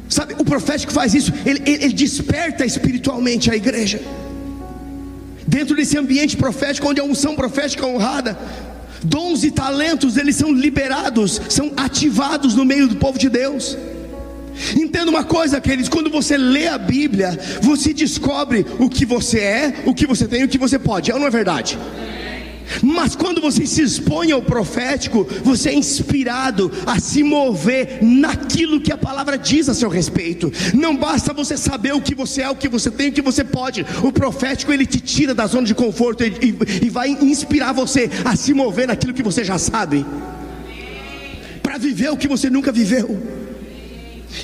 Sabe, 0.06 0.34
o 0.38 0.44
profético 0.44 0.92
faz 0.92 1.14
isso, 1.14 1.32
ele, 1.46 1.62
ele, 1.64 1.84
ele 1.84 1.92
desperta 1.94 2.66
espiritualmente 2.66 3.50
a 3.50 3.56
igreja 3.56 3.98
dentro 5.50 5.74
desse 5.74 5.98
ambiente 5.98 6.36
profético, 6.36 6.88
onde 6.88 7.00
a 7.00 7.04
unção 7.04 7.34
profética 7.34 7.84
é 7.84 7.88
honrada, 7.88 8.38
dons 9.02 9.42
e 9.42 9.50
talentos 9.50 10.16
eles 10.16 10.36
são 10.36 10.52
liberados, 10.52 11.40
são 11.48 11.72
ativados 11.76 12.54
no 12.54 12.64
meio 12.64 12.86
do 12.86 12.94
povo 12.96 13.18
de 13.18 13.28
Deus. 13.28 13.76
Entenda 14.76 15.10
uma 15.10 15.24
coisa, 15.24 15.60
queridos: 15.60 15.88
quando 15.88 16.08
você 16.08 16.36
lê 16.36 16.68
a 16.68 16.78
Bíblia, 16.78 17.36
você 17.60 17.92
descobre 17.92 18.64
o 18.78 18.88
que 18.88 19.04
você 19.04 19.40
é, 19.40 19.74
o 19.86 19.92
que 19.92 20.06
você 20.06 20.28
tem 20.28 20.42
e 20.42 20.44
o 20.44 20.48
que 20.48 20.58
você 20.58 20.78
pode, 20.78 21.10
é 21.10 21.14
ou 21.14 21.20
não 21.20 21.26
é 21.26 21.30
verdade? 21.30 21.76
Mas 22.82 23.14
quando 23.14 23.40
você 23.40 23.66
se 23.66 23.82
expõe 23.82 24.32
ao 24.32 24.42
profético, 24.42 25.26
você 25.42 25.70
é 25.70 25.74
inspirado 25.74 26.70
a 26.86 26.98
se 26.98 27.22
mover 27.22 27.98
naquilo 28.02 28.80
que 28.80 28.92
a 28.92 28.98
palavra 28.98 29.36
diz 29.36 29.68
a 29.68 29.74
seu 29.74 29.88
respeito. 29.88 30.52
Não 30.74 30.96
basta 30.96 31.32
você 31.32 31.56
saber 31.56 31.92
o 31.92 32.00
que 32.00 32.14
você 32.14 32.42
é, 32.42 32.50
o 32.50 32.56
que 32.56 32.68
você 32.68 32.90
tem, 32.90 33.08
o 33.08 33.12
que 33.12 33.22
você 33.22 33.44
pode. 33.44 33.84
O 34.02 34.12
profético 34.12 34.72
ele 34.72 34.86
te 34.86 35.00
tira 35.00 35.34
da 35.34 35.46
zona 35.46 35.66
de 35.66 35.74
conforto 35.74 36.24
e, 36.24 36.28
e, 36.28 36.86
e 36.86 36.90
vai 36.90 37.10
inspirar 37.10 37.72
você 37.72 38.10
a 38.24 38.36
se 38.36 38.54
mover 38.54 38.86
naquilo 38.86 39.14
que 39.14 39.22
você 39.22 39.44
já 39.44 39.58
sabe, 39.58 40.04
para 41.62 41.78
viver 41.78 42.10
o 42.10 42.16
que 42.16 42.28
você 42.28 42.50
nunca 42.50 42.72
viveu. 42.72 43.39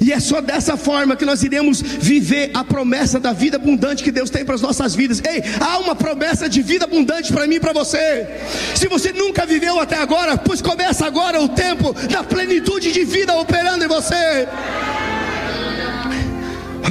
E 0.00 0.12
é 0.12 0.20
só 0.20 0.40
dessa 0.40 0.76
forma 0.76 1.16
que 1.16 1.24
nós 1.24 1.42
iremos 1.42 1.80
viver 1.80 2.50
a 2.54 2.64
promessa 2.64 3.18
da 3.18 3.32
vida 3.32 3.56
abundante 3.56 4.02
que 4.02 4.10
Deus 4.10 4.30
tem 4.30 4.44
para 4.44 4.54
as 4.54 4.60
nossas 4.60 4.94
vidas. 4.94 5.22
Ei, 5.24 5.42
há 5.60 5.78
uma 5.78 5.94
promessa 5.94 6.48
de 6.48 6.60
vida 6.60 6.84
abundante 6.84 7.32
para 7.32 7.46
mim 7.46 7.56
e 7.56 7.60
para 7.60 7.72
você. 7.72 8.26
Se 8.74 8.88
você 8.88 9.12
nunca 9.12 9.46
viveu 9.46 9.78
até 9.80 9.96
agora, 9.96 10.36
pois 10.36 10.60
começa 10.60 11.06
agora 11.06 11.40
o 11.40 11.48
tempo 11.48 11.94
da 12.08 12.22
plenitude 12.22 12.92
de 12.92 13.04
vida 13.04 13.34
operando 13.34 13.84
em 13.84 13.88
você. 13.88 14.48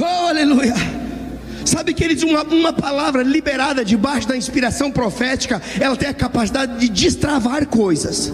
Oh, 0.00 0.28
aleluia. 0.28 0.74
Sabe, 1.64 1.92
queridos, 1.92 2.22
uma, 2.22 2.42
uma 2.44 2.72
palavra 2.72 3.22
liberada 3.22 3.84
debaixo 3.84 4.28
da 4.28 4.36
inspiração 4.36 4.90
profética, 4.90 5.60
ela 5.80 5.96
tem 5.96 6.08
a 6.08 6.14
capacidade 6.14 6.78
de 6.78 6.88
destravar 6.88 7.66
coisas, 7.66 8.32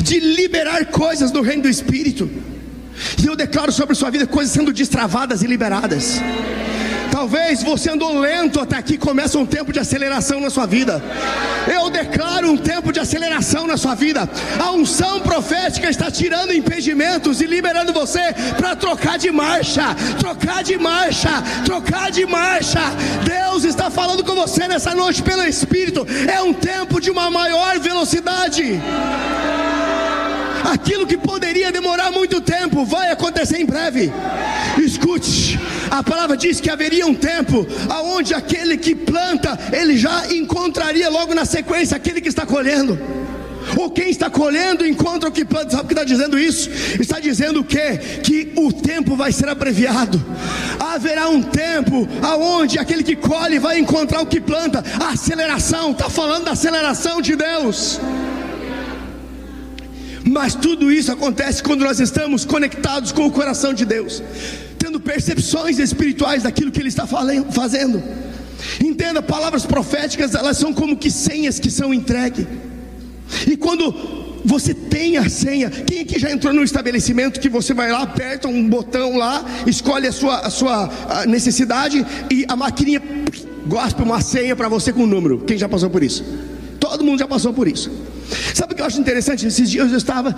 de 0.00 0.18
liberar 0.18 0.86
coisas 0.86 1.30
do 1.30 1.42
reino 1.42 1.62
do 1.62 1.68
Espírito. 1.68 2.30
E 3.22 3.26
eu 3.26 3.36
declaro 3.36 3.72
sobre 3.72 3.94
sua 3.94 4.10
vida 4.10 4.26
coisas 4.26 4.52
sendo 4.52 4.72
destravadas 4.72 5.42
e 5.42 5.46
liberadas. 5.46 6.20
Talvez 7.12 7.62
você 7.62 7.90
andou 7.90 8.18
lento 8.18 8.58
até 8.58 8.78
aqui, 8.78 8.96
começa 8.96 9.38
um 9.38 9.44
tempo 9.44 9.70
de 9.70 9.78
aceleração 9.78 10.40
na 10.40 10.48
sua 10.48 10.64
vida. 10.64 11.02
Eu 11.70 11.90
declaro 11.90 12.50
um 12.50 12.56
tempo 12.56 12.90
de 12.90 12.98
aceleração 13.00 13.66
na 13.66 13.76
sua 13.76 13.94
vida. 13.94 14.28
A 14.58 14.72
unção 14.72 15.20
profética 15.20 15.90
está 15.90 16.10
tirando 16.10 16.54
impedimentos 16.54 17.42
e 17.42 17.46
liberando 17.46 17.92
você 17.92 18.34
para 18.56 18.74
trocar 18.74 19.18
de 19.18 19.30
marcha, 19.30 19.94
trocar 20.18 20.64
de 20.64 20.78
marcha, 20.78 21.30
trocar 21.66 22.10
de 22.10 22.24
marcha. 22.24 22.80
Deus 23.24 23.64
está 23.64 23.90
falando 23.90 24.24
com 24.24 24.34
você 24.34 24.66
nessa 24.66 24.94
noite 24.94 25.22
pelo 25.22 25.42
Espírito. 25.42 26.06
É 26.26 26.40
um 26.40 26.54
tempo 26.54 26.98
de 26.98 27.10
uma 27.10 27.30
maior 27.30 27.78
velocidade. 27.78 28.80
Aquilo 30.64 31.06
que 31.06 31.16
poderia 31.16 31.72
demorar 31.72 32.10
muito 32.10 32.40
tempo 32.40 32.84
vai 32.84 33.10
acontecer 33.10 33.58
em 33.58 33.66
breve. 33.66 34.12
Escute, 34.78 35.58
a 35.90 36.02
palavra 36.02 36.36
diz 36.36 36.60
que 36.60 36.70
haveria 36.70 37.06
um 37.06 37.14
tempo 37.14 37.66
aonde 37.88 38.34
aquele 38.34 38.76
que 38.76 38.94
planta, 38.94 39.58
ele 39.72 39.96
já 39.96 40.32
encontraria 40.32 41.08
logo 41.08 41.34
na 41.34 41.44
sequência 41.44 41.96
aquele 41.96 42.20
que 42.20 42.28
está 42.28 42.46
colhendo. 42.46 42.98
Ou 43.76 43.90
quem 43.90 44.10
está 44.10 44.28
colhendo 44.28 44.86
encontra 44.86 45.28
o 45.28 45.32
que 45.32 45.44
planta. 45.44 45.70
Sabe 45.70 45.84
o 45.84 45.86
que 45.86 45.92
está 45.94 46.04
dizendo 46.04 46.38
isso? 46.38 46.70
Está 47.00 47.20
dizendo 47.20 47.60
o 47.60 47.64
quê? 47.64 47.98
Que 48.22 48.52
o 48.56 48.72
tempo 48.72 49.16
vai 49.16 49.32
ser 49.32 49.48
abreviado. 49.48 50.22
Haverá 50.78 51.28
um 51.28 51.42
tempo 51.42 52.08
aonde 52.20 52.78
aquele 52.78 53.02
que 53.02 53.16
colhe 53.16 53.58
vai 53.58 53.78
encontrar 53.78 54.20
o 54.20 54.26
que 54.26 54.40
planta. 54.40 54.84
A 55.00 55.10
aceleração, 55.10 55.92
está 55.92 56.10
falando 56.10 56.44
da 56.44 56.52
aceleração 56.52 57.22
de 57.22 57.36
Deus. 57.36 58.00
Mas 60.32 60.54
tudo 60.54 60.90
isso 60.90 61.12
acontece 61.12 61.62
quando 61.62 61.84
nós 61.84 62.00
estamos 62.00 62.46
conectados 62.46 63.12
com 63.12 63.26
o 63.26 63.30
coração 63.30 63.74
de 63.74 63.84
Deus, 63.84 64.22
tendo 64.78 64.98
percepções 64.98 65.78
espirituais 65.78 66.42
daquilo 66.42 66.72
que 66.72 66.80
Ele 66.80 66.88
está 66.88 67.06
fazendo. 67.06 68.02
Entenda, 68.82 69.20
palavras 69.20 69.66
proféticas, 69.66 70.34
elas 70.34 70.56
são 70.56 70.72
como 70.72 70.96
que 70.96 71.10
senhas 71.10 71.58
que 71.58 71.70
são 71.70 71.92
entregues. 71.92 72.46
E 73.46 73.58
quando 73.58 73.94
você 74.42 74.72
tem 74.72 75.18
a 75.18 75.28
senha, 75.28 75.68
quem 75.68 76.00
aqui 76.00 76.18
já 76.18 76.30
entrou 76.30 76.54
num 76.54 76.64
estabelecimento 76.64 77.38
que 77.38 77.50
você 77.50 77.74
vai 77.74 77.92
lá, 77.92 78.00
aperta 78.00 78.48
um 78.48 78.66
botão 78.66 79.18
lá, 79.18 79.44
escolhe 79.66 80.06
a 80.06 80.12
sua, 80.12 80.38
a 80.38 80.48
sua 80.48 80.90
necessidade 81.28 82.06
e 82.30 82.46
a 82.48 82.56
maquininha 82.56 83.02
gospe 83.66 84.02
uma 84.02 84.22
senha 84.22 84.56
para 84.56 84.70
você 84.70 84.94
com 84.94 85.02
um 85.02 85.06
número? 85.06 85.40
Quem 85.40 85.58
já 85.58 85.68
passou 85.68 85.90
por 85.90 86.02
isso? 86.02 86.24
Todo 86.80 87.04
mundo 87.04 87.18
já 87.18 87.28
passou 87.28 87.52
por 87.52 87.68
isso. 87.68 87.90
Sabe 88.54 88.72
o 88.72 88.76
que 88.76 88.82
eu 88.82 88.86
acho 88.86 89.00
interessante? 89.00 89.46
Esses 89.46 89.70
dias 89.70 89.90
eu 89.90 89.96
estava, 89.96 90.34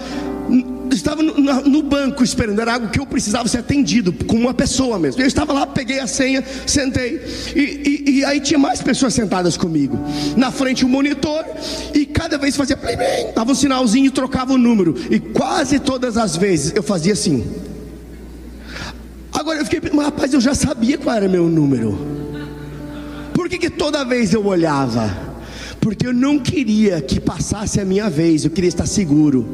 estava 0.93 1.23
no, 1.23 1.35
no, 1.35 1.83
banco 1.83 2.23
esperando, 2.23 2.61
era 2.61 2.75
algo 2.75 2.89
que 2.89 2.99
eu 2.99 3.07
precisava 3.07 3.49
ser 3.49 3.59
atendido 3.59 4.13
com 4.13 4.37
uma 4.37 4.55
pessoa 4.55 4.99
mesmo. 4.99 5.21
Eu 5.23 5.27
estava 5.27 5.53
lá, 5.53 5.67
peguei 5.67 6.01
a 6.01 6.07
senha, 6.07 6.45
sentei, 6.67 7.23
e, 7.55 8.05
e, 8.07 8.11
e 8.19 8.25
aí 8.25 8.41
tinha 8.41 8.59
mais 8.59 8.81
pessoas 8.83 9.15
sentadas 9.15 9.57
comigo. 9.57 9.99
Na 10.37 10.51
frente 10.51 10.85
o 10.85 10.89
um 10.89 10.91
monitor, 10.91 11.45
e 11.93 12.07
cada 12.07 12.39
vez 12.39 12.57
fazia 12.57 12.77
plim, 12.77 12.97
dava 13.35 13.53
um 13.53 13.55
sinalzinho 13.55 14.07
e 14.07 14.11
trocava 14.11 14.53
o 14.53 14.59
número. 14.59 14.95
E 15.11 15.19
quase 15.19 15.79
todas 15.79 16.17
as 16.17 16.37
vezes 16.37 16.73
eu 16.75 16.83
fazia 16.83 17.13
assim. 17.13 17.45
Agora 19.33 19.59
eu 19.59 19.65
fiquei, 19.65 19.91
mas 19.93 20.07
rapaz, 20.07 20.33
eu 20.33 20.41
já 20.41 20.55
sabia 20.55 20.97
qual 20.97 21.17
era 21.17 21.29
meu 21.29 21.49
número. 21.49 21.99
Por 23.35 23.49
que, 23.49 23.59
que 23.59 23.69
toda 23.69 24.05
vez 24.05 24.33
eu 24.33 24.47
olhava? 24.47 25.34
Porque 25.85 26.07
eu 26.07 26.15
não 26.15 26.39
queria 26.39 26.99
que 27.03 27.21
passasse 27.21 27.79
a 27.79 27.85
minha 27.85 28.09
vez, 28.09 28.43
eu 28.43 28.51
queria 28.51 28.69
estar 28.69 28.87
seguro. 28.87 29.47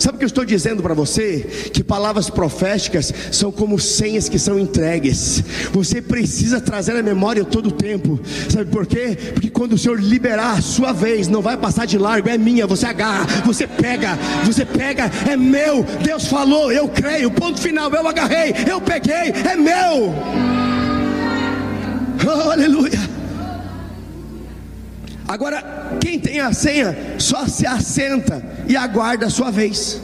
Sabe 0.00 0.16
o 0.16 0.18
que 0.18 0.24
eu 0.24 0.28
estou 0.28 0.42
dizendo 0.42 0.82
para 0.82 0.94
você? 0.94 1.40
Que 1.74 1.84
palavras 1.84 2.30
proféticas 2.30 3.12
são 3.30 3.52
como 3.52 3.78
senhas 3.78 4.30
que 4.30 4.38
são 4.38 4.58
entregues. 4.58 5.44
Você 5.70 6.00
precisa 6.00 6.58
trazer 6.58 6.96
a 6.96 7.02
memória 7.02 7.44
todo 7.44 7.66
o 7.66 7.70
tempo. 7.70 8.18
Sabe 8.48 8.70
por 8.70 8.86
quê? 8.86 9.18
Porque 9.34 9.50
quando 9.50 9.74
o 9.74 9.78
Senhor 9.78 10.00
liberar 10.00 10.56
a 10.56 10.62
sua 10.62 10.94
vez, 10.94 11.28
não 11.28 11.42
vai 11.42 11.58
passar 11.58 11.86
de 11.86 11.98
largo, 11.98 12.30
é 12.30 12.38
minha. 12.38 12.66
Você 12.66 12.86
agarra, 12.86 13.26
você 13.44 13.66
pega, 13.66 14.18
você 14.46 14.64
pega, 14.64 15.10
é 15.30 15.36
meu. 15.36 15.84
Deus 16.02 16.28
falou, 16.28 16.72
eu 16.72 16.88
creio. 16.88 17.30
Ponto 17.30 17.60
final, 17.60 17.92
eu 17.92 18.08
agarrei, 18.08 18.54
eu 18.66 18.80
peguei, 18.80 19.34
é 19.44 19.54
meu. 19.54 20.14
Oh, 22.26 22.48
aleluia. 22.50 23.17
Agora, 25.28 25.98
quem 26.00 26.18
tem 26.18 26.40
a 26.40 26.54
senha 26.54 26.96
só 27.18 27.46
se 27.46 27.66
assenta 27.66 28.42
e 28.66 28.74
aguarda 28.74 29.26
a 29.26 29.30
sua 29.30 29.50
vez. 29.50 30.00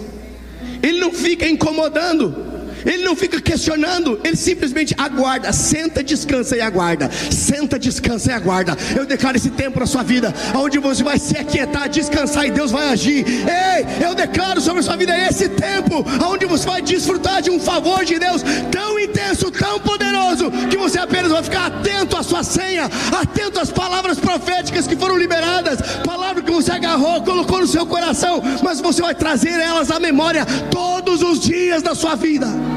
Ele 0.83 1.01
não 1.01 1.11
fica 1.13 1.49
incomodando. 1.49 2.54
Ele 2.85 3.05
não 3.05 3.17
fica 3.17 3.41
questionando, 3.41 4.21
ele 4.23 4.37
simplesmente 4.37 4.95
aguarda, 4.99 5.53
senta, 5.53 6.03
descansa 6.03 6.57
e 6.57 6.61
aguarda. 6.61 7.11
Senta, 7.31 7.79
descansa 7.79 8.31
e 8.31 8.35
aguarda. 8.35 8.77
Eu 8.97 9.07
declaro 9.07 9.37
esse 9.37 9.51
tempo 9.51 9.81
na 9.81 9.87
sua 9.87 10.03
vida, 10.03 10.35
onde 10.55 10.79
você 10.79 11.03
vai 11.03 11.19
se 11.19 11.37
aquietar, 11.37 11.89
descansar 11.89 12.47
e 12.47 12.51
Deus 12.51 12.71
vai 12.71 12.89
agir. 12.89 13.25
Ei, 13.27 14.05
eu 14.05 14.15
declaro 14.15 14.61
sobre 14.61 14.81
a 14.81 14.83
sua 14.83 14.97
vida 14.97 15.17
esse 15.17 15.49
tempo, 15.49 16.05
onde 16.25 16.47
você 16.47 16.67
vai 16.67 16.83
desfrutar 16.83 17.43
de 17.43 17.51
um 17.51 17.59
favor 17.59 18.05
de 18.05 18.19
Deus 18.19 18.43
tão 18.71 18.99
intenso, 18.99 19.51
tão 19.51 19.81
poderoso, 19.81 20.51
que 20.71 20.77
você 20.77 20.99
apenas 20.99 21.33
vai 21.33 21.43
ficar 21.43 21.67
atento 21.67 22.17
à 22.17 22.23
sua 22.23 22.43
senha, 22.43 22.91
atento 23.13 23.61
às 23.61 23.71
palavras 23.71 24.19
proféticas 24.19 24.87
que 24.87 24.97
foram 24.97 25.17
liberadas, 25.17 25.81
palavras 26.05 26.45
que 26.45 26.51
você 26.51 26.73
agarrou, 26.73 27.23
colocou 27.23 27.61
no 27.61 27.67
seu 27.67 27.87
coração, 27.87 28.43
mas 28.63 28.81
você 28.81 29.01
vai 29.01 29.15
trazer 29.15 29.61
elas 29.61 29.91
à 29.91 29.99
memória 29.99 30.45
todos 30.71 31.23
os 31.23 31.41
dias 31.41 31.83
da 31.83 31.95
sua 31.95 32.15
vida. 32.15 32.74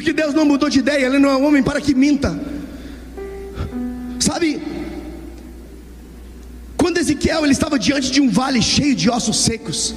Porque 0.00 0.14
Deus 0.14 0.32
não 0.32 0.46
mudou 0.46 0.70
de 0.70 0.78
ideia, 0.78 1.04
Ele 1.04 1.18
não 1.18 1.28
é 1.28 1.36
um 1.36 1.44
homem 1.44 1.62
para 1.62 1.78
que 1.78 1.94
minta. 1.94 2.40
Sabe, 4.18 4.58
quando 6.74 6.96
Ezequiel 6.96 7.44
ele 7.44 7.52
estava 7.52 7.78
diante 7.78 8.10
de 8.10 8.18
um 8.18 8.30
vale 8.30 8.62
cheio 8.62 8.94
de 8.94 9.10
ossos 9.10 9.36
secos, 9.36 9.94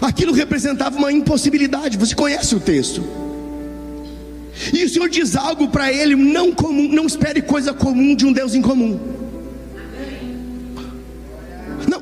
aquilo 0.00 0.32
representava 0.32 0.96
uma 0.96 1.12
impossibilidade. 1.12 1.98
Você 1.98 2.14
conhece 2.14 2.54
o 2.54 2.60
texto? 2.60 3.04
E 4.72 4.82
o 4.82 4.88
Senhor 4.88 5.10
diz 5.10 5.36
algo 5.36 5.68
para 5.68 5.92
ele 5.92 6.16
não 6.16 6.50
comum, 6.50 6.88
não 6.88 7.04
espere 7.04 7.42
coisa 7.42 7.74
comum 7.74 8.16
de 8.16 8.24
um 8.24 8.32
Deus 8.32 8.54
incomum. 8.54 8.98
Não, 11.86 12.00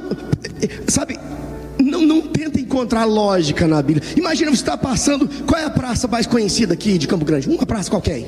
sabe, 0.86 1.18
não, 1.96 2.06
não 2.06 2.22
tenta 2.22 2.60
encontrar 2.60 3.04
lógica 3.04 3.66
na 3.66 3.82
Bíblia. 3.82 4.06
Imagina 4.16 4.50
você 4.50 4.56
está 4.56 4.76
passando, 4.76 5.28
qual 5.46 5.60
é 5.60 5.64
a 5.64 5.70
praça 5.70 6.06
mais 6.06 6.26
conhecida 6.26 6.74
aqui 6.74 6.98
de 6.98 7.06
Campo 7.06 7.24
Grande? 7.24 7.48
Uma 7.48 7.64
praça 7.64 7.90
qualquer. 7.90 8.26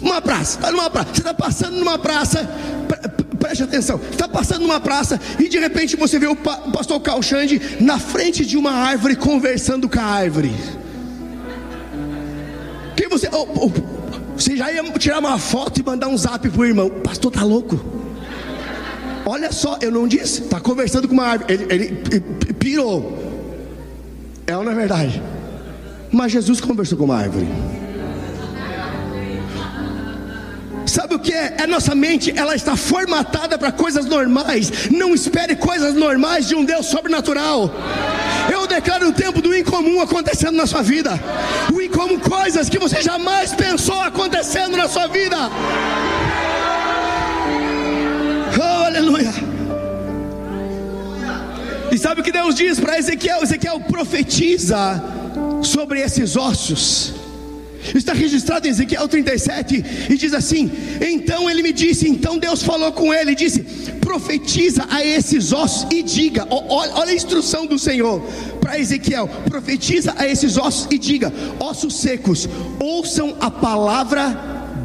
Uma 0.00 0.20
praça, 0.20 0.58
está 0.58 0.70
numa 0.70 0.90
praça. 0.90 1.08
Você 1.12 1.20
está 1.20 1.34
passando 1.34 1.76
numa 1.76 1.98
praça, 1.98 2.48
preste 3.38 3.62
atenção, 3.62 4.00
está 4.10 4.28
passando 4.28 4.62
numa 4.62 4.80
praça 4.80 5.20
e 5.38 5.48
de 5.48 5.58
repente 5.58 5.96
você 5.96 6.18
vê 6.18 6.26
o 6.26 6.36
pastor 6.36 7.00
Calxande 7.00 7.60
na 7.80 7.98
frente 7.98 8.44
de 8.44 8.56
uma 8.56 8.72
árvore 8.72 9.16
conversando 9.16 9.88
com 9.88 9.98
a 9.98 10.04
árvore. 10.04 10.52
Quem 12.96 13.08
você. 13.08 13.28
Oh, 13.32 13.46
oh, 13.66 13.70
você 14.36 14.56
já 14.56 14.72
ia 14.72 14.82
tirar 14.98 15.20
uma 15.20 15.38
foto 15.38 15.80
e 15.80 15.82
mandar 15.82 16.08
um 16.08 16.18
zap 16.18 16.48
pro 16.48 16.64
irmão. 16.64 16.86
O 16.86 17.00
pastor 17.00 17.30
tá 17.32 17.42
louco. 17.42 18.03
Olha 19.26 19.50
só, 19.52 19.78
eu 19.80 19.90
não 19.90 20.06
disse, 20.06 20.42
está 20.42 20.60
conversando 20.60 21.08
com 21.08 21.14
uma 21.14 21.26
árvore. 21.26 21.54
Ele, 21.54 21.64
ele, 21.70 22.20
pirou. 22.54 23.22
É 24.46 24.56
ou 24.56 24.62
não 24.62 24.72
é 24.72 24.74
verdade? 24.74 25.22
Mas 26.12 26.32
Jesus 26.32 26.60
conversou 26.60 26.98
com 26.98 27.04
uma 27.04 27.16
árvore. 27.16 27.48
Sabe 30.86 31.14
o 31.14 31.18
que 31.18 31.32
é? 31.32 31.56
É 31.58 31.66
nossa 31.66 31.94
mente, 31.94 32.32
ela 32.36 32.54
está 32.54 32.76
formatada 32.76 33.58
para 33.58 33.72
coisas 33.72 34.04
normais. 34.04 34.90
Não 34.90 35.14
espere 35.14 35.56
coisas 35.56 35.94
normais 35.94 36.46
de 36.46 36.54
um 36.54 36.64
Deus 36.64 36.86
sobrenatural. 36.86 37.70
Eu 38.52 38.66
declaro 38.66 39.08
o 39.08 39.12
tempo 39.12 39.40
do 39.40 39.56
incomum 39.56 40.02
acontecendo 40.02 40.56
na 40.56 40.66
sua 40.66 40.82
vida. 40.82 41.18
O 41.72 41.80
incomum, 41.80 42.18
coisas 42.18 42.68
que 42.68 42.78
você 42.78 43.00
jamais 43.00 43.54
pensou 43.54 44.00
acontecendo 44.02 44.76
na 44.76 44.86
sua 44.86 45.06
vida. 45.06 45.36
E 51.94 51.98
sabe 51.98 52.22
o 52.22 52.24
que 52.24 52.32
Deus 52.32 52.56
diz 52.56 52.80
para 52.80 52.98
Ezequiel? 52.98 53.40
Ezequiel 53.40 53.78
profetiza 53.78 55.00
sobre 55.62 56.00
esses 56.00 56.36
ossos. 56.36 57.14
Está 57.94 58.12
registrado 58.12 58.66
em 58.66 58.70
Ezequiel 58.70 59.06
37 59.06 59.84
e 60.10 60.16
diz 60.16 60.34
assim: 60.34 60.68
Então 61.00 61.48
ele 61.48 61.62
me 61.62 61.72
disse, 61.72 62.08
então 62.08 62.36
Deus 62.36 62.64
falou 62.64 62.90
com 62.90 63.14
ele 63.14 63.30
e 63.30 63.34
disse: 63.36 63.60
Profetiza 64.00 64.88
a 64.90 65.06
esses 65.06 65.52
ossos 65.52 65.86
e 65.92 66.02
diga, 66.02 66.44
olha 66.50 67.12
a 67.12 67.14
instrução 67.14 67.64
do 67.64 67.78
Senhor 67.78 68.20
para 68.60 68.76
Ezequiel: 68.76 69.28
Profetiza 69.48 70.14
a 70.16 70.26
esses 70.26 70.56
ossos 70.56 70.88
e 70.90 70.98
diga, 70.98 71.32
ossos 71.60 72.00
secos, 72.00 72.48
ouçam 72.80 73.36
a 73.40 73.52
palavra 73.52 74.30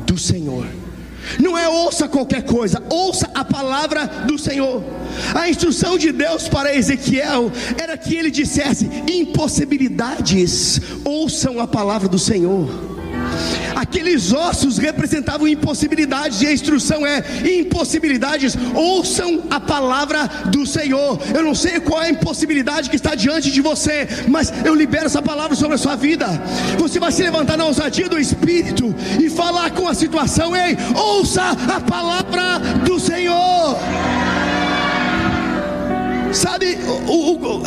do 0.05 0.15
Senhor. 0.15 0.78
Não 1.37 1.57
é 1.57 1.67
ouça 1.67 2.07
qualquer 2.07 2.43
coisa, 2.43 2.81
ouça 2.89 3.29
a 3.33 3.43
palavra 3.43 4.05
do 4.25 4.37
Senhor. 4.37 4.83
A 5.35 5.49
instrução 5.49 5.97
de 5.97 6.11
Deus 6.11 6.47
para 6.47 6.75
Ezequiel 6.75 7.51
era 7.77 7.97
que 7.97 8.15
ele 8.15 8.31
dissesse: 8.31 8.89
impossibilidades, 9.07 10.79
ouçam 11.03 11.59
a 11.59 11.67
palavra 11.67 12.07
do 12.07 12.17
Senhor. 12.17 12.98
Aqueles 13.75 14.33
ossos 14.33 14.77
representavam 14.77 15.47
impossibilidades, 15.47 16.41
e 16.41 16.47
a 16.47 16.53
instrução 16.53 17.05
é: 17.05 17.23
impossibilidades, 17.59 18.57
ouçam 18.73 19.43
a 19.49 19.59
palavra 19.59 20.27
do 20.47 20.65
Senhor. 20.65 21.19
Eu 21.33 21.43
não 21.43 21.55
sei 21.55 21.79
qual 21.79 22.03
é 22.03 22.07
a 22.07 22.11
impossibilidade 22.11 22.89
que 22.89 22.95
está 22.95 23.15
diante 23.15 23.51
de 23.51 23.61
você, 23.61 24.07
mas 24.27 24.51
eu 24.65 24.75
libero 24.75 25.05
essa 25.05 25.21
palavra 25.21 25.55
sobre 25.55 25.75
a 25.75 25.77
sua 25.77 25.95
vida. 25.95 26.27
Você 26.77 26.99
vai 26.99 27.11
se 27.11 27.23
levantar 27.23 27.57
na 27.57 27.65
ousadia 27.65 28.09
do 28.09 28.19
Espírito 28.19 28.93
e 29.19 29.29
falar 29.29 29.71
com 29.71 29.87
a 29.87 29.93
situação: 29.93 30.55
ei, 30.55 30.77
ouça 30.95 31.43
a 31.51 31.79
palavra 31.79 32.59
do 32.85 32.99
Senhor. 32.99 33.77
Sabe, 36.31 36.77
o, 37.07 37.31
o, 37.31 37.63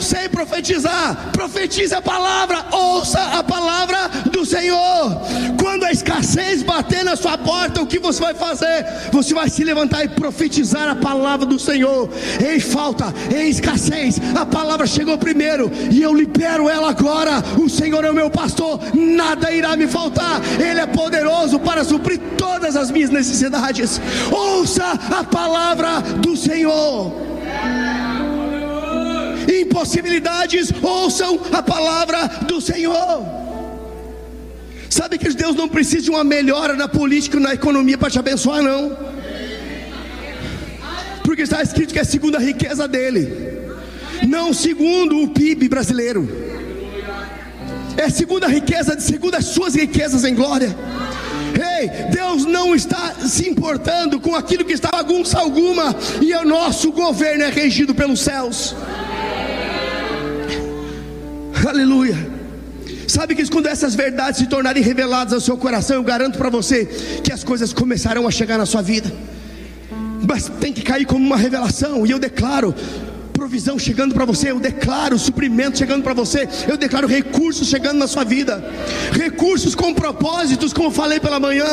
sei 0.00 0.28
profetizar. 0.28 1.30
Profetize 1.32 1.94
a 1.94 2.02
palavra, 2.02 2.66
ouça 2.70 3.20
a 3.38 3.42
palavra 3.42 4.08
do 4.30 4.44
Senhor. 4.44 5.20
Quando 5.60 5.84
a 5.84 5.92
escassez 5.92 6.62
bater 6.62 7.04
na 7.04 7.16
sua 7.16 7.36
porta, 7.38 7.82
o 7.82 7.86
que 7.86 7.98
você 7.98 8.20
vai 8.20 8.34
fazer? 8.34 8.86
Você 9.12 9.34
vai 9.34 9.48
se 9.48 9.62
levantar 9.64 10.04
e 10.04 10.08
profetizar 10.08 10.88
a 10.88 10.94
palavra 10.94 11.46
do 11.46 11.58
Senhor. 11.58 12.08
Em 12.40 12.60
falta, 12.60 13.12
em 13.34 13.48
escassez, 13.48 14.20
a 14.34 14.46
palavra 14.46 14.86
chegou 14.86 15.16
primeiro 15.18 15.70
e 15.90 16.02
eu 16.02 16.14
libero 16.14 16.68
ela 16.68 16.90
agora. 16.90 17.42
O 17.58 17.68
Senhor 17.68 18.04
é 18.04 18.10
o 18.10 18.14
meu 18.14 18.30
pastor, 18.30 18.80
nada 18.94 19.50
irá 19.52 19.76
me 19.76 19.86
faltar. 19.86 20.40
Ele 20.58 20.80
é 20.80 20.86
poderoso 20.86 21.58
para 21.60 21.84
suprir 21.84 22.20
todas 22.36 22.76
as 22.76 22.90
minhas 22.90 23.10
necessidades. 23.10 24.00
Ouça 24.30 24.98
a 25.10 25.24
palavra 25.24 26.00
do 26.20 26.36
Senhor 26.36 27.29
impossibilidades, 29.48 30.72
ouçam 30.82 31.40
a 31.52 31.62
palavra 31.62 32.26
do 32.46 32.60
Senhor. 32.60 33.24
Sabe 34.88 35.18
que 35.18 35.28
Deus 35.30 35.54
não 35.54 35.68
precisa 35.68 36.02
de 36.02 36.10
uma 36.10 36.24
melhora 36.24 36.74
na 36.74 36.88
política 36.88 37.38
na 37.38 37.54
economia 37.54 37.96
para 37.96 38.10
te 38.10 38.18
abençoar, 38.18 38.62
não. 38.62 38.96
Porque 41.22 41.42
está 41.42 41.62
escrito 41.62 41.92
que 41.92 41.98
é 42.00 42.04
segundo 42.04 42.36
a 42.36 42.40
riqueza 42.40 42.88
dele, 42.88 43.30
não 44.26 44.52
segundo 44.52 45.22
o 45.22 45.28
PIB 45.28 45.68
brasileiro. 45.68 46.28
É 47.96 48.08
segundo 48.08 48.44
a 48.44 48.48
riqueza, 48.48 48.98
segundo 48.98 49.34
as 49.34 49.44
suas 49.44 49.74
riquezas 49.74 50.24
em 50.24 50.34
glória. 50.34 50.74
Ei, 51.80 51.88
Deus 52.10 52.44
não 52.44 52.74
está 52.74 53.14
se 53.26 53.48
importando 53.48 54.18
com 54.18 54.34
aquilo 54.34 54.64
que 54.64 54.72
está 54.72 54.90
bagunça 54.90 55.38
alguma, 55.38 55.94
e 56.20 56.32
o 56.34 56.44
nosso 56.44 56.92
governo 56.92 57.44
é 57.44 57.50
regido 57.50 57.94
pelos 57.94 58.20
céus. 58.20 58.74
Aleluia. 61.66 62.16
Sabe 63.06 63.34
que 63.34 63.48
quando 63.50 63.66
essas 63.66 63.94
verdades 63.94 64.40
se 64.40 64.46
tornarem 64.46 64.82
reveladas 64.82 65.32
ao 65.32 65.40
seu 65.40 65.56
coração, 65.56 65.96
eu 65.96 66.02
garanto 66.02 66.38
para 66.38 66.48
você 66.48 66.86
que 67.24 67.32
as 67.32 67.42
coisas 67.42 67.72
começarão 67.72 68.26
a 68.26 68.30
chegar 68.30 68.56
na 68.56 68.66
sua 68.66 68.82
vida. 68.82 69.12
Mas 70.26 70.48
tem 70.60 70.72
que 70.72 70.82
cair 70.82 71.04
como 71.04 71.24
uma 71.24 71.36
revelação, 71.36 72.06
e 72.06 72.10
eu 72.10 72.18
declaro 72.18 72.74
provisão 73.32 73.78
chegando 73.78 74.14
para 74.14 74.24
você, 74.24 74.50
eu 74.50 74.60
declaro 74.60 75.18
suprimento 75.18 75.78
chegando 75.78 76.02
para 76.02 76.14
você, 76.14 76.48
eu 76.68 76.76
declaro 76.76 77.08
recursos 77.08 77.68
chegando 77.68 77.98
na 77.98 78.06
sua 78.06 78.22
vida, 78.22 78.62
recursos 79.12 79.74
com 79.74 79.94
propósitos, 79.94 80.72
como 80.72 80.90
falei 80.90 81.18
pela 81.18 81.40
manhã. 81.40 81.66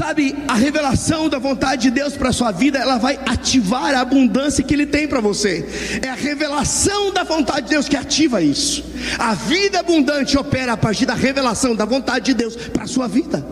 Sabe, 0.00 0.34
a 0.48 0.54
revelação 0.54 1.28
da 1.28 1.38
vontade 1.38 1.82
de 1.82 1.90
Deus 1.90 2.16
para 2.16 2.30
a 2.30 2.32
sua 2.32 2.50
vida, 2.50 2.78
ela 2.78 2.96
vai 2.96 3.20
ativar 3.26 3.94
a 3.94 4.00
abundância 4.00 4.64
que 4.64 4.72
Ele 4.72 4.86
tem 4.86 5.06
para 5.06 5.20
você. 5.20 5.62
É 6.00 6.08
a 6.08 6.14
revelação 6.14 7.12
da 7.12 7.22
vontade 7.22 7.66
de 7.66 7.72
Deus 7.74 7.86
que 7.86 7.98
ativa 7.98 8.40
isso. 8.40 8.82
A 9.18 9.34
vida 9.34 9.78
abundante 9.80 10.38
opera 10.38 10.72
a 10.72 10.76
partir 10.76 11.04
da 11.04 11.12
revelação 11.12 11.76
da 11.76 11.84
vontade 11.84 12.24
de 12.24 12.34
Deus 12.34 12.56
para 12.56 12.84
a 12.84 12.86
sua 12.86 13.06
vida. 13.06 13.46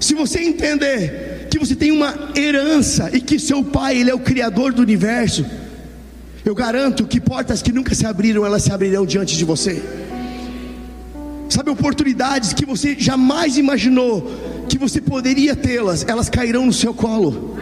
Se 0.00 0.14
você 0.14 0.40
entender 0.40 1.48
que 1.50 1.58
você 1.58 1.76
tem 1.76 1.92
uma 1.92 2.30
herança 2.34 3.10
e 3.12 3.20
que 3.20 3.38
seu 3.38 3.62
pai, 3.62 3.98
ele 3.98 4.08
é 4.08 4.14
o 4.14 4.18
criador 4.18 4.72
do 4.72 4.80
universo, 4.80 5.44
eu 6.42 6.54
garanto 6.54 7.06
que 7.06 7.20
portas 7.20 7.60
que 7.60 7.70
nunca 7.70 7.94
se 7.94 8.06
abriram, 8.06 8.46
elas 8.46 8.62
se 8.62 8.72
abrirão 8.72 9.04
diante 9.04 9.36
de 9.36 9.44
você. 9.44 10.05
Sabe, 11.48 11.70
oportunidades 11.70 12.52
que 12.52 12.66
você 12.66 12.96
jamais 12.98 13.56
imaginou 13.56 14.30
que 14.68 14.78
você 14.78 15.00
poderia 15.00 15.54
tê-las, 15.54 16.04
elas 16.06 16.28
cairão 16.28 16.66
no 16.66 16.72
seu 16.72 16.92
colo. 16.92 17.56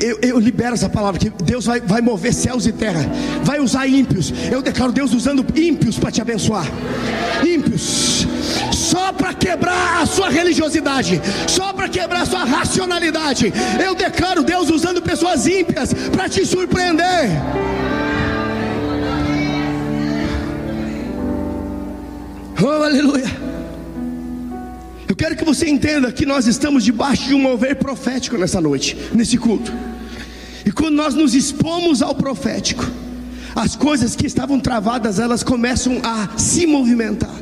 eu, 0.00 0.18
eu 0.20 0.38
libero 0.38 0.74
essa 0.74 0.88
palavra 0.88 1.18
que 1.18 1.30
Deus 1.30 1.64
vai, 1.64 1.80
vai 1.80 2.00
mover 2.02 2.34
céus 2.34 2.66
e 2.66 2.72
terra, 2.72 3.00
vai 3.42 3.58
usar 3.58 3.86
ímpios. 3.86 4.32
Eu 4.50 4.60
declaro 4.60 4.92
Deus 4.92 5.12
usando 5.12 5.44
ímpios 5.56 5.98
para 5.98 6.10
te 6.10 6.20
abençoar. 6.20 6.66
Ímpios, 7.44 8.26
só 8.72 9.12
para 9.12 9.32
quebrar 9.32 10.02
a 10.02 10.06
sua 10.06 10.28
religiosidade, 10.28 11.20
só 11.48 11.72
para 11.72 11.88
quebrar 11.88 12.22
a 12.22 12.26
sua 12.26 12.44
racionalidade. 12.44 13.52
Eu 13.84 13.94
declaro 13.94 14.42
Deus 14.42 14.70
usando 14.70 15.00
pessoas 15.00 15.46
ímpias 15.46 15.92
para 16.12 16.28
te 16.28 16.44
surpreender. 16.44 17.30
Oh, 22.66 22.82
aleluia. 22.82 23.26
Eu 25.06 25.14
quero 25.14 25.36
que 25.36 25.44
você 25.44 25.68
entenda 25.68 26.10
que 26.10 26.24
nós 26.24 26.46
estamos 26.46 26.82
debaixo 26.82 27.28
de 27.28 27.34
um 27.34 27.38
mover 27.38 27.76
profético 27.76 28.38
nessa 28.38 28.58
noite, 28.58 28.96
nesse 29.12 29.36
culto. 29.36 29.70
E 30.64 30.72
quando 30.72 30.94
nós 30.94 31.14
nos 31.14 31.34
expomos 31.34 32.00
ao 32.00 32.14
profético, 32.14 32.82
as 33.54 33.76
coisas 33.76 34.16
que 34.16 34.26
estavam 34.26 34.58
travadas, 34.58 35.18
elas 35.18 35.42
começam 35.42 36.00
a 36.02 36.38
se 36.38 36.66
movimentar. 36.66 37.34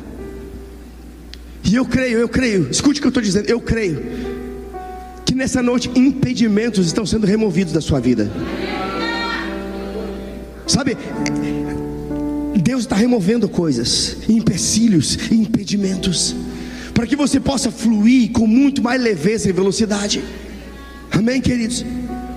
E 1.63 1.73
eu 1.73 1.85
creio, 1.85 2.19
eu 2.19 2.27
creio, 2.27 2.69
escute 2.69 2.99
o 2.99 3.01
que 3.01 3.07
eu 3.07 3.09
estou 3.09 3.23
dizendo, 3.23 3.49
eu 3.49 3.61
creio 3.61 4.03
que 5.25 5.33
nessa 5.33 5.63
noite 5.63 5.89
impedimentos 5.95 6.85
estão 6.85 7.05
sendo 7.05 7.25
removidos 7.25 7.71
da 7.71 7.79
sua 7.79 8.01
vida. 8.01 8.29
Sabe, 10.67 10.97
Deus 12.63 12.83
está 12.83 12.95
removendo 12.95 13.49
coisas, 13.49 14.17
empecilhos, 14.29 15.29
impedimentos 15.29 16.33
para 16.93 17.05
que 17.05 17.15
você 17.15 17.39
possa 17.39 17.69
fluir 17.69 18.31
com 18.31 18.47
muito 18.47 18.81
mais 18.81 19.01
leveza 19.01 19.49
e 19.49 19.51
velocidade. 19.51 20.23
Amém, 21.11 21.41
queridos? 21.41 21.83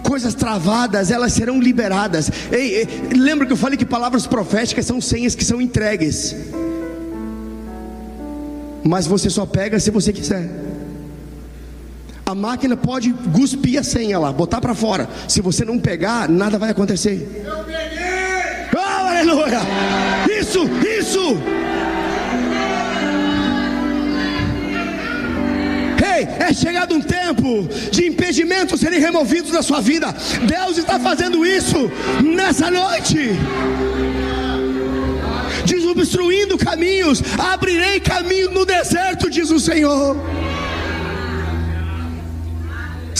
Coisas 0.02 0.34
travadas, 0.34 1.10
elas 1.12 1.32
serão 1.32 1.60
liberadas. 1.60 2.30
Ei, 2.50 2.76
ei, 2.76 2.88
lembra 3.16 3.46
que 3.46 3.52
eu 3.52 3.56
falei 3.56 3.76
que 3.76 3.84
palavras 3.84 4.26
proféticas 4.26 4.84
são 4.84 5.00
senhas 5.00 5.36
que 5.36 5.44
são 5.44 5.60
entregues. 5.60 6.34
Mas 8.82 9.06
você 9.06 9.30
só 9.30 9.46
pega 9.46 9.78
se 9.78 9.90
você 9.90 10.12
quiser. 10.12 10.48
A 12.24 12.34
máquina 12.34 12.76
pode 12.76 13.12
cuspir 13.32 13.78
a 13.78 13.84
senha 13.84 14.18
lá, 14.18 14.32
botar 14.32 14.60
para 14.60 14.74
fora. 14.74 15.08
Se 15.28 15.40
você 15.40 15.64
não 15.64 15.78
pegar, 15.78 16.28
nada 16.28 16.58
vai 16.58 16.70
acontecer. 16.70 17.44
Eu 17.46 17.62
peguei! 17.64 18.05
Aleluia! 19.16 19.60
Isso, 20.40 20.68
isso! 20.98 21.36
É 26.46 26.52
chegado 26.54 26.94
um 26.94 27.00
tempo 27.00 27.68
de 27.90 28.06
impedimentos 28.06 28.78
serem 28.78 29.00
removidos 29.00 29.50
da 29.50 29.62
sua 29.62 29.80
vida. 29.80 30.14
Deus 30.42 30.78
está 30.78 30.96
fazendo 30.96 31.44
isso 31.44 31.90
nessa 32.22 32.70
noite. 32.70 33.30
Desobstruindo 35.64 36.56
caminhos, 36.56 37.20
abrirei 37.36 37.98
caminho 37.98 38.52
no 38.52 38.64
deserto, 38.64 39.28
diz 39.28 39.50
o 39.50 39.58
Senhor. 39.58 40.16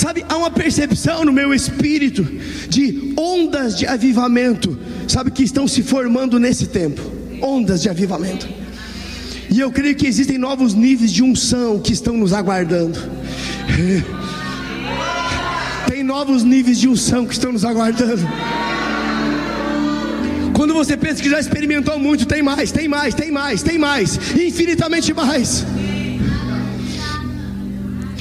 Sabe, 0.06 0.24
há 0.28 0.36
uma 0.36 0.52
percepção 0.52 1.24
no 1.24 1.32
meu 1.32 1.52
espírito 1.52 2.22
de 2.68 3.12
ondas 3.18 3.76
de 3.76 3.88
avivamento, 3.88 4.78
sabe, 5.08 5.32
que 5.32 5.42
estão 5.42 5.66
se 5.66 5.82
formando 5.82 6.38
nesse 6.38 6.68
tempo 6.68 7.02
ondas 7.42 7.82
de 7.82 7.88
avivamento. 7.88 8.48
E 9.50 9.58
eu 9.58 9.72
creio 9.72 9.96
que 9.96 10.06
existem 10.06 10.38
novos 10.38 10.74
níveis 10.74 11.10
de 11.10 11.24
unção 11.24 11.80
que 11.80 11.92
estão 11.92 12.16
nos 12.16 12.32
aguardando. 12.32 12.96
Tem 15.90 16.04
novos 16.04 16.44
níveis 16.44 16.78
de 16.78 16.86
unção 16.86 17.26
que 17.26 17.32
estão 17.32 17.50
nos 17.50 17.64
aguardando. 17.64 18.22
Quando 20.54 20.72
você 20.72 20.96
pensa 20.96 21.20
que 21.20 21.28
já 21.28 21.40
experimentou 21.40 21.98
muito, 21.98 22.26
tem 22.26 22.44
mais, 22.44 22.70
tem 22.70 22.86
mais, 22.86 23.12
tem 23.12 23.32
mais, 23.32 23.60
tem 23.60 23.76
mais, 23.76 24.20
infinitamente 24.36 25.12
mais. 25.12 25.66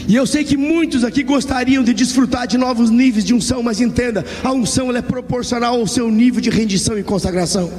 E 0.08 0.16
eu 0.16 0.26
sei 0.28 0.44
que 0.44 0.56
muitos 0.56 1.04
aqui 1.04 1.24
gostariam 1.24 1.84
de 1.84 1.94
desfrutar 1.94 2.48
de 2.48 2.58
novos 2.58 2.90
níveis 2.92 3.26
de 3.26 3.34
unção, 3.34 3.64
mas 3.64 3.82
entenda, 3.82 4.24
a 4.44 4.52
unção 4.52 4.96
é 4.96 5.02
proporcional 5.02 5.80
ao 5.80 5.88
seu 5.88 6.12
nível 6.12 6.40
de 6.40 6.50
rendição 6.50 6.98
e 6.98 7.04
consagração. 7.04 7.72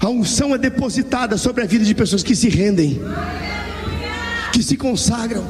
A 0.00 0.08
unção 0.08 0.54
é 0.54 0.58
depositada 0.58 1.36
sobre 1.36 1.62
a 1.62 1.66
vida 1.66 1.84
de 1.84 1.94
pessoas 1.94 2.22
que 2.22 2.34
se 2.34 2.48
rendem, 2.48 3.00
que 4.52 4.62
se 4.62 4.76
consagram, 4.76 5.44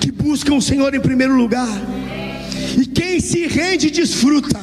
que 0.00 0.10
buscam 0.10 0.54
o 0.54 0.62
Senhor 0.62 0.94
em 0.94 1.00
primeiro 1.00 1.34
lugar. 1.34 1.68
E 2.80 2.86
quem 2.86 3.20
se 3.20 3.46
rende 3.46 3.90
desfruta, 3.90 4.60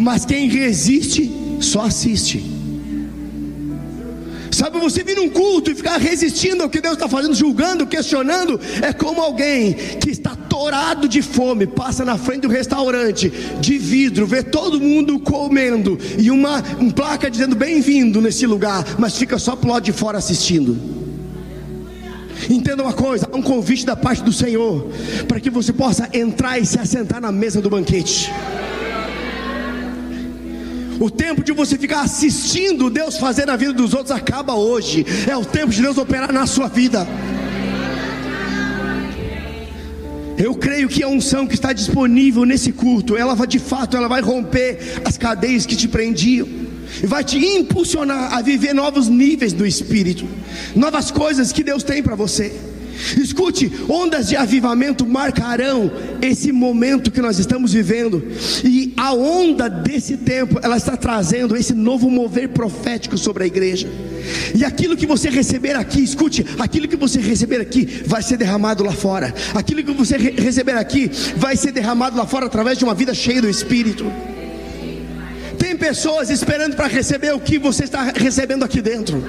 mas 0.00 0.24
quem 0.24 0.48
resiste 0.48 1.30
só 1.60 1.82
assiste. 1.82 2.57
Sabe, 4.58 4.80
você 4.80 5.04
vir 5.04 5.14
num 5.14 5.28
culto 5.28 5.70
e 5.70 5.74
ficar 5.76 5.98
resistindo 5.98 6.64
ao 6.64 6.68
que 6.68 6.80
Deus 6.80 6.94
está 6.94 7.08
fazendo, 7.08 7.32
julgando, 7.32 7.86
questionando, 7.86 8.58
é 8.82 8.92
como 8.92 9.22
alguém 9.22 9.72
que 9.72 10.10
está 10.10 10.34
torado 10.34 11.06
de 11.06 11.22
fome, 11.22 11.64
passa 11.64 12.04
na 12.04 12.18
frente 12.18 12.40
do 12.40 12.48
restaurante 12.48 13.30
de 13.60 13.78
vidro, 13.78 14.26
vê 14.26 14.42
todo 14.42 14.80
mundo 14.80 15.20
comendo 15.20 15.96
e 16.18 16.28
uma, 16.28 16.60
uma 16.76 16.92
placa 16.92 17.30
dizendo 17.30 17.54
bem-vindo 17.54 18.20
nesse 18.20 18.48
lugar, 18.48 18.84
mas 18.98 19.16
fica 19.16 19.38
só 19.38 19.54
pro 19.54 19.70
lado 19.70 19.84
de 19.84 19.92
fora 19.92 20.18
assistindo. 20.18 20.76
Entenda 22.50 22.82
uma 22.82 22.92
coisa, 22.92 23.28
há 23.30 23.36
um 23.36 23.42
convite 23.42 23.86
da 23.86 23.94
parte 23.94 24.24
do 24.24 24.32
Senhor 24.32 24.90
para 25.28 25.38
que 25.38 25.50
você 25.50 25.72
possa 25.72 26.08
entrar 26.12 26.58
e 26.58 26.66
se 26.66 26.80
assentar 26.80 27.20
na 27.20 27.30
mesa 27.30 27.62
do 27.62 27.70
banquete. 27.70 28.28
O 31.00 31.08
tempo 31.08 31.44
de 31.44 31.52
você 31.52 31.78
ficar 31.78 32.00
assistindo 32.00 32.90
Deus 32.90 33.16
fazer 33.18 33.46
na 33.46 33.56
vida 33.56 33.72
dos 33.72 33.94
outros 33.94 34.10
acaba 34.10 34.54
hoje. 34.54 35.06
É 35.28 35.36
o 35.36 35.44
tempo 35.44 35.72
de 35.72 35.80
Deus 35.80 35.96
operar 35.96 36.32
na 36.32 36.46
sua 36.46 36.68
vida. 36.68 37.06
Eu 40.36 40.54
creio 40.54 40.88
que 40.88 41.02
a 41.02 41.08
unção 41.08 41.46
que 41.46 41.54
está 41.54 41.72
disponível 41.72 42.44
nesse 42.44 42.72
culto, 42.72 43.16
ela 43.16 43.34
vai 43.34 43.46
de 43.46 43.58
fato, 43.58 43.96
ela 43.96 44.06
vai 44.06 44.20
romper 44.20 45.02
as 45.04 45.18
cadeias 45.18 45.66
que 45.66 45.74
te 45.74 45.88
prendiam 45.88 46.46
e 47.02 47.06
vai 47.06 47.24
te 47.24 47.38
impulsionar 47.38 48.32
a 48.32 48.40
viver 48.40 48.72
novos 48.72 49.08
níveis 49.08 49.52
do 49.52 49.66
espírito, 49.66 50.26
novas 50.76 51.10
coisas 51.10 51.50
que 51.52 51.64
Deus 51.64 51.82
tem 51.82 52.02
para 52.02 52.14
você. 52.14 52.54
Escute, 53.16 53.70
ondas 53.88 54.28
de 54.28 54.36
avivamento 54.36 55.06
marcarão 55.06 55.90
esse 56.20 56.50
momento 56.52 57.10
que 57.10 57.20
nós 57.20 57.38
estamos 57.38 57.72
vivendo, 57.72 58.22
e 58.64 58.92
a 58.96 59.12
onda 59.12 59.68
desse 59.68 60.16
tempo, 60.16 60.58
ela 60.62 60.76
está 60.76 60.96
trazendo 60.96 61.56
esse 61.56 61.74
novo 61.74 62.10
mover 62.10 62.48
profético 62.48 63.16
sobre 63.16 63.44
a 63.44 63.46
igreja. 63.46 63.88
E 64.54 64.64
aquilo 64.64 64.96
que 64.96 65.06
você 65.06 65.30
receber 65.30 65.76
aqui, 65.76 66.02
escute, 66.02 66.44
aquilo 66.58 66.88
que 66.88 66.96
você 66.96 67.20
receber 67.20 67.60
aqui 67.60 67.86
vai 68.04 68.22
ser 68.22 68.36
derramado 68.36 68.84
lá 68.84 68.92
fora. 68.92 69.34
Aquilo 69.54 69.82
que 69.82 69.92
você 69.92 70.16
re 70.16 70.30
receber 70.30 70.72
aqui 70.72 71.10
vai 71.36 71.56
ser 71.56 71.72
derramado 71.72 72.16
lá 72.16 72.26
fora 72.26 72.46
através 72.46 72.78
de 72.78 72.84
uma 72.84 72.94
vida 72.94 73.14
cheia 73.14 73.40
do 73.40 73.48
Espírito. 73.48 74.04
Tem 75.58 75.76
pessoas 75.76 76.30
esperando 76.30 76.76
para 76.76 76.86
receber 76.86 77.32
o 77.34 77.40
que 77.40 77.58
você 77.58 77.84
está 77.84 78.12
recebendo 78.14 78.64
aqui 78.64 78.80
dentro. 78.80 79.22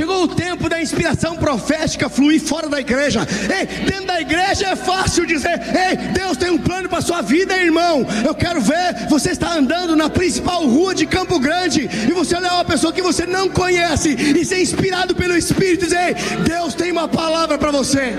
Chegou 0.00 0.22
o 0.22 0.28
tempo 0.28 0.66
da 0.66 0.80
inspiração 0.80 1.36
profética 1.36 2.08
fluir 2.08 2.40
fora 2.40 2.70
da 2.70 2.80
igreja. 2.80 3.20
Ei, 3.54 3.66
dentro 3.84 4.06
da 4.06 4.18
igreja 4.18 4.68
é 4.68 4.74
fácil 4.74 5.26
dizer: 5.26 5.60
Ei, 5.60 5.94
Deus 6.14 6.38
tem 6.38 6.48
um 6.48 6.56
plano 6.56 6.88
para 6.88 7.02
sua 7.02 7.20
vida, 7.20 7.54
irmão. 7.54 8.06
Eu 8.26 8.34
quero 8.34 8.62
ver 8.62 9.06
você 9.10 9.32
está 9.32 9.52
andando 9.52 9.94
na 9.94 10.08
principal 10.08 10.66
rua 10.66 10.94
de 10.94 11.04
Campo 11.04 11.38
Grande 11.38 11.82
e 12.08 12.12
você 12.12 12.34
olhar 12.34 12.54
uma 12.54 12.64
pessoa 12.64 12.94
que 12.94 13.02
você 13.02 13.26
não 13.26 13.50
conhece 13.50 14.14
e 14.14 14.42
ser 14.42 14.62
inspirado 14.62 15.14
pelo 15.14 15.36
Espírito 15.36 15.84
e 15.84 15.88
dizer: 15.88 16.16
Ei, 16.16 16.44
Deus 16.44 16.72
tem 16.72 16.90
uma 16.90 17.06
palavra 17.06 17.58
para 17.58 17.70
você. 17.70 18.14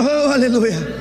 Oh, 0.00 0.32
aleluia. 0.32 0.91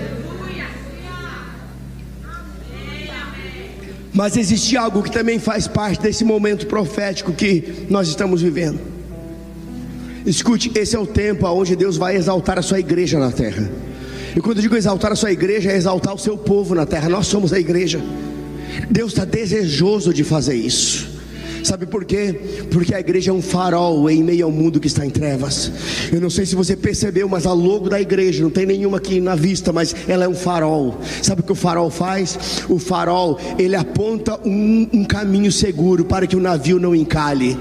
Mas 4.14 4.36
existe 4.36 4.76
algo 4.76 5.01
que 5.01 5.12
também 5.12 5.39
faz 5.39 5.68
parte 5.68 6.01
desse 6.01 6.24
momento 6.24 6.68
profético 6.68 7.32
que 7.32 7.86
nós 7.89 8.07
estamos 8.07 8.41
vivendo. 8.41 8.80
Escute, 10.26 10.72
esse 10.76 10.95
é 10.95 10.99
o 10.99 11.07
tempo 11.07 11.47
onde 11.47 11.76
Deus 11.76 11.97
vai 11.97 12.16
exaltar 12.16 12.59
a 12.59 12.62
sua 12.62 12.80
igreja 12.80 13.18
na 13.18 13.32
terra. 13.32 13.70
E 14.36 14.39
quando 14.39 14.57
eu 14.57 14.62
digo 14.62 14.76
exaltar 14.76 15.12
a 15.12 15.16
sua 15.16 15.32
igreja, 15.32 15.72
é 15.72 15.76
exaltar 15.76 16.14
o 16.14 16.18
seu 16.18 16.38
povo 16.38 16.76
na 16.76 16.86
terra. 16.86 17.09
Nós 17.09 17.28
somos 17.28 17.51
a 17.51 17.59
igreja. 17.59 18.01
Deus 18.89 19.12
está 19.12 19.26
desejoso 19.26 20.14
de 20.14 20.24
fazer 20.24 20.55
isso. 20.55 21.11
Sabe 21.64 21.86
por 21.86 22.05
quê? 22.05 22.39
Porque 22.72 22.93
a 22.93 22.99
igreja 22.99 23.32
é 23.32 23.34
um 23.34 23.41
farol 23.41 24.09
em 24.09 24.24
meio 24.24 24.45
ao 24.45 24.51
mundo 24.51 24.80
que 24.80 24.88
está 24.88 25.05
em 25.05 25.09
trevas. 25.09 25.72
Eu 26.12 26.20
não 26.20 26.30
sei 26.30 26.45
se 26.45 26.55
você 26.55 26.76
percebeu, 26.76 27.30
mas 27.30 27.45
a 27.45 27.53
logo 27.53 27.89
da 27.89 28.01
igreja, 28.01 28.43
não 28.43 28.49
tem 28.49 28.66
nenhuma 28.66 28.97
aqui 28.97 29.20
na 29.20 29.36
vista, 29.36 29.72
mas 29.72 29.95
ela 30.07 30.26
é 30.26 30.28
um 30.28 30.36
farol. 30.36 30.99
Sabe 31.22 31.41
o 31.41 31.43
que 31.43 31.51
o 31.51 31.55
farol 31.55 31.89
faz? 31.89 32.64
O 32.70 32.80
farol, 32.80 33.39
ele 33.57 33.76
aponta 33.76 34.39
um, 34.45 34.88
um 34.91 35.03
caminho 35.03 35.51
seguro 35.51 36.05
para 36.05 36.26
que 36.26 36.36
o 36.36 36.39
navio 36.39 36.80
não 36.80 36.95
encalhe. 36.95 37.57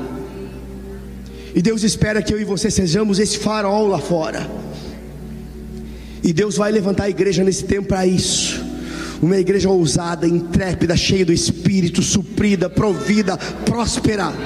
E 1.54 1.60
Deus 1.60 1.82
espera 1.82 2.22
que 2.22 2.32
eu 2.32 2.40
e 2.40 2.44
você 2.44 2.70
sejamos 2.70 3.18
esse 3.18 3.38
farol 3.38 3.88
lá 3.88 3.98
fora. 3.98 4.48
E 6.22 6.32
Deus 6.32 6.56
vai 6.56 6.70
levantar 6.70 7.04
a 7.04 7.10
igreja 7.10 7.42
nesse 7.42 7.64
tempo 7.64 7.88
para 7.88 8.06
isso. 8.06 8.69
Uma 9.20 9.36
igreja 9.36 9.68
ousada, 9.68 10.26
intrépida, 10.26 10.96
cheia 10.96 11.24
do 11.24 11.32
Espírito, 11.32 12.02
suprida, 12.02 12.70
provida, 12.70 13.36
próspera. 13.64 14.32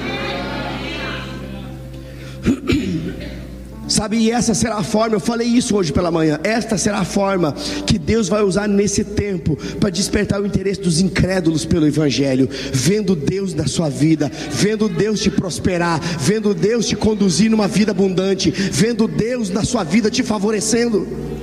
Sabe, 3.87 4.17
e 4.17 4.31
essa 4.31 4.55
será 4.55 4.77
a 4.77 4.83
forma, 4.83 5.15
eu 5.15 5.19
falei 5.19 5.47
isso 5.47 5.75
hoje 5.75 5.93
pela 5.93 6.09
manhã. 6.09 6.39
Esta 6.43 6.77
será 6.77 6.99
a 6.99 7.05
forma 7.05 7.53
que 7.85 7.99
Deus 7.99 8.27
vai 8.27 8.41
usar 8.41 8.67
nesse 8.67 9.03
tempo 9.03 9.55
para 9.79 9.91
despertar 9.91 10.41
o 10.41 10.45
interesse 10.45 10.81
dos 10.81 10.99
incrédulos 10.99 11.65
pelo 11.65 11.85
Evangelho, 11.85 12.49
vendo 12.73 13.15
Deus 13.15 13.53
na 13.53 13.67
sua 13.67 13.87
vida, 13.87 14.31
vendo 14.51 14.89
Deus 14.89 15.19
te 15.19 15.29
prosperar, 15.29 16.01
vendo 16.19 16.53
Deus 16.53 16.87
te 16.87 16.95
conduzir 16.95 17.51
numa 17.51 17.67
vida 17.67 17.91
abundante, 17.91 18.49
vendo 18.49 19.07
Deus 19.07 19.51
na 19.51 19.63
sua 19.63 19.83
vida 19.83 20.09
te 20.09 20.23
favorecendo. 20.23 21.34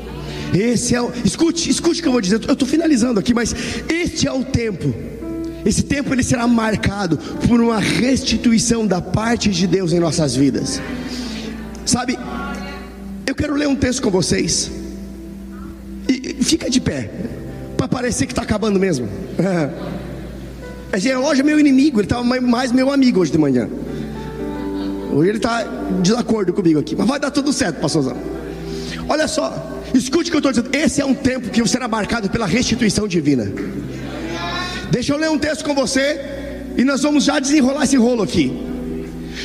Esse 0.52 0.94
é 0.94 1.00
o. 1.00 1.10
Escute, 1.24 1.70
escute 1.70 2.00
o 2.00 2.02
que 2.02 2.08
eu 2.08 2.12
vou 2.12 2.20
dizer. 2.20 2.40
Eu 2.46 2.52
estou 2.52 2.68
finalizando 2.68 3.18
aqui, 3.18 3.32
mas 3.32 3.54
este 3.88 4.26
é 4.26 4.32
o 4.32 4.44
tempo. 4.44 4.94
Esse 5.64 5.82
tempo 5.82 6.12
ele 6.12 6.22
será 6.22 6.46
marcado 6.46 7.16
por 7.46 7.60
uma 7.60 7.78
restituição 7.78 8.86
da 8.86 9.00
parte 9.00 9.50
de 9.50 9.66
Deus 9.66 9.92
em 9.92 10.00
nossas 10.00 10.34
vidas. 10.34 10.80
Sabe, 11.86 12.18
eu 13.26 13.34
quero 13.34 13.54
ler 13.54 13.68
um 13.68 13.76
texto 13.76 14.02
com 14.02 14.10
vocês. 14.10 14.70
E 16.08 16.42
fica 16.42 16.68
de 16.68 16.80
pé, 16.80 17.10
para 17.76 17.86
parecer 17.86 18.26
que 18.26 18.32
está 18.32 18.42
acabando 18.42 18.78
mesmo. 18.78 19.08
A 20.92 20.98
genealógia 20.98 21.40
é 21.40 21.44
meu 21.44 21.58
inimigo, 21.58 22.00
ele 22.00 22.06
estava 22.06 22.22
mais 22.22 22.70
meu 22.70 22.92
amigo 22.92 23.20
hoje 23.20 23.32
de 23.32 23.38
manhã. 23.38 23.66
Hoje 25.10 25.30
ele 25.30 25.38
está 25.38 25.64
de 26.02 26.12
acordo 26.14 26.52
comigo 26.52 26.78
aqui, 26.78 26.94
mas 26.94 27.06
vai 27.06 27.18
dar 27.18 27.30
tudo 27.30 27.50
certo, 27.50 27.80
pastorzão. 27.80 28.16
Olha 29.08 29.26
só, 29.26 29.71
escute 29.94 30.28
o 30.28 30.30
que 30.30 30.36
eu 30.36 30.50
estou 30.50 30.52
dizendo. 30.52 30.74
Esse 30.74 31.00
é 31.00 31.04
um 31.04 31.14
tempo 31.14 31.50
que 31.50 31.66
será 31.66 31.88
marcado 31.88 32.30
pela 32.30 32.46
restituição 32.46 33.06
divina. 33.06 33.50
Deixa 34.90 35.12
eu 35.12 35.18
ler 35.18 35.30
um 35.30 35.38
texto 35.38 35.64
com 35.64 35.74
você 35.74 36.20
e 36.76 36.84
nós 36.84 37.02
vamos 37.02 37.24
já 37.24 37.38
desenrolar 37.38 37.84
esse 37.84 37.96
rolo 37.96 38.22
aqui. 38.22 38.72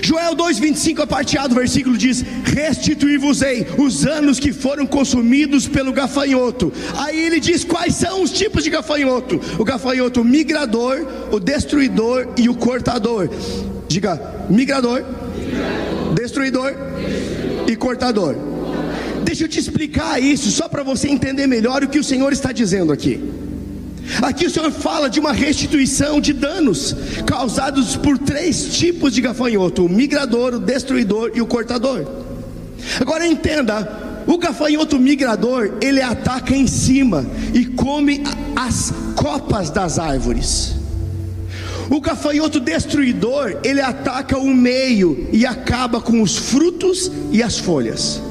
Joel 0.01 0.35
2,25, 0.35 0.99
a 1.01 1.07
parte 1.07 1.37
A 1.37 1.47
do 1.47 1.55
versículo 1.55 1.97
diz: 1.97 2.23
Restituí-vos-ei 2.43 3.65
os 3.77 4.05
anos 4.05 4.39
que 4.39 4.53
foram 4.53 4.85
consumidos 4.85 5.67
pelo 5.67 5.91
gafanhoto. 5.91 6.71
Aí 6.97 7.19
ele 7.19 7.39
diz 7.39 7.63
quais 7.63 7.95
são 7.95 8.21
os 8.21 8.31
tipos 8.31 8.63
de 8.63 8.69
gafanhoto: 8.69 9.39
o 9.57 9.63
gafanhoto 9.63 10.23
migrador, 10.23 11.05
o 11.31 11.39
destruidor 11.39 12.27
e 12.37 12.49
o 12.49 12.55
cortador. 12.55 13.29
Diga, 13.87 14.45
migrador, 14.49 15.03
destruidor 16.13 16.73
e 17.67 17.75
cortador. 17.75 18.57
Deixa 19.28 19.43
eu 19.43 19.49
te 19.49 19.59
explicar 19.59 20.23
isso, 20.23 20.49
só 20.49 20.69
para 20.69 20.84
você 20.84 21.09
entender 21.09 21.47
melhor 21.47 21.84
o 21.84 21.89
que 21.89 21.99
o 21.99 22.03
Senhor 22.03 22.32
está 22.32 22.53
dizendo 22.53 22.93
aqui. 22.93 23.21
Aqui 24.21 24.45
o 24.45 24.49
Senhor 24.49 24.71
fala 24.71 25.09
de 25.09 25.19
uma 25.19 25.34
restituição 25.34 26.21
de 26.21 26.32
danos 26.32 26.95
causados 27.25 27.97
por 27.97 28.17
três 28.17 28.78
tipos 28.78 29.13
de 29.13 29.19
gafanhoto: 29.19 29.86
o 29.86 29.89
migrador, 29.89 30.53
o 30.53 30.59
destruidor 30.59 31.32
e 31.36 31.41
o 31.41 31.45
cortador. 31.45 32.07
Agora 33.01 33.28
entenda, 33.28 34.23
o 34.25 34.38
gafanhoto 34.38 34.97
migrador, 34.97 35.73
ele 35.82 36.01
ataca 36.01 36.55
em 36.55 36.65
cima 36.65 37.25
e 37.53 37.65
come 37.65 38.23
as 38.55 38.93
copas 39.13 39.69
das 39.69 39.99
árvores. 39.99 40.73
O 41.89 41.99
gafanhoto 41.99 42.61
destruidor, 42.61 43.57
ele 43.61 43.82
ataca 43.82 44.38
o 44.38 44.47
meio 44.47 45.28
e 45.34 45.45
acaba 45.45 45.99
com 45.99 46.21
os 46.21 46.38
frutos 46.38 47.11
e 47.30 47.43
as 47.43 47.57
folhas. 47.57 48.21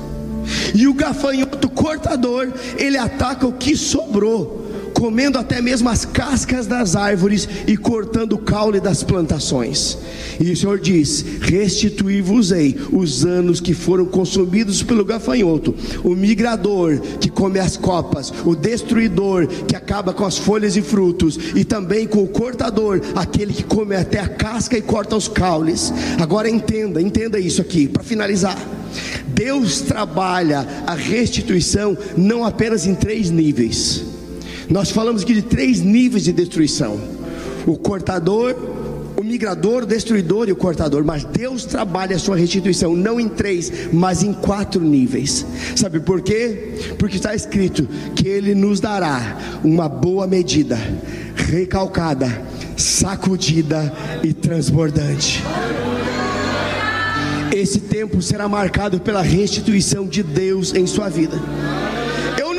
E 0.75 0.87
o 0.87 0.95
gafanhoto 0.95 1.69
cortador, 1.69 2.53
ele 2.77 2.97
ataca 2.97 3.47
o 3.47 3.53
que 3.53 3.77
sobrou 3.77 4.66
comendo 4.97 5.39
até 5.39 5.61
mesmo 5.61 5.91
as 5.91 6.07
cascas 6.07 6.67
das 6.67 6.97
árvores 6.97 7.47
e 7.67 7.77
cortando 7.77 8.33
o 8.33 8.39
caule 8.39 8.81
das 8.81 9.03
plantações. 9.03 9.99
E 10.41 10.51
o 10.51 10.57
Senhor 10.57 10.81
diz: 10.81 11.23
Restituí-vos-ei 11.43 12.75
os 12.91 13.23
anos 13.27 13.61
que 13.61 13.75
foram 13.75 14.07
consumidos 14.07 14.83
pelo 14.83 15.05
gafanhoto, 15.05 15.75
o 16.03 16.15
migrador 16.15 16.99
que 17.21 17.29
come 17.29 17.59
as 17.59 17.77
copas, 17.77 18.33
o 18.47 18.57
destruidor 18.57 19.47
que 19.47 19.77
acaba 19.77 20.15
com 20.15 20.25
as 20.25 20.39
folhas 20.39 20.79
e 20.79 20.83
frutos, 20.83 21.39
e 21.55 21.63
também 21.63 22.07
com 22.07 22.23
o 22.23 22.29
cortador, 22.29 23.03
aquele 23.15 23.53
que 23.53 23.65
come 23.65 23.95
até 23.95 24.19
a 24.19 24.29
casca 24.29 24.79
e 24.79 24.83
corta 24.83 25.15
os 25.15 25.29
caules. 25.29 25.93
Agora 26.19 26.49
entenda, 26.49 27.03
entenda 27.03 27.39
isso 27.39 27.61
aqui, 27.61 27.87
para 27.87 28.03
finalizar. 28.03 28.57
Deus 29.27 29.83
trabalha 29.83 30.67
a 30.87 30.95
restituição 30.95 31.99
não 32.17 32.47
apenas 32.47 32.87
em 32.87 32.95
três 32.95 33.31
níveis. 33.31 34.16
Nós 34.69 34.91
falamos 34.91 35.23
aqui 35.23 35.35
de 35.35 35.43
três 35.43 35.81
níveis 35.81 36.25
de 36.25 36.33
destruição: 36.33 36.99
o 37.67 37.77
cortador, 37.77 38.57
o 39.17 39.23
migrador, 39.23 39.85
o 39.85 39.87
destruidor 39.87 40.49
e 40.49 40.53
o 40.53 40.57
cortador. 40.57 41.05
Mas 41.05 41.25
Deus 41.25 41.65
trabalha 41.65 42.17
a 42.17 42.19
sua 42.19 42.37
restituição 42.37 42.97
não 42.97 43.21
em 43.21 43.29
três, 43.29 43.89
mas 43.93 44.23
em 44.23 44.33
quatro 44.33 44.81
níveis. 44.81 45.47
Sabe 45.77 46.01
por 46.01 46.21
quê? 46.21 46.75
Porque 46.99 47.17
está 47.17 47.35
escrito 47.35 47.89
que 48.15 48.27
Ele 48.29 48.55
nos 48.55 48.81
dará 48.81 49.61
uma 49.63 49.89
boa 49.89 50.27
medida, 50.27 50.79
recalcada, 51.35 52.43
sacudida 52.77 53.93
e 54.23 54.33
transbordante. 54.33 55.43
Esse 57.55 57.81
tempo 57.81 58.21
será 58.21 58.49
marcado 58.49 59.01
pela 59.01 59.23
restituição 59.23 60.07
de 60.07 60.23
Deus 60.23 60.75
em 60.75 60.87
sua 60.87 61.09
vida 61.09 61.41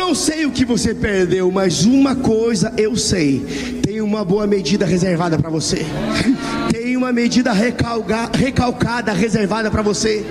não 0.08 0.16
sei 0.16 0.46
o 0.46 0.52
que 0.52 0.64
você 0.64 0.96
perdeu, 0.96 1.52
mas 1.52 1.84
uma 1.84 2.16
coisa 2.16 2.74
eu 2.78 2.96
sei: 2.96 3.82
tem 3.84 4.00
uma 4.00 4.24
boa 4.24 4.48
medida 4.48 4.86
reservada 4.86 5.38
para 5.38 5.50
você. 5.50 5.86
Tem 6.72 6.96
uma 6.96 7.12
medida 7.12 7.52
recalga, 7.52 8.32
recalcada 8.34 9.12
reservada 9.12 9.70
para 9.70 9.82
você. 9.82 10.26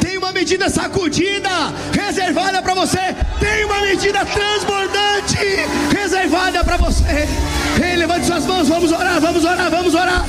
Tem 0.00 0.18
uma 0.18 0.32
medida 0.32 0.68
sacudida 0.68 1.48
reservada 1.92 2.60
para 2.60 2.74
você. 2.74 2.98
Tem 3.38 3.64
uma 3.64 3.80
medida 3.82 4.24
transbordante 4.26 5.38
reservada 5.96 6.64
para 6.64 6.76
você. 6.76 7.28
Ei, 7.82 7.96
levante 7.96 8.26
suas 8.26 8.44
mãos, 8.44 8.68
vamos 8.68 8.90
orar, 8.90 9.20
vamos 9.20 9.44
orar, 9.44 9.70
vamos 9.70 9.94
orar. 9.94 10.26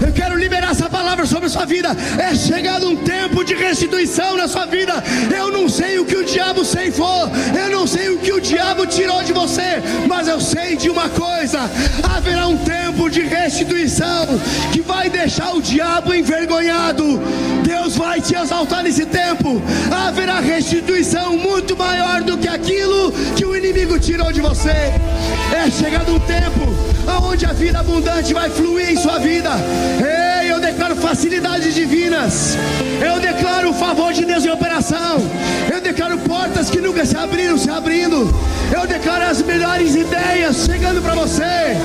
Eu 0.00 0.12
quero 0.12 0.36
liberar 0.36 0.70
essa 0.70 0.88
palavra 0.88 1.26
sobre 1.26 1.46
a 1.46 1.48
sua 1.48 1.64
vida. 1.64 1.96
É 2.18 2.34
chegado 2.34 2.88
um 2.88 2.96
tempo 2.96 3.44
de 3.44 3.54
restituição 3.54 4.36
na 4.36 4.46
sua 4.46 4.66
vida. 4.66 5.02
Eu 5.36 5.50
não 5.50 5.68
sei 5.68 5.98
o 5.98 6.04
que 6.04 6.16
o 6.16 6.24
diabo 6.24 6.64
ceifou, 6.64 7.28
eu 7.58 7.70
não 7.70 7.86
sei 7.86 8.10
o 8.10 8.18
que 8.18 8.32
o 8.32 8.40
diabo 8.40 8.86
tirou 8.86 9.22
de 9.22 9.32
você, 9.32 9.82
mas 10.06 10.28
eu 10.28 10.40
sei 10.40 10.76
de 10.76 10.88
uma 10.88 11.08
coisa: 11.08 11.70
haverá 12.02 12.46
um 12.46 12.56
tempo 12.58 13.10
de 13.10 13.22
restituição 13.22 14.26
que 14.72 14.80
vai 14.80 15.10
deixar 15.10 15.54
o 15.54 15.62
diabo 15.62 16.14
envergonhado. 16.14 17.20
Deus 17.64 17.96
vai 17.96 18.20
te 18.20 18.34
exaltar 18.34 18.82
nesse 18.82 19.04
tempo. 19.04 19.60
Haverá 19.90 20.40
restituição 20.40 21.36
muito 21.36 21.76
maior 21.76 22.22
do 22.22 22.38
que 22.38 22.48
aquilo 22.48 23.12
que 23.36 23.44
o 23.44 23.56
inimigo 23.56 23.98
tirou 23.98 24.32
de 24.32 24.40
você. 24.40 24.92
É 25.52 25.70
chegado 25.70 26.14
um 26.14 26.20
tempo 26.20 26.97
aonde 27.08 27.46
a 27.46 27.52
vida 27.52 27.80
abundante 27.80 28.34
vai 28.34 28.50
fluir 28.50 28.90
em 28.90 28.96
sua 28.96 29.18
vida. 29.18 29.50
Ei, 29.98 30.50
eu 30.52 30.60
declaro 30.60 30.96
facilidades 30.96 31.74
divinas. 31.74 32.56
Eu 33.00 33.20
declaro 33.20 33.70
o 33.70 33.74
favor 33.74 34.12
de 34.12 34.24
Deus 34.24 34.44
em 34.44 34.50
operação. 34.50 35.18
Eu 35.72 35.80
declaro 35.80 36.18
portas 36.18 36.70
que 36.70 36.80
nunca 36.80 37.04
se 37.04 37.16
abriram 37.16 37.56
se 37.56 37.70
abrindo. 37.70 38.32
Eu 38.72 38.86
declaro 38.86 39.24
as 39.24 39.42
melhores 39.42 39.94
ideias 39.94 40.64
chegando 40.64 41.02
para 41.02 41.14
você. 41.14 41.76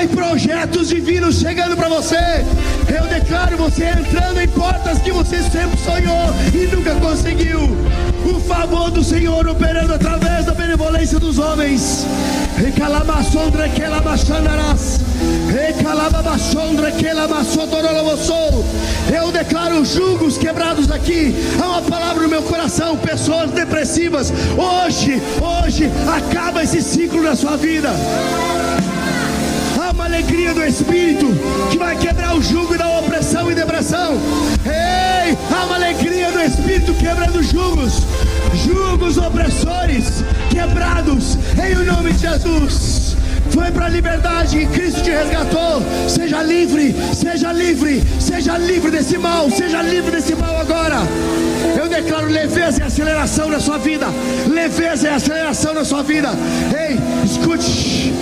Ei, 0.00 0.08
projetos 0.08 0.88
divinos 0.88 1.38
chegando 1.38 1.76
para 1.76 1.88
você. 1.88 2.44
Eu 2.88 3.06
declaro 3.06 3.56
você 3.56 3.84
entrando 3.84 4.40
em 4.40 4.48
portas 4.48 4.98
que 4.98 5.12
você 5.12 5.42
sempre 5.42 5.78
sonhou 5.78 6.34
e 6.52 6.74
nunca 6.74 6.94
conseguiu. 6.96 7.60
O 8.24 8.40
favor 8.40 8.90
do 8.90 9.02
Senhor 9.02 9.46
operando 9.48 9.94
através 9.94 10.46
da 10.46 10.54
benevolência 10.54 11.18
dos 11.18 11.38
homens. 11.38 12.06
Recalamassondra 12.56 13.68
que 13.68 13.82
eu 19.12 19.32
declaro 19.32 19.84
julgos 19.84 20.38
quebrados 20.38 20.90
aqui. 20.90 21.34
Há 21.60 21.66
uma 21.66 21.82
palavra 21.82 22.22
no 22.22 22.28
meu 22.28 22.42
coração. 22.42 22.96
Pessoas 22.96 23.50
depressivas. 23.50 24.32
Hoje, 24.56 25.20
hoje, 25.40 25.90
acaba 26.16 26.62
esse 26.62 26.80
ciclo 26.80 27.22
na 27.22 27.34
sua 27.34 27.56
vida. 27.56 27.90
Há 29.78 29.90
uma 29.90 30.04
alegria 30.04 30.54
do 30.54 30.64
Espírito 30.64 31.26
que 31.70 31.78
vai 31.78 31.96
quebrar 31.96 32.36
o 32.36 32.42
jugo 32.42 32.76
da 32.78 32.98
opressão 32.98 33.50
e 33.50 33.54
depressão. 33.54 34.16
Ei, 35.24 35.38
há 35.52 35.66
uma 35.66 35.76
alegria 35.76 36.32
do 36.32 36.40
Espírito 36.40 36.92
quebrando 36.94 37.40
jugos, 37.44 38.02
jugos 38.66 39.18
opressores 39.18 40.24
quebrados 40.50 41.38
em 41.64 41.76
o 41.76 41.84
nome 41.84 42.12
de 42.12 42.18
Jesus. 42.18 43.16
Foi 43.50 43.70
para 43.70 43.86
a 43.86 43.88
liberdade 43.88 44.58
e 44.58 44.66
Cristo 44.66 45.00
te 45.02 45.10
resgatou. 45.10 45.80
Seja 46.08 46.42
livre, 46.42 46.94
seja 47.14 47.52
livre, 47.52 48.02
seja 48.18 48.58
livre 48.58 48.90
desse 48.90 49.16
mal, 49.16 49.48
seja 49.48 49.80
livre 49.82 50.10
desse 50.10 50.34
mal 50.34 50.58
agora. 50.58 50.98
Eu 51.78 51.88
declaro 51.88 52.26
leveza 52.26 52.80
e 52.80 52.82
aceleração 52.82 53.48
na 53.48 53.60
sua 53.60 53.78
vida. 53.78 54.06
Leveza 54.48 55.06
e 55.08 55.10
aceleração 55.14 55.74
na 55.74 55.84
sua 55.84 56.02
vida. 56.02 56.30
Ei, 56.76 56.98
escute. 57.24 58.12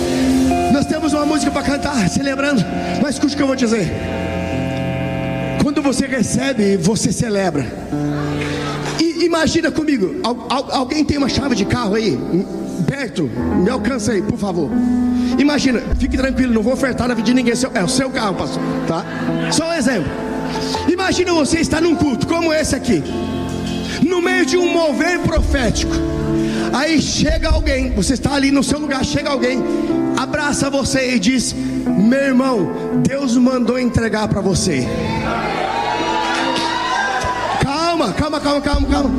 Nós 0.71 0.85
temos 0.85 1.13
uma 1.13 1.25
música 1.25 1.49
para 1.49 1.63
cantar, 1.63 2.07
celebrando. 2.09 2.63
Mas 3.01 3.15
escute 3.15 3.33
o 3.33 3.37
que 3.37 3.43
eu 3.43 3.47
vou 3.47 3.55
dizer. 3.55 3.91
Quando 5.81 5.95
você 5.95 6.05
recebe, 6.05 6.77
você 6.77 7.11
celebra. 7.11 7.65
E 8.99 9.25
imagina 9.25 9.71
comigo, 9.71 10.15
alguém 10.69 11.03
tem 11.03 11.17
uma 11.17 11.27
chave 11.27 11.55
de 11.55 11.65
carro 11.65 11.95
aí? 11.95 12.19
Perto, 12.85 13.23
me 13.63 13.67
alcança 13.67 14.11
aí, 14.11 14.21
por 14.21 14.37
favor. 14.37 14.69
Imagina, 15.39 15.81
fique 15.97 16.15
tranquilo, 16.15 16.53
não 16.53 16.61
vou 16.61 16.73
ofertar 16.73 17.07
na 17.07 17.15
vida 17.15 17.25
de 17.25 17.33
ninguém. 17.33 17.55
É 17.73 17.83
o 17.83 17.87
seu 17.87 18.11
carro, 18.11 18.35
pastor, 18.35 18.61
tá? 18.87 19.03
Só 19.51 19.69
um 19.69 19.73
exemplo. 19.73 20.07
Imagina 20.87 21.33
você 21.33 21.61
estar 21.61 21.81
num 21.81 21.95
culto 21.95 22.27
como 22.27 22.53
esse 22.53 22.75
aqui, 22.75 23.01
no 24.07 24.21
meio 24.21 24.45
de 24.45 24.57
um 24.57 24.71
mover 24.71 25.19
profético. 25.21 25.93
Aí 26.73 27.01
chega 27.01 27.49
alguém, 27.49 27.89
você 27.95 28.13
está 28.13 28.35
ali 28.35 28.51
no 28.51 28.63
seu 28.63 28.77
lugar, 28.77 29.03
chega 29.03 29.31
alguém, 29.31 29.57
abraça 30.15 30.69
você 30.69 31.15
e 31.15 31.19
diz: 31.19 31.53
Meu 31.53 32.19
irmão, 32.19 32.71
Deus 33.03 33.35
mandou 33.35 33.79
entregar 33.79 34.27
para 34.27 34.41
você. 34.41 34.87
Calma, 38.17 38.39
calma, 38.39 38.61
calma, 38.61 38.87
calma. 38.87 39.09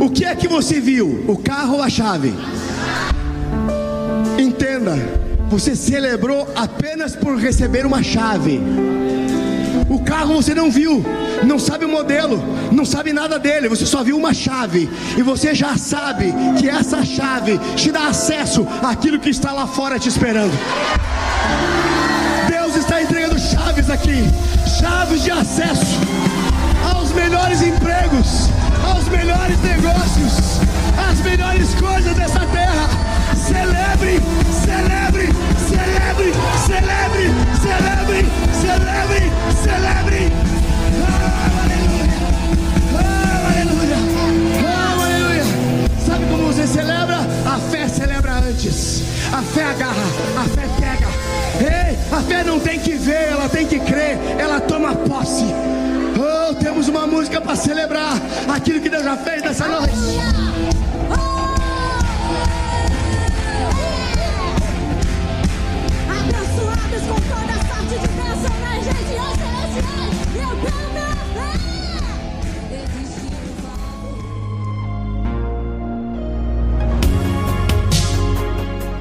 O 0.00 0.10
que 0.10 0.24
é 0.24 0.34
que 0.34 0.48
você 0.48 0.80
viu? 0.80 1.24
O 1.28 1.36
carro 1.36 1.74
ou 1.74 1.82
a 1.82 1.90
chave? 1.90 2.34
Entenda, 4.38 4.96
você 5.48 5.76
celebrou 5.76 6.48
apenas 6.56 7.14
por 7.14 7.36
receber 7.36 7.84
uma 7.84 8.02
chave. 8.02 8.60
O 9.88 10.02
carro 10.02 10.34
você 10.34 10.54
não 10.54 10.70
viu, 10.70 11.04
não 11.44 11.58
sabe 11.58 11.84
o 11.84 11.88
modelo, 11.88 12.42
não 12.72 12.84
sabe 12.84 13.12
nada 13.12 13.38
dele, 13.38 13.68
você 13.68 13.84
só 13.84 14.02
viu 14.04 14.16
uma 14.16 14.32
chave, 14.32 14.88
e 15.18 15.22
você 15.22 15.54
já 15.54 15.76
sabe 15.76 16.32
que 16.58 16.68
essa 16.68 17.04
chave 17.04 17.58
te 17.76 17.90
dá 17.90 18.06
acesso 18.06 18.66
àquilo 18.82 19.18
que 19.18 19.30
está 19.30 19.52
lá 19.52 19.66
fora 19.66 19.98
te 19.98 20.08
esperando. 20.08 20.52
Deus 22.48 22.76
está 22.76 23.02
entregando 23.02 23.38
chaves 23.38 23.90
aqui, 23.90 24.24
chaves 24.78 25.24
de 25.24 25.30
acesso 25.30 25.98
aos 27.10 27.12
melhores 27.12 27.62
empregos, 27.62 28.50
aos 28.84 29.08
melhores 29.08 29.58
negócios, 29.62 30.60
às 30.96 31.18
melhores 31.20 31.74
coisas 31.74 32.14
dessa 32.14 32.40
terra. 32.46 32.88
Celebre, 33.34 34.20
celebre, 34.64 35.28
celebre, 35.68 36.32
celebre, 36.66 37.34
celebre, 37.60 38.26
celebre, 38.60 39.32
celebre. 39.60 40.32
Oh, 41.02 41.34
aleluia, 43.50 43.98
oh, 44.62 45.02
aleluia, 45.02 45.46
oh. 45.48 46.06
Sabe 46.06 46.24
como 46.26 46.52
você 46.52 46.66
celebra? 46.66 47.18
A 47.44 47.58
fé 47.70 47.88
celebra 47.88 48.34
antes. 48.34 49.02
A 49.32 49.42
fé 49.42 49.64
agarra, 49.64 50.06
a 50.36 50.44
fé 50.44 50.68
pega. 50.78 51.08
Ei, 51.60 51.98
a 52.12 52.22
fé 52.22 52.44
não 52.44 52.60
tem 52.60 52.78
que 52.78 52.94
ver, 52.94 53.32
ela 53.32 53.48
tem 53.48 53.66
que 53.66 53.80
crer, 53.80 54.16
ela 54.38 54.60
toma 54.60 54.94
posse. 54.94 55.46
Temos 56.80 56.96
uma 56.96 57.06
música 57.06 57.42
para 57.42 57.54
celebrar 57.54 58.14
aquilo 58.48 58.80
que 58.80 58.88
Deus 58.88 59.04
já 59.04 59.14
fez 59.14 59.42
nessa 59.42 59.68
noite. 59.68 59.92
Abençoados 66.08 67.02
com 67.02 67.20
toda 67.20 67.52
sorte 67.68 67.98
de 68.00 68.08
bênção 68.16 68.54
nas 68.62 68.86
regiões 68.86 69.36
celestiais. 69.36 70.16
Eu 70.36 70.52
quero 70.62 70.90